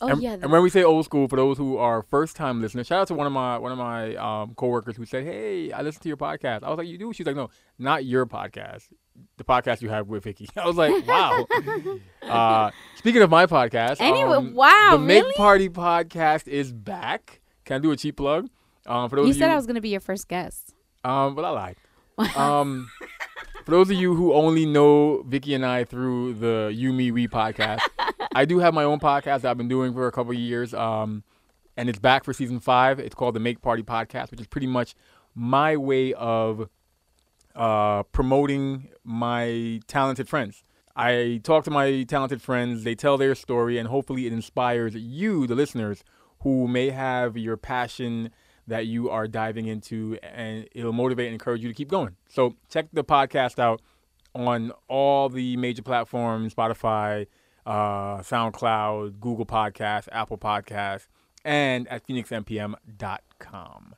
Oh 0.00 0.08
and, 0.08 0.22
yeah. 0.22 0.34
and 0.34 0.52
when 0.52 0.62
we 0.62 0.70
say 0.70 0.84
old 0.84 1.04
school, 1.04 1.26
for 1.26 1.34
those 1.36 1.58
who 1.58 1.76
are 1.76 2.02
first 2.02 2.36
time 2.36 2.60
listeners, 2.62 2.86
shout 2.86 3.00
out 3.00 3.08
to 3.08 3.14
one 3.14 3.26
of 3.26 3.32
my 3.32 3.58
one 3.58 3.72
of 3.72 3.78
my 3.78 4.14
um, 4.14 4.54
coworkers 4.54 4.96
who 4.96 5.04
said, 5.04 5.24
"Hey, 5.24 5.72
I 5.72 5.82
listened 5.82 6.02
to 6.02 6.08
your 6.08 6.16
podcast." 6.16 6.62
I 6.62 6.70
was 6.70 6.78
like, 6.78 6.86
"You 6.86 6.98
do?" 6.98 7.12
She's 7.12 7.26
like, 7.26 7.34
"No, 7.34 7.50
not 7.78 8.04
your 8.04 8.24
podcast, 8.24 8.84
the 9.38 9.44
podcast 9.44 9.82
you 9.82 9.88
have 9.88 10.06
with 10.06 10.22
Vicky." 10.22 10.48
I 10.56 10.66
was 10.66 10.76
like, 10.76 11.04
"Wow." 11.06 11.46
uh, 12.22 12.70
speaking 12.94 13.22
of 13.22 13.30
my 13.30 13.46
podcast, 13.46 13.96
Anyway, 13.98 14.36
um, 14.36 14.54
wow, 14.54 14.90
the 14.92 14.98
Make? 14.98 15.34
Party 15.34 15.68
podcast 15.68 16.46
is 16.46 16.72
back. 16.72 17.40
Can 17.64 17.76
I 17.76 17.78
do 17.80 17.90
a 17.90 17.96
cheap 17.96 18.16
plug? 18.18 18.48
Um, 18.86 19.10
for 19.10 19.16
those 19.16 19.26
you 19.26 19.32
said 19.32 19.46
you, 19.46 19.52
I 19.52 19.56
was 19.56 19.66
gonna 19.66 19.80
be 19.80 19.88
your 19.90 20.00
first 20.00 20.28
guest. 20.28 20.74
um, 21.02 21.34
but 21.34 21.44
I 21.44 21.50
lied. 21.50 21.76
Um, 22.36 22.88
for 23.64 23.72
those 23.72 23.90
of 23.90 23.96
you 23.96 24.14
who 24.14 24.32
only 24.32 24.64
know 24.64 25.22
Vicky 25.22 25.54
and 25.54 25.64
I 25.66 25.84
through 25.84 26.34
the 26.34 26.72
You 26.74 26.92
Me 26.92 27.10
We 27.10 27.28
podcast, 27.28 27.80
I 28.34 28.44
do 28.44 28.58
have 28.58 28.74
my 28.74 28.84
own 28.84 29.00
podcast 29.00 29.42
that 29.42 29.46
I've 29.46 29.58
been 29.58 29.68
doing 29.68 29.92
for 29.92 30.06
a 30.06 30.12
couple 30.12 30.32
years. 30.34 30.74
Um, 30.74 31.24
and 31.76 31.88
it's 31.88 31.98
back 31.98 32.24
for 32.24 32.32
season 32.32 32.60
five. 32.60 32.98
It's 32.98 33.14
called 33.14 33.34
the 33.34 33.40
Make 33.40 33.62
Party 33.62 33.82
Podcast, 33.82 34.30
which 34.30 34.40
is 34.40 34.46
pretty 34.46 34.66
much 34.66 34.94
my 35.34 35.76
way 35.76 36.12
of 36.14 36.68
uh, 37.54 38.02
promoting 38.04 38.88
my 39.04 39.80
talented 39.86 40.28
friends. 40.28 40.64
I 40.96 41.40
talk 41.44 41.62
to 41.64 41.70
my 41.70 42.02
talented 42.02 42.42
friends, 42.42 42.82
they 42.82 42.96
tell 42.96 43.16
their 43.16 43.36
story, 43.36 43.78
and 43.78 43.88
hopefully 43.88 44.26
it 44.26 44.32
inspires 44.32 44.96
you, 44.96 45.46
the 45.46 45.54
listeners, 45.54 46.02
who 46.40 46.66
may 46.66 46.90
have 46.90 47.36
your 47.36 47.56
passion 47.56 48.30
that 48.66 48.86
you 48.86 49.08
are 49.08 49.28
diving 49.28 49.66
into, 49.66 50.18
and 50.22 50.68
it'll 50.72 50.92
motivate 50.92 51.26
and 51.26 51.34
encourage 51.34 51.62
you 51.62 51.68
to 51.68 51.74
keep 51.74 51.88
going. 51.88 52.16
So 52.28 52.56
check 52.68 52.88
the 52.92 53.04
podcast 53.04 53.60
out 53.60 53.80
on 54.34 54.72
all 54.88 55.28
the 55.28 55.56
major 55.56 55.82
platforms 55.82 56.54
Spotify, 56.54 57.26
uh, 57.68 58.18
SoundCloud, 58.22 59.20
Google 59.20 59.44
Podcasts, 59.44 60.08
Apple 60.10 60.38
Podcasts, 60.38 61.06
and 61.44 61.86
at 61.88 62.06
phoenixmpm.com. 62.06 63.94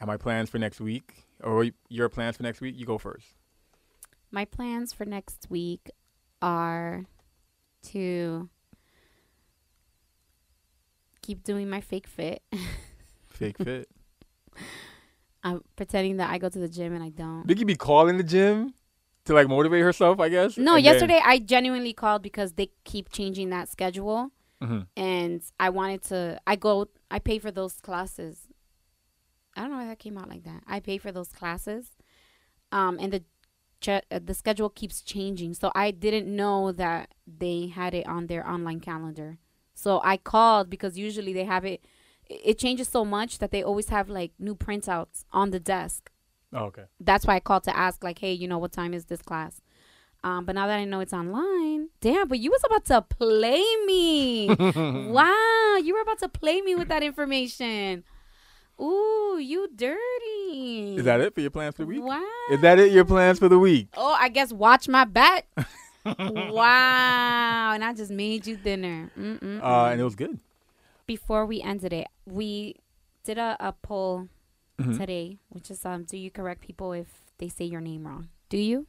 And 0.00 0.06
my 0.06 0.16
plans 0.16 0.48
for 0.48 0.58
next 0.58 0.80
week, 0.80 1.26
or 1.42 1.66
your 1.90 2.08
plans 2.08 2.38
for 2.38 2.44
next 2.44 2.62
week, 2.62 2.76
you 2.78 2.86
go 2.86 2.96
first. 2.96 3.26
My 4.30 4.46
plans 4.46 4.94
for 4.94 5.04
next 5.04 5.48
week 5.50 5.90
are 6.40 7.04
to 7.82 8.48
keep 11.20 11.44
doing 11.44 11.68
my 11.68 11.82
fake 11.82 12.06
fit. 12.06 12.42
Fake 13.28 13.58
fit. 13.58 13.88
I'm 15.44 15.62
pretending 15.76 16.16
that 16.16 16.30
I 16.30 16.38
go 16.38 16.48
to 16.48 16.58
the 16.58 16.68
gym 16.68 16.92
and 16.92 17.04
I 17.04 17.10
don't. 17.10 17.46
Vicky 17.46 17.62
be 17.62 17.76
calling 17.76 18.16
the 18.16 18.24
gym 18.24 18.74
to 19.28 19.34
like 19.34 19.48
motivate 19.48 19.82
herself, 19.82 20.18
I 20.20 20.28
guess. 20.28 20.56
No, 20.58 20.74
and 20.74 20.84
then- 20.84 20.92
yesterday 20.92 21.20
I 21.24 21.38
genuinely 21.38 21.92
called 21.92 22.22
because 22.22 22.52
they 22.54 22.70
keep 22.84 23.10
changing 23.10 23.50
that 23.50 23.68
schedule, 23.68 24.30
Mhm. 24.62 24.86
and 24.96 25.42
I 25.60 25.70
wanted 25.70 26.02
to. 26.10 26.40
I 26.46 26.56
go. 26.56 26.88
I 27.10 27.18
pay 27.20 27.38
for 27.38 27.50
those 27.50 27.80
classes. 27.80 28.48
I 29.56 29.62
don't 29.62 29.70
know 29.70 29.76
why 29.78 29.86
that 29.86 29.98
came 29.98 30.18
out 30.18 30.28
like 30.28 30.44
that. 30.44 30.62
I 30.66 30.80
pay 30.80 30.98
for 30.98 31.10
those 31.12 31.30
classes, 31.32 31.96
um, 32.72 32.98
and 33.00 33.12
the 33.12 33.24
che- 33.80 34.02
uh, 34.10 34.20
the 34.22 34.34
schedule 34.34 34.70
keeps 34.70 35.00
changing. 35.02 35.54
So 35.54 35.70
I 35.74 35.90
didn't 35.90 36.28
know 36.34 36.72
that 36.72 37.14
they 37.26 37.68
had 37.68 37.94
it 37.94 38.06
on 38.06 38.26
their 38.26 38.48
online 38.48 38.80
calendar. 38.80 39.38
So 39.74 40.00
I 40.02 40.16
called 40.16 40.68
because 40.70 40.98
usually 40.98 41.32
they 41.32 41.44
have. 41.44 41.64
It 41.64 41.84
it 42.30 42.58
changes 42.58 42.88
so 42.88 43.04
much 43.06 43.38
that 43.38 43.50
they 43.52 43.62
always 43.62 43.88
have 43.88 44.08
like 44.10 44.32
new 44.38 44.54
printouts 44.54 45.24
on 45.32 45.50
the 45.50 45.58
desk 45.60 46.10
Oh, 46.52 46.64
okay. 46.66 46.84
that's 47.00 47.26
why 47.26 47.36
I 47.36 47.40
called 47.40 47.64
to 47.64 47.76
ask, 47.76 48.02
like, 48.02 48.18
hey, 48.18 48.32
you 48.32 48.48
know, 48.48 48.58
what 48.58 48.72
time 48.72 48.94
is 48.94 49.06
this 49.06 49.20
class? 49.20 49.60
Um, 50.24 50.44
but 50.44 50.54
now 50.54 50.66
that 50.66 50.78
I 50.78 50.84
know 50.84 51.00
it's 51.00 51.12
online, 51.12 51.90
damn, 52.00 52.26
but 52.26 52.40
you 52.40 52.50
was 52.50 52.62
about 52.64 52.84
to 52.86 53.02
play 53.02 53.64
me. 53.86 54.48
wow, 54.48 55.76
you 55.82 55.94
were 55.94 56.00
about 56.00 56.18
to 56.20 56.28
play 56.28 56.60
me 56.60 56.74
with 56.74 56.88
that 56.88 57.02
information. 57.02 58.02
Ooh, 58.80 59.38
you 59.40 59.68
dirty. 59.74 60.96
Is 60.96 61.04
that 61.04 61.20
it 61.20 61.34
for 61.34 61.40
your 61.40 61.50
plans 61.50 61.76
for 61.76 61.82
the 61.82 61.86
week? 61.86 62.02
Wow. 62.02 62.24
Is 62.50 62.60
that 62.60 62.78
it? 62.78 62.92
Your 62.92 63.04
plans 63.04 63.38
for 63.38 63.48
the 63.48 63.58
week? 63.58 63.88
Oh, 63.96 64.16
I 64.18 64.28
guess 64.28 64.52
watch 64.52 64.88
my 64.88 65.04
back. 65.04 65.46
wow, 66.04 67.72
and 67.74 67.84
I 67.84 67.92
just 67.94 68.10
made 68.10 68.46
you 68.46 68.56
dinner. 68.56 69.10
Mm-mm-mm. 69.18 69.62
Uh, 69.62 69.90
and 69.90 70.00
it 70.00 70.04
was 70.04 70.14
good. 70.14 70.38
Before 71.06 71.46
we 71.46 71.60
ended 71.60 71.92
it, 71.92 72.06
we 72.26 72.76
did 73.24 73.38
a, 73.38 73.56
a 73.60 73.72
poll 73.72 74.28
Mhm. 74.78 74.96
today, 74.98 75.38
which 75.48 75.70
is 75.70 75.84
um, 75.84 76.04
do 76.04 76.16
you 76.16 76.30
correct 76.30 76.60
people 76.60 76.92
if 76.92 77.06
they 77.38 77.48
say 77.48 77.64
your 77.64 77.80
name 77.80 78.06
wrong? 78.06 78.28
Do 78.48 78.56
you? 78.58 78.86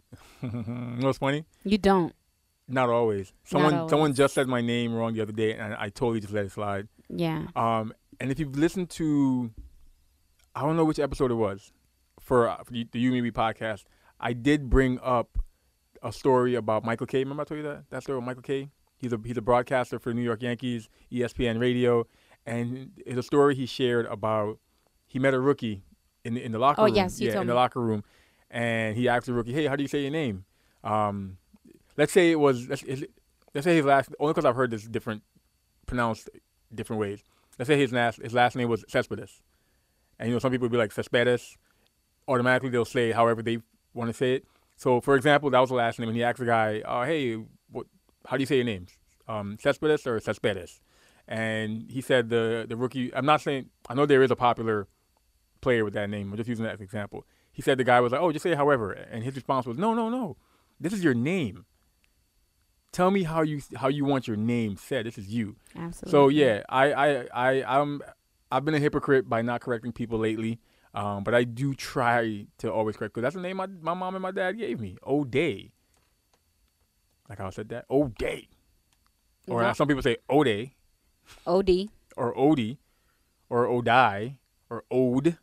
you 0.42 0.50
know 0.52 1.12
funny? 1.12 1.44
You 1.64 1.78
don't. 1.78 2.14
Not 2.66 2.88
always. 2.88 3.32
Someone 3.44 3.74
always. 3.74 3.90
someone 3.90 4.14
just 4.14 4.34
said 4.34 4.46
my 4.48 4.60
name 4.60 4.94
wrong 4.94 5.14
the 5.14 5.20
other 5.22 5.32
day, 5.32 5.54
and 5.54 5.74
I 5.74 5.88
totally 5.88 6.20
just 6.20 6.32
let 6.32 6.46
it 6.46 6.52
slide. 6.52 6.88
Yeah. 7.08 7.46
Um, 7.56 7.92
and 8.20 8.30
if 8.30 8.38
you've 8.38 8.56
listened 8.56 8.90
to, 8.90 9.50
I 10.54 10.62
don't 10.62 10.76
know 10.76 10.84
which 10.84 10.98
episode 10.98 11.30
it 11.30 11.34
was, 11.34 11.72
for, 12.20 12.48
uh, 12.48 12.62
for 12.64 12.72
the, 12.72 12.86
the 12.92 12.98
You 12.98 13.10
Me 13.10 13.30
podcast, 13.30 13.84
I 14.20 14.32
did 14.32 14.68
bring 14.68 14.98
up 15.00 15.38
a 16.02 16.12
story 16.12 16.54
about 16.54 16.84
Michael 16.84 17.06
Kay. 17.06 17.20
Remember 17.20 17.42
I 17.42 17.44
told 17.44 17.58
you 17.58 17.64
that 17.64 17.84
that 17.90 18.02
story 18.02 18.18
with 18.18 18.26
Michael 18.26 18.42
Kay. 18.42 18.70
He's 18.96 19.12
a 19.12 19.20
he's 19.24 19.36
a 19.36 19.42
broadcaster 19.42 19.98
for 19.98 20.12
New 20.12 20.22
York 20.22 20.42
Yankees, 20.42 20.88
ESPN 21.12 21.60
Radio, 21.60 22.06
and 22.46 22.90
it's 23.06 23.18
a 23.18 23.22
story 23.22 23.54
he 23.54 23.66
shared 23.66 24.06
about 24.06 24.58
he 25.08 25.18
met 25.18 25.34
a 25.34 25.40
rookie 25.40 25.82
in 26.24 26.34
the, 26.34 26.44
in 26.44 26.52
the 26.52 26.58
locker 26.58 26.82
Oh, 26.82 26.84
room. 26.84 26.94
yes, 26.94 27.20
you 27.20 27.26
yeah, 27.28 27.34
told 27.34 27.42
in 27.42 27.46
me. 27.48 27.52
the 27.52 27.54
locker 27.56 27.80
room, 27.80 28.04
and 28.50 28.96
he 28.96 29.08
asked 29.08 29.26
the 29.26 29.32
rookie, 29.32 29.52
"Hey, 29.52 29.66
how 29.66 29.74
do 29.76 29.82
you 29.82 29.88
say 29.88 30.02
your 30.02 30.10
name?" 30.10 30.44
Um, 30.84 31.38
let's 31.96 32.12
say 32.12 32.30
it 32.30 32.38
was 32.38 32.68
let's, 32.68 32.84
let's 33.54 33.64
say 33.64 33.74
his 33.76 33.84
last 33.84 34.14
only 34.20 34.32
because 34.32 34.44
I've 34.44 34.54
heard 34.56 34.70
this 34.70 34.84
different 34.84 35.22
pronounced 35.86 36.28
different 36.74 37.00
ways. 37.00 37.22
Let's 37.58 37.68
say 37.68 37.76
his 37.78 37.92
last 37.92 38.20
his 38.22 38.34
last 38.34 38.54
name 38.56 38.68
was 38.68 38.84
Cespedes, 38.88 39.42
and 40.18 40.28
you 40.28 40.34
know 40.34 40.38
some 40.38 40.52
people 40.52 40.66
would 40.66 40.72
be 40.72 40.78
like 40.78 40.92
Cespedes. 40.92 41.56
Automatically 42.28 42.68
they'll 42.70 42.84
say 42.84 43.10
however 43.12 43.42
they 43.42 43.58
want 43.94 44.08
to 44.10 44.14
say 44.14 44.34
it. 44.34 44.44
So 44.76 45.00
for 45.00 45.16
example, 45.16 45.50
that 45.50 45.58
was 45.60 45.70
the 45.70 45.76
last 45.76 45.98
name, 45.98 46.08
and 46.08 46.16
he 46.16 46.22
asked 46.22 46.38
the 46.38 46.44
guy, 46.46 46.80
uh, 46.82 47.04
"Hey, 47.04 47.34
what? 47.70 47.86
How 48.26 48.36
do 48.36 48.42
you 48.42 48.46
say 48.46 48.56
your 48.56 48.64
names? 48.64 48.90
Um, 49.26 49.56
Cespedes 49.60 50.06
or 50.06 50.20
Cespedes?" 50.20 50.80
And 51.26 51.90
he 51.90 52.00
said 52.00 52.28
the 52.28 52.64
the 52.68 52.76
rookie. 52.76 53.12
I'm 53.14 53.26
not 53.26 53.40
saying 53.40 53.70
I 53.88 53.94
know 53.94 54.06
there 54.06 54.22
is 54.22 54.30
a 54.30 54.36
popular 54.36 54.86
player 55.60 55.84
with 55.84 55.94
that 55.94 56.08
name. 56.10 56.30
I'm 56.30 56.36
just 56.36 56.48
using 56.48 56.64
that 56.64 56.74
as 56.74 56.80
an 56.80 56.84
example. 56.84 57.26
He 57.52 57.62
said 57.62 57.78
the 57.78 57.84
guy 57.84 58.00
was 58.00 58.12
like, 58.12 58.20
"Oh, 58.20 58.30
just 58.32 58.42
say 58.42 58.54
however," 58.54 58.92
and 58.92 59.24
his 59.24 59.34
response 59.34 59.66
was, 59.66 59.78
"No, 59.78 59.94
no, 59.94 60.08
no. 60.08 60.36
This 60.80 60.92
is 60.92 61.02
your 61.02 61.14
name. 61.14 61.64
Tell 62.92 63.10
me 63.10 63.24
how 63.24 63.42
you 63.42 63.60
how 63.76 63.88
you 63.88 64.04
want 64.04 64.26
your 64.28 64.36
name 64.36 64.76
said. 64.76 65.06
This 65.06 65.18
is 65.18 65.28
you." 65.28 65.56
Absolutely. 65.76 66.10
So 66.10 66.28
yeah, 66.28 66.62
I 66.68 66.92
I 66.92 67.26
I 67.34 67.78
I'm 67.80 68.00
I've 68.50 68.64
been 68.64 68.74
a 68.74 68.78
hypocrite 68.78 69.28
by 69.28 69.42
not 69.42 69.60
correcting 69.60 69.92
people 69.92 70.18
lately. 70.18 70.58
Um, 70.94 71.22
but 71.22 71.34
I 71.34 71.44
do 71.44 71.74
try 71.74 72.46
to 72.58 72.72
always 72.72 72.96
correct 72.96 73.14
because 73.14 73.22
that's 73.24 73.34
the 73.34 73.42
name 73.42 73.58
my 73.58 73.66
my 73.66 73.94
mom 73.94 74.14
and 74.14 74.22
my 74.22 74.30
dad 74.30 74.52
gave 74.52 74.80
me. 74.80 74.96
O'Day. 75.06 75.72
Like 77.28 77.38
how 77.38 77.48
I 77.48 77.50
said 77.50 77.68
that. 77.68 77.84
O'Day. 77.90 78.48
Or 79.48 79.62
No. 79.62 79.72
some 79.74 79.86
people 79.88 80.02
say 80.02 80.16
O'Day 80.30 80.74
OD. 81.46 81.88
or 82.16 82.34
Odie 82.34 82.78
or 83.50 83.66
Odai 83.66 84.36
or 84.70 84.84
Ode 84.90 85.36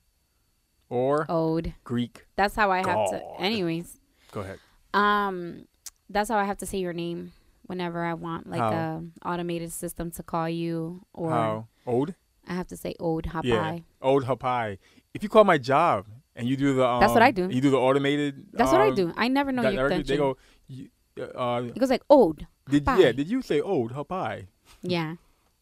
or 0.89 1.25
Ode. 1.29 1.73
Greek. 1.83 2.25
That's 2.35 2.55
how 2.55 2.71
I 2.71 2.77
have 2.77 3.09
to. 3.11 3.19
God. 3.19 3.35
Anyways, 3.39 3.99
Go 4.31 4.41
ahead. 4.41 4.59
um, 4.93 5.65
that's 6.09 6.29
how 6.29 6.37
I 6.37 6.43
have 6.43 6.57
to 6.59 6.65
say 6.65 6.77
your 6.79 6.93
name 6.93 7.31
whenever 7.67 8.03
I 8.05 8.13
want 8.13 8.47
like 8.47 8.59
How? 8.59 9.01
a 9.25 9.27
automated 9.27 9.71
system 9.71 10.11
to 10.11 10.23
call 10.23 10.47
you, 10.49 11.01
or 11.13 11.31
How? 11.31 11.67
Ode? 11.87 12.15
I 12.47 12.53
have 12.53 12.67
to 12.67 12.77
say 12.77 12.93
Ode 12.99 13.25
Hapai. 13.25 13.43
Yeah. 13.45 13.79
Ode 14.01 14.25
Hapai. 14.25 14.77
If 15.15 15.23
you 15.23 15.29
call 15.29 15.43
my 15.45 15.57
job 15.57 16.05
and 16.35 16.47
you 16.47 16.55
do 16.57 16.75
the 16.75 16.85
um, 16.85 16.99
That's 16.99 17.13
what 17.13 17.23
I 17.23 17.31
do. 17.31 17.49
You 17.49 17.59
do 17.61 17.71
the 17.71 17.77
automated 17.77 18.45
That's 18.53 18.71
what 18.71 18.81
I 18.81 18.89
um, 18.89 18.95
do. 18.95 19.13
I 19.17 19.27
never 19.29 19.51
know 19.51 19.63
that 19.63 19.73
your 19.73 19.89
directly, 19.89 20.01
extension. 20.01 20.15
They 20.15 20.21
go 20.21 20.37
you- 20.67 20.89
uh, 21.17 21.63
it 21.73 21.79
goes 21.79 21.89
like 21.89 22.03
Ode. 22.09 22.45
Did 22.69 22.83
Hapai. 22.85 22.99
yeah? 22.99 23.11
Did 23.13 23.29
you 23.29 23.41
say 23.41 23.61
old 23.61 23.93
Hapai? 23.93 24.47
Yeah. 24.81 25.15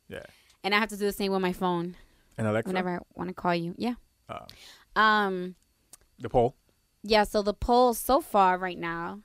Yeah. 0.10 0.24
And 0.64 0.74
I 0.74 0.80
have 0.80 0.90
to 0.90 0.98
do 0.98 1.06
the 1.06 1.12
same 1.14 1.32
with 1.32 1.42
my 1.42 1.54
phone 1.54 1.96
And 2.38 2.48
Alexa, 2.48 2.68
whenever 2.68 2.96
I 2.96 3.00
want 3.14 3.30
to 3.30 3.34
call 3.36 3.54
you. 3.54 3.76
Yeah. 3.78 3.94
uh, 4.30 4.40
Um. 4.96 5.56
the 6.20 6.30
poll. 6.30 6.56
Yeah. 7.04 7.24
So 7.24 7.42
the 7.42 7.54
poll 7.54 7.94
so 7.94 8.22
far 8.22 8.58
right 8.58 8.78
now 8.78 9.20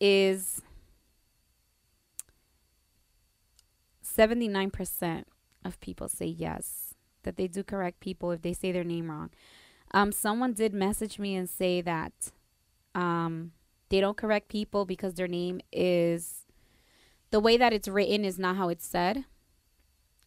is 0.00 0.62
seventy 4.02 4.48
nine 4.48 4.70
percent 4.70 5.26
of 5.64 5.80
people 5.80 6.08
say 6.08 6.26
yes 6.26 6.94
that 7.24 7.36
they 7.36 7.48
do 7.48 7.62
correct 7.62 8.00
people 8.00 8.30
if 8.30 8.42
they 8.42 8.52
say 8.52 8.70
their 8.70 8.84
name 8.84 9.10
wrong. 9.10 9.30
Um, 9.92 10.12
someone 10.12 10.52
did 10.52 10.72
message 10.72 11.18
me 11.18 11.34
and 11.34 11.48
say 11.48 11.80
that 11.80 12.12
um, 12.94 13.52
they 13.88 14.00
don't 14.00 14.16
correct 14.16 14.48
people 14.48 14.84
because 14.84 15.14
their 15.14 15.28
name 15.28 15.60
is 15.72 16.46
the 17.30 17.40
way 17.40 17.56
that 17.56 17.72
it's 17.72 17.88
written 17.88 18.24
is 18.24 18.38
not 18.38 18.56
how 18.56 18.68
it's 18.68 18.86
said, 18.86 19.24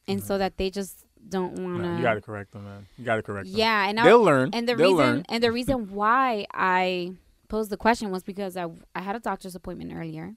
and 0.07 0.23
so 0.23 0.37
that 0.37 0.57
they 0.57 0.69
just 0.69 1.05
don't 1.29 1.53
want 1.59 1.77
to. 1.77 1.89
Nah, 1.89 1.97
you 1.97 2.03
gotta 2.03 2.21
correct 2.21 2.51
them, 2.53 2.63
man. 2.65 2.85
You 2.97 3.05
gotta 3.05 3.21
correct 3.23 3.47
them. 3.49 3.57
yeah, 3.57 3.87
and 3.89 3.99
I, 3.99 4.03
they'll 4.05 4.21
learn. 4.23 4.49
and 4.53 4.67
the 4.67 4.75
they'll 4.75 4.91
reason 4.95 4.97
learn. 5.15 5.25
and 5.29 5.43
the 5.43 5.51
reason 5.59 5.91
why 5.91 6.45
I 6.53 7.13
posed 7.49 7.69
the 7.69 7.77
question 7.77 8.11
was 8.11 8.23
because 8.23 8.57
I 8.57 8.65
I 8.95 9.01
had 9.01 9.15
a 9.15 9.19
doctor's 9.19 9.55
appointment 9.55 9.93
earlier, 9.95 10.35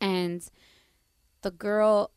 and 0.00 0.42
the 1.42 1.50
girl 1.50 2.10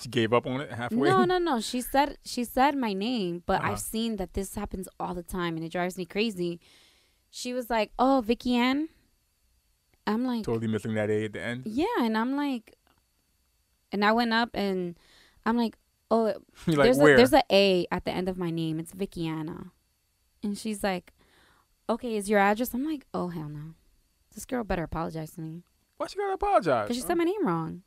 She 0.00 0.08
gave 0.08 0.32
up 0.32 0.46
on 0.46 0.60
it 0.60 0.72
halfway. 0.72 1.08
no 1.08 1.24
no 1.24 1.38
no 1.50 1.60
she 1.60 1.80
said 1.80 2.18
she 2.24 2.44
said 2.44 2.76
my 2.76 2.92
name, 2.92 3.42
but 3.46 3.60
Uh-huh. 3.60 3.72
I've 3.72 3.80
seen 3.80 4.16
that 4.16 4.34
this 4.34 4.54
happens 4.54 4.88
all 4.98 5.14
the 5.14 5.22
time 5.22 5.56
and 5.56 5.64
it 5.64 5.72
drives 5.72 5.96
me 5.96 6.04
crazy. 6.04 6.60
She 7.32 7.52
was 7.52 7.70
like, 7.70 7.92
"Oh, 7.98 8.22
Vicky 8.24 8.56
Ann." 8.56 8.88
I'm 10.06 10.24
like, 10.24 10.44
Totally 10.44 10.66
missing 10.66 10.94
that 10.94 11.10
A 11.10 11.24
at 11.26 11.32
the 11.34 11.40
end. 11.42 11.62
yeah, 11.66 11.86
and 12.00 12.18
I'm 12.18 12.34
like, 12.34 12.74
and 13.92 14.04
I 14.04 14.10
went 14.12 14.32
up 14.32 14.50
and 14.54 14.98
I'm 15.46 15.56
like, 15.56 15.76
oh, 16.10 16.34
like, 16.66 16.76
there's 16.76 16.98
where? 16.98 17.14
a 17.14 17.16
there's 17.16 17.32
a 17.32 17.42
A 17.50 17.86
at 17.90 18.04
the 18.04 18.10
end 18.12 18.28
of 18.28 18.36
my 18.38 18.50
name. 18.50 18.78
It's 18.78 18.92
Vicky 18.92 19.26
Anna, 19.26 19.72
and 20.42 20.56
she's 20.58 20.82
like, 20.82 21.12
okay, 21.88 22.16
is 22.16 22.28
your 22.30 22.38
address? 22.40 22.74
I'm 22.74 22.84
like, 22.86 23.06
oh 23.14 23.28
hell 23.28 23.48
no, 23.48 23.74
this 24.34 24.44
girl 24.44 24.64
better 24.64 24.84
apologize 24.84 25.32
to 25.32 25.40
me 25.40 25.62
Why 25.96 26.06
she 26.06 26.16
gotta 26.16 26.32
apologize? 26.34 26.84
because 26.84 26.96
she 26.96 27.02
said 27.02 27.16
my 27.18 27.24
name 27.24 27.46
wrong. 27.46 27.82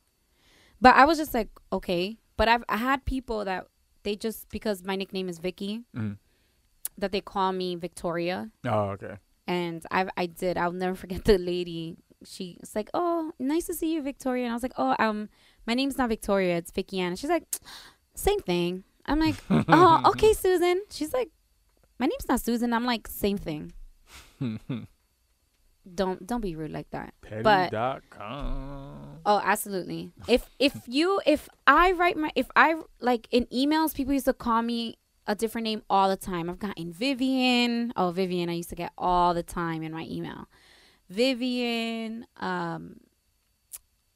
But 0.82 0.95
I 0.95 1.05
was 1.05 1.17
just 1.17 1.34
like, 1.34 1.49
okay. 1.71 2.17
But 2.36 2.47
I've 2.49 2.63
I 2.67 2.78
had 2.78 3.05
people 3.05 3.45
that 3.45 3.67
they 4.03 4.15
just 4.15 4.49
because 4.49 4.84
my 4.84 4.95
nickname 4.95 5.30
is 5.30 5.39
Vicky 5.39 5.84
Mhm. 5.95 6.17
that 6.97 7.11
they 7.11 7.21
call 7.21 7.51
me 7.53 7.76
Victoria, 7.76 8.49
Oh, 8.65 8.89
okay. 8.95 9.17
and 9.47 9.86
I 9.91 10.07
I 10.17 10.26
did 10.26 10.57
I'll 10.57 10.71
never 10.74 10.95
forget 11.03 11.26
the 11.26 11.38
lady. 11.38 11.97
She 12.26 12.57
was 12.61 12.74
like, 12.74 12.89
"Oh, 12.93 13.34
nice 13.38 13.65
to 13.67 13.74
see 13.74 13.93
you, 13.93 14.01
Victoria." 14.01 14.43
And 14.45 14.51
I 14.53 14.55
was 14.55 14.63
like, 14.63 14.74
"Oh, 14.78 14.95
um, 14.97 15.28
my 15.67 15.74
name's 15.74 15.97
not 15.97 16.07
Victoria. 16.07 16.55
It's 16.57 16.71
Vicky 16.71 16.99
Ann." 17.01 17.09
And 17.11 17.19
she's 17.19 17.30
like, 17.30 17.43
"Same 18.16 18.39
thing." 18.39 18.84
I'm 19.05 19.20
like, 19.20 19.36
"Oh, 19.49 20.01
okay, 20.07 20.34
Susan." 20.34 20.82
She's 20.89 21.14
like, 21.14 21.30
"My 21.99 22.05
name's 22.05 22.28
not 22.30 22.41
Susan." 22.41 22.74
I'm 22.74 22.86
like, 22.86 23.07
"Same 23.07 23.38
thing." 23.38 23.74
Don't 25.95 26.26
don't 26.26 26.39
be 26.39 26.55
rude 26.55 26.72
like 26.72 26.89
that. 26.91 27.14
But- 27.22 27.72
Petty.com. 27.72 29.20
Oh, 29.26 29.41
absolutely. 29.43 30.11
If 30.30 30.49
if 30.57 30.74
you 30.88 31.20
if 31.26 31.49
I 31.68 31.91
write 31.91 32.16
my 32.16 32.32
if 32.36 32.47
I 32.55 32.76
like 33.01 33.28
in 33.32 33.45
emails, 33.47 33.93
people 33.93 34.14
used 34.14 34.26
to 34.26 34.34
call 34.34 34.61
me 34.61 34.95
a 35.28 35.36
different 35.36 35.66
name 35.66 35.82
all 35.89 36.07
the 36.09 36.16
time. 36.16 36.49
I've 36.49 36.59
gotten 36.59 36.93
Vivian. 36.93 37.91
Oh, 37.97 38.11
Vivian, 38.11 38.49
I 38.49 38.53
used 38.53 38.70
to 38.70 38.76
get 38.76 38.93
all 38.97 39.34
the 39.34 39.43
time 39.43 39.84
in 39.84 39.91
my 39.91 40.03
email. 40.09 40.47
Vivian. 41.09 42.28
Um, 42.38 43.01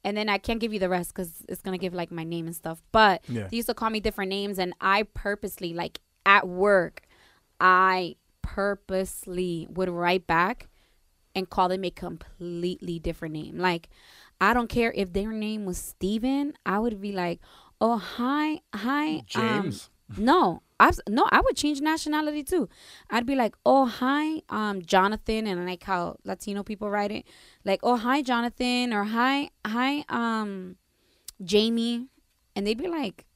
and 0.04 0.16
then 0.16 0.28
I 0.28 0.38
can't 0.38 0.60
give 0.60 0.72
you 0.72 0.78
the 0.78 0.88
rest 0.88 1.14
because 1.14 1.44
it's 1.48 1.62
gonna 1.62 1.78
give 1.78 1.94
like 1.94 2.10
my 2.10 2.24
name 2.24 2.46
and 2.46 2.54
stuff. 2.56 2.82
But 2.92 3.22
Yeah. 3.28 3.48
they 3.48 3.56
used 3.56 3.68
to 3.68 3.74
call 3.74 3.90
me 3.90 4.00
different 4.00 4.30
names, 4.30 4.58
and 4.58 4.72
I 4.80 5.02
purposely 5.02 5.74
like 5.74 6.00
at 6.26 6.46
work, 6.46 7.02
I 7.60 8.16
purposely 8.42 9.66
would 9.70 9.88
write 9.88 10.26
back 10.26 10.68
and 11.34 11.48
call 11.48 11.68
them 11.68 11.84
a 11.84 11.90
completely 11.90 12.98
different 12.98 13.32
name. 13.34 13.58
Like, 13.58 13.88
I 14.40 14.54
don't 14.54 14.68
care 14.68 14.92
if 14.92 15.12
their 15.12 15.32
name 15.32 15.64
was 15.64 15.78
Steven, 15.78 16.54
I 16.66 16.78
would 16.78 17.00
be 17.00 17.12
like, 17.12 17.40
oh, 17.80 17.96
hi, 17.98 18.60
hi. 18.74 19.16
um, 19.16 19.22
James. 19.26 19.90
no, 20.16 20.62
I 20.80 20.92
no, 21.08 21.26
I 21.30 21.40
would 21.40 21.56
change 21.56 21.80
nationality 21.80 22.42
too. 22.44 22.68
I'd 23.10 23.26
be 23.26 23.34
like, 23.34 23.56
"Oh, 23.66 23.86
hi, 23.86 24.42
um, 24.48 24.82
Jonathan," 24.82 25.46
and 25.46 25.60
I 25.60 25.64
like 25.64 25.82
how 25.82 26.16
Latino 26.24 26.62
people 26.62 26.88
write 26.90 27.10
it, 27.10 27.24
like, 27.64 27.80
"Oh, 27.82 27.96
hi, 27.96 28.22
Jonathan," 28.22 28.92
or 28.92 29.04
"Hi, 29.04 29.50
hi, 29.66 30.04
um, 30.08 30.76
Jamie," 31.42 32.06
and 32.54 32.66
they'd 32.66 32.78
be 32.78 32.88
like, 32.88 33.26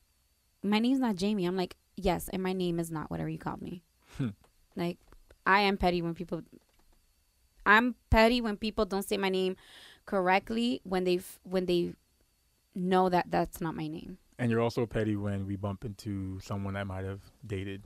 "My 0.62 0.78
name's 0.78 1.00
not 1.00 1.16
Jamie." 1.16 1.44
I'm 1.44 1.56
like, 1.56 1.76
"Yes, 1.96 2.28
and 2.32 2.42
my 2.42 2.52
name 2.52 2.78
is 2.78 2.90
not 2.90 3.10
whatever 3.10 3.28
you 3.28 3.38
call 3.38 3.56
me." 3.56 3.82
Hmm. 4.18 4.28
Like, 4.76 4.98
I 5.44 5.62
am 5.62 5.76
petty 5.76 6.00
when 6.00 6.14
people. 6.14 6.42
I'm 7.64 7.94
petty 8.10 8.40
when 8.40 8.56
people 8.56 8.84
don't 8.84 9.04
say 9.06 9.16
my 9.16 9.28
name 9.28 9.56
correctly 10.06 10.80
when 10.84 11.04
they 11.04 11.20
when 11.44 11.66
they 11.66 11.94
know 12.74 13.08
that 13.08 13.30
that's 13.30 13.60
not 13.60 13.74
my 13.74 13.86
name. 13.86 14.18
And 14.42 14.50
you're 14.50 14.60
also 14.60 14.84
petty 14.86 15.14
when 15.14 15.46
we 15.46 15.54
bump 15.54 15.84
into 15.84 16.40
someone 16.40 16.74
that 16.74 16.84
might 16.84 17.04
have 17.04 17.20
dated 17.46 17.84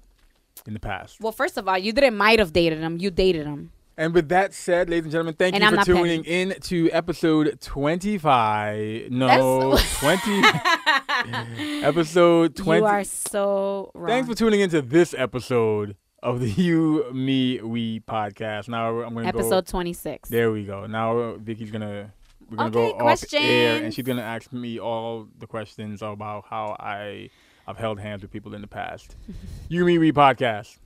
in 0.67 0.73
the 0.73 0.81
past. 0.81 1.21
Well, 1.21 1.31
first 1.31 1.59
of 1.59 1.69
all, 1.69 1.77
you 1.77 1.93
didn't 1.93 2.17
might 2.17 2.39
have 2.39 2.55
dated 2.55 2.79
him. 2.79 2.97
You 2.97 3.11
dated 3.11 3.47
him. 3.47 3.73
And 3.99 4.15
with 4.15 4.31
that 4.31 4.55
said, 4.55 4.89
ladies 4.89 5.05
and 5.05 5.13
gentlemen, 5.13 5.35
thank 5.35 5.55
And 5.55 5.63
you 5.63 5.69
I'm 5.69 5.77
for 5.77 5.85
tuning 5.85 6.25
in 6.25 6.55
to 6.63 6.91
episode 6.93 7.61
25. 7.61 9.11
No, 9.11 9.77
That's- 9.77 10.01
20. 10.01 11.83
episode 11.85 12.57
20. 12.57 12.81
You 12.81 12.87
are 12.87 13.05
so 13.05 13.91
wrong. 13.93 14.09
Thanks 14.09 14.27
for 14.27 14.35
tuning 14.35 14.61
into 14.61 14.81
this 14.81 15.13
episode 15.13 15.95
of 16.23 16.41
the 16.41 16.49
You, 16.63 17.13
Me, 17.13 17.61
We 17.61 18.01
podcast. 18.01 18.69
Now 18.69 19.03
I'm 19.03 19.13
going 19.13 19.27
to 19.27 19.33
go. 19.33 19.39
Episode 19.41 19.67
26. 19.67 20.31
There 20.31 20.51
we 20.51 20.65
go. 20.65 20.87
Now 20.87 21.37
Vicky's 21.37 21.71
gonna 21.71 22.15
we're 22.51 22.57
gonna 22.57 22.69
Okay, 22.69 22.93
go 22.93 23.07
off 23.07 23.25
air, 23.33 23.83
and 23.83 23.93
she's 23.93 24.05
gonna 24.05 24.23
ask 24.23 24.53
me 24.53 24.79
all 24.79 25.27
the 25.39 25.47
questions 25.47 26.03
about 26.03 26.45
how 26.49 26.77
I 26.79 27.31
I've 27.67 27.79
held 27.79 27.99
hands 27.99 28.23
with 28.23 28.31
people 28.31 28.55
in 28.55 28.61
the 28.61 28.69
past. 28.69 29.17
you, 29.69 29.85
me, 29.85 29.99
we 29.99 30.13
podcast. 30.13 30.79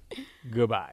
Goodbye. 0.50 0.88